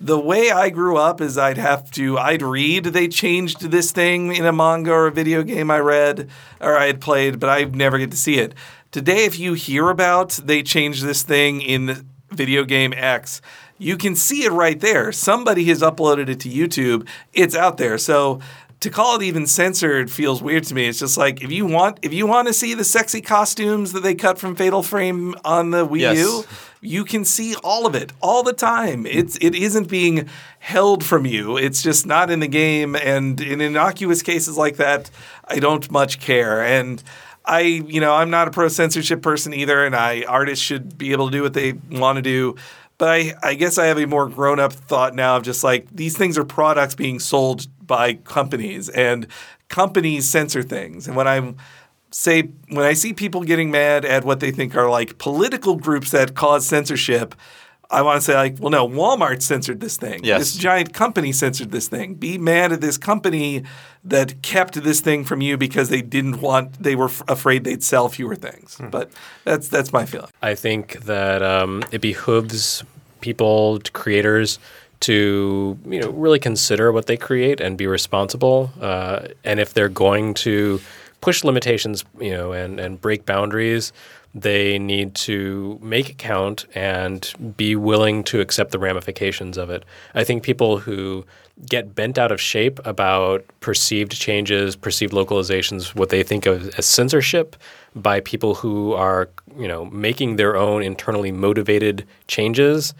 [0.00, 4.34] the way I grew up is I'd have to I'd read they changed this thing
[4.34, 7.64] in a manga or a video game I read or I had played, but I
[7.64, 8.54] never get to see it.
[8.90, 13.42] Today, if you hear about they changed this thing in video game X,
[13.76, 15.12] you can see it right there.
[15.12, 17.06] Somebody has uploaded it to YouTube.
[17.34, 17.98] It's out there.
[17.98, 18.40] So
[18.80, 20.88] to call it even censored feels weird to me.
[20.88, 24.02] It's just like if you want if you want to see the sexy costumes that
[24.02, 26.18] they cut from Fatal Frame on the Wii Yes.
[26.18, 26.44] U,
[26.80, 29.04] you can see all of it all the time.
[29.04, 30.28] It's it isn't being
[30.58, 31.58] held from you.
[31.58, 32.96] It's just not in the game.
[32.96, 35.10] And in innocuous cases like that,
[35.44, 36.64] I don't much care.
[36.64, 37.02] And
[37.44, 41.12] I, you know, I'm not a pro censorship person either, and I artists should be
[41.12, 42.56] able to do what they want to do.
[43.00, 45.88] But I, I guess I have a more grown up thought now of just like
[45.90, 49.26] these things are products being sold by companies, and
[49.68, 51.08] companies censor things.
[51.08, 51.56] And when I'm
[52.10, 56.10] say when I see people getting mad at what they think are like political groups
[56.10, 57.34] that cause censorship,
[57.90, 60.22] I want to say like, well, no, Walmart censored this thing.
[60.22, 60.38] Yes.
[60.40, 62.14] This giant company censored this thing.
[62.14, 63.64] Be mad at this company
[64.04, 67.82] that kept this thing from you because they didn't want, they were f- afraid they'd
[67.82, 68.78] sell fewer things.
[68.90, 69.10] But
[69.44, 70.30] that's that's my feeling.
[70.40, 72.84] I think that um, it behooves
[73.20, 74.58] people, creators,
[75.00, 78.70] to you know really consider what they create and be responsible.
[78.80, 80.80] Uh, and if they're going to
[81.20, 83.92] push limitations, you know, and and break boundaries,
[84.34, 89.84] they need to make it count and be willing to accept the ramifications of it.
[90.14, 91.24] I think people who
[91.66, 96.86] get bent out of shape about perceived changes, perceived localizations, what they think of as
[96.86, 97.56] censorship
[97.94, 99.28] by people who are,
[99.58, 102.94] you know, making their own internally motivated changes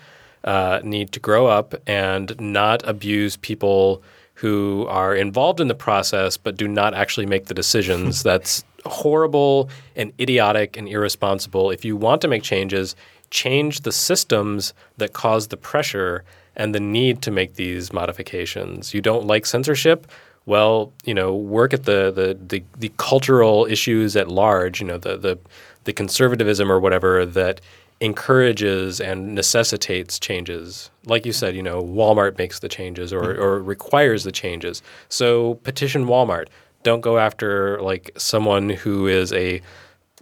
[0.45, 4.03] uh, need to grow up and not abuse people
[4.35, 8.23] who are involved in the process but do not actually make the decisions.
[8.25, 11.71] That's horrible and idiotic and irresponsible.
[11.71, 12.97] If you want to make changes,
[13.31, 16.25] change the systems that cause the pressure
[16.57, 18.93] and the need to make these modifications.
[18.93, 20.07] You don't like censorship?
[20.47, 24.99] Well, you know, work at the the, the, the cultural issues at large, you know,
[24.99, 25.39] the, the
[25.85, 27.61] the conservatism or whatever that
[28.01, 30.91] encourages and necessitates changes.
[31.05, 34.83] Like you said, you know, Walmart makes the changes or, or requires the changes.
[35.09, 36.49] So petition Walmart.
[36.83, 39.61] Don't go after like someone who is a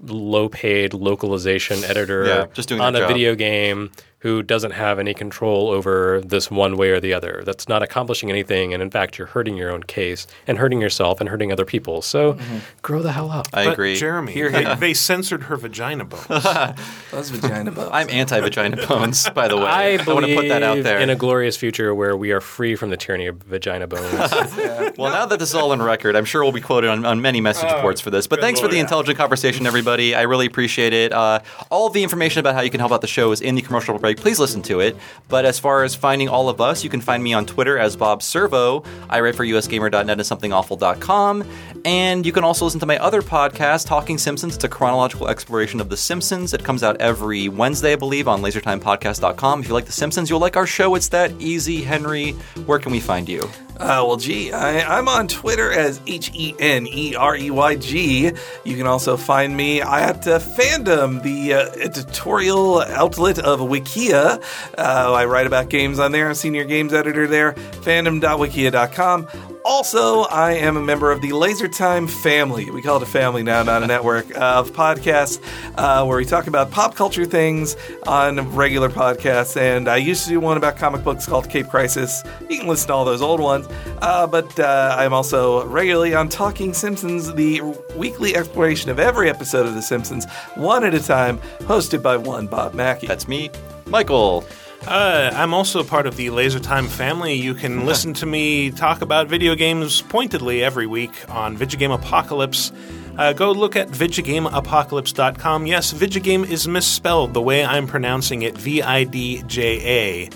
[0.02, 3.08] low paid localization editor Yeah, just doing on a job.
[3.08, 7.42] video game who doesn't have any control over this one way or the other.
[7.46, 11.20] That's not accomplishing anything, and in fact, you're hurting your own case and hurting yourself
[11.20, 12.02] and hurting other people.
[12.02, 12.36] So,
[12.82, 13.46] grow the hell up.
[13.52, 13.96] I But agree.
[13.96, 16.26] Jeremy, Here, they, they censored her vagina bones.
[17.12, 17.90] Those vagina bones.
[17.92, 19.64] I'm anti-vagina bones, by the way.
[19.64, 20.98] I want to put that out there.
[20.98, 24.04] in a glorious future where we are free from the tyranny of vagina bones.
[24.98, 27.20] Well, now that this is all on record, I'm sure we'll be quoted on, on
[27.20, 28.26] many message boards for this.
[28.26, 28.74] But good thanks for lord.
[28.74, 30.14] the intelligent conversation, everybody.
[30.14, 31.12] I really appreciate it.
[31.12, 31.38] Uh,
[31.70, 33.62] all of the information about how you can help out the show is in the
[33.62, 34.96] commercial Please listen to it.
[35.28, 37.96] But as far as finding all of us, you can find me on Twitter as
[37.96, 38.84] Bob Servo.
[39.10, 41.44] I write for usgamer.net and somethingawful.com.
[41.84, 44.54] And you can also listen to my other podcast, Talking Simpsons.
[44.56, 46.54] It's a chronological exploration of The Simpsons.
[46.54, 49.60] It comes out every Wednesday, I believe, on lasertimepodcast.com.
[49.60, 50.94] If you like The Simpsons, you'll like our show.
[50.94, 51.82] It's that easy.
[51.82, 52.32] Henry,
[52.66, 53.48] where can we find you?
[53.78, 57.76] Uh, well, gee, I, I'm on Twitter as H E N E R E Y
[57.76, 58.32] G.
[58.64, 64.42] You can also find me at uh, Fandom, the uh, editorial outlet of Wikia.
[64.76, 66.28] Uh, I write about games on there.
[66.28, 67.52] I'm senior games editor there.
[67.52, 69.57] Fandom.wikia.com.
[69.64, 72.70] Also, I am a member of the Laser Time family.
[72.70, 75.40] We call it a family now, not a network of podcasts
[75.76, 77.76] uh, where we talk about pop culture things
[78.06, 79.56] on regular podcasts.
[79.60, 82.22] And I used to do one about comic books called Cape Crisis.
[82.48, 83.68] You can listen to all those old ones.
[84.00, 87.60] Uh, but uh, I'm also regularly on Talking Simpsons, the
[87.96, 92.46] weekly exploration of every episode of The Simpsons, one at a time, hosted by one
[92.46, 93.06] Bob Mackey.
[93.06, 93.50] That's me,
[93.86, 94.44] Mikel.
[94.86, 97.34] Uh, I'm also part of the Laser Time family.
[97.34, 102.72] You can listen to me talk about video games pointedly every week on Vidjagame Apocalypse.
[103.16, 105.66] Uh, go look at VidjagameApocalypse.com.
[105.66, 110.30] Yes, Vidjagame is misspelled the way I'm pronouncing it V I D J A.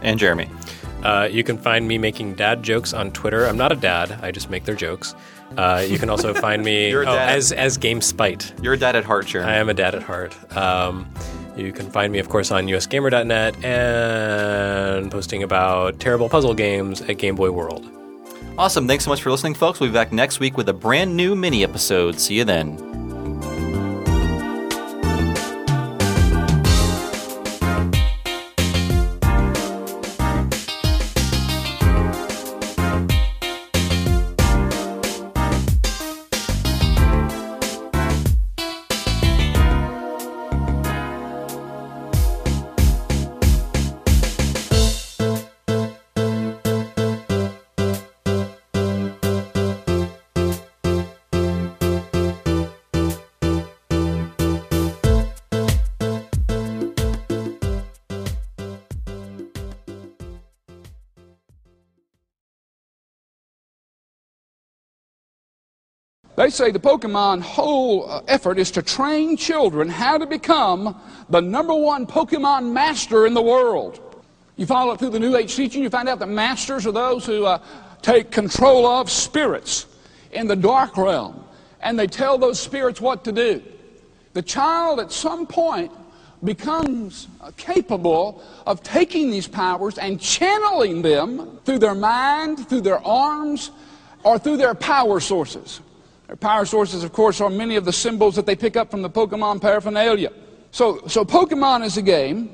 [0.00, 0.48] And Jeremy.
[1.02, 3.46] Uh, you can find me making dad jokes on Twitter.
[3.46, 4.18] I'm not a dad.
[4.22, 5.14] I just make their jokes.
[5.56, 8.62] Uh, you can also find me oh, as as GameSpite.
[8.62, 9.44] You're a dad at heart, sure.
[9.44, 10.34] I am a dad at heart.
[10.56, 11.10] Um,
[11.56, 17.16] you can find me, of course, on usgamer.net and posting about terrible puzzle games at
[17.18, 17.90] Game Boy World.
[18.58, 18.86] Awesome.
[18.86, 19.80] Thanks so much for listening, folks.
[19.80, 22.18] We'll be back next week with a brand new mini episode.
[22.18, 23.05] See you then.
[66.46, 70.94] They say the Pokemon whole uh, effort is to train children how to become
[71.28, 73.98] the number one Pokemon master in the world.
[74.54, 77.26] You follow it through the New Age teaching, you find out that masters are those
[77.26, 77.58] who uh,
[78.00, 79.86] take control of spirits
[80.30, 81.42] in the dark realm,
[81.80, 83.60] and they tell those spirits what to do.
[84.34, 85.90] The child at some point
[86.44, 93.04] becomes uh, capable of taking these powers and channeling them through their mind, through their
[93.04, 93.72] arms,
[94.22, 95.80] or through their power sources.
[96.26, 99.02] Their power sources, of course, are many of the symbols that they pick up from
[99.02, 100.32] the Pokemon paraphernalia.
[100.72, 102.50] So, so Pokemon is a game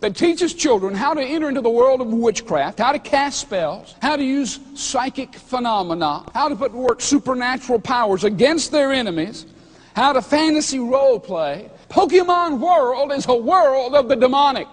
[0.00, 3.94] that teaches children how to enter into the world of witchcraft, how to cast spells,
[4.02, 9.46] how to use psychic phenomena, how to put to work supernatural powers against their enemies,
[9.94, 11.70] how to fantasy role play.
[11.88, 14.66] Pokemon World is a world of the demonic.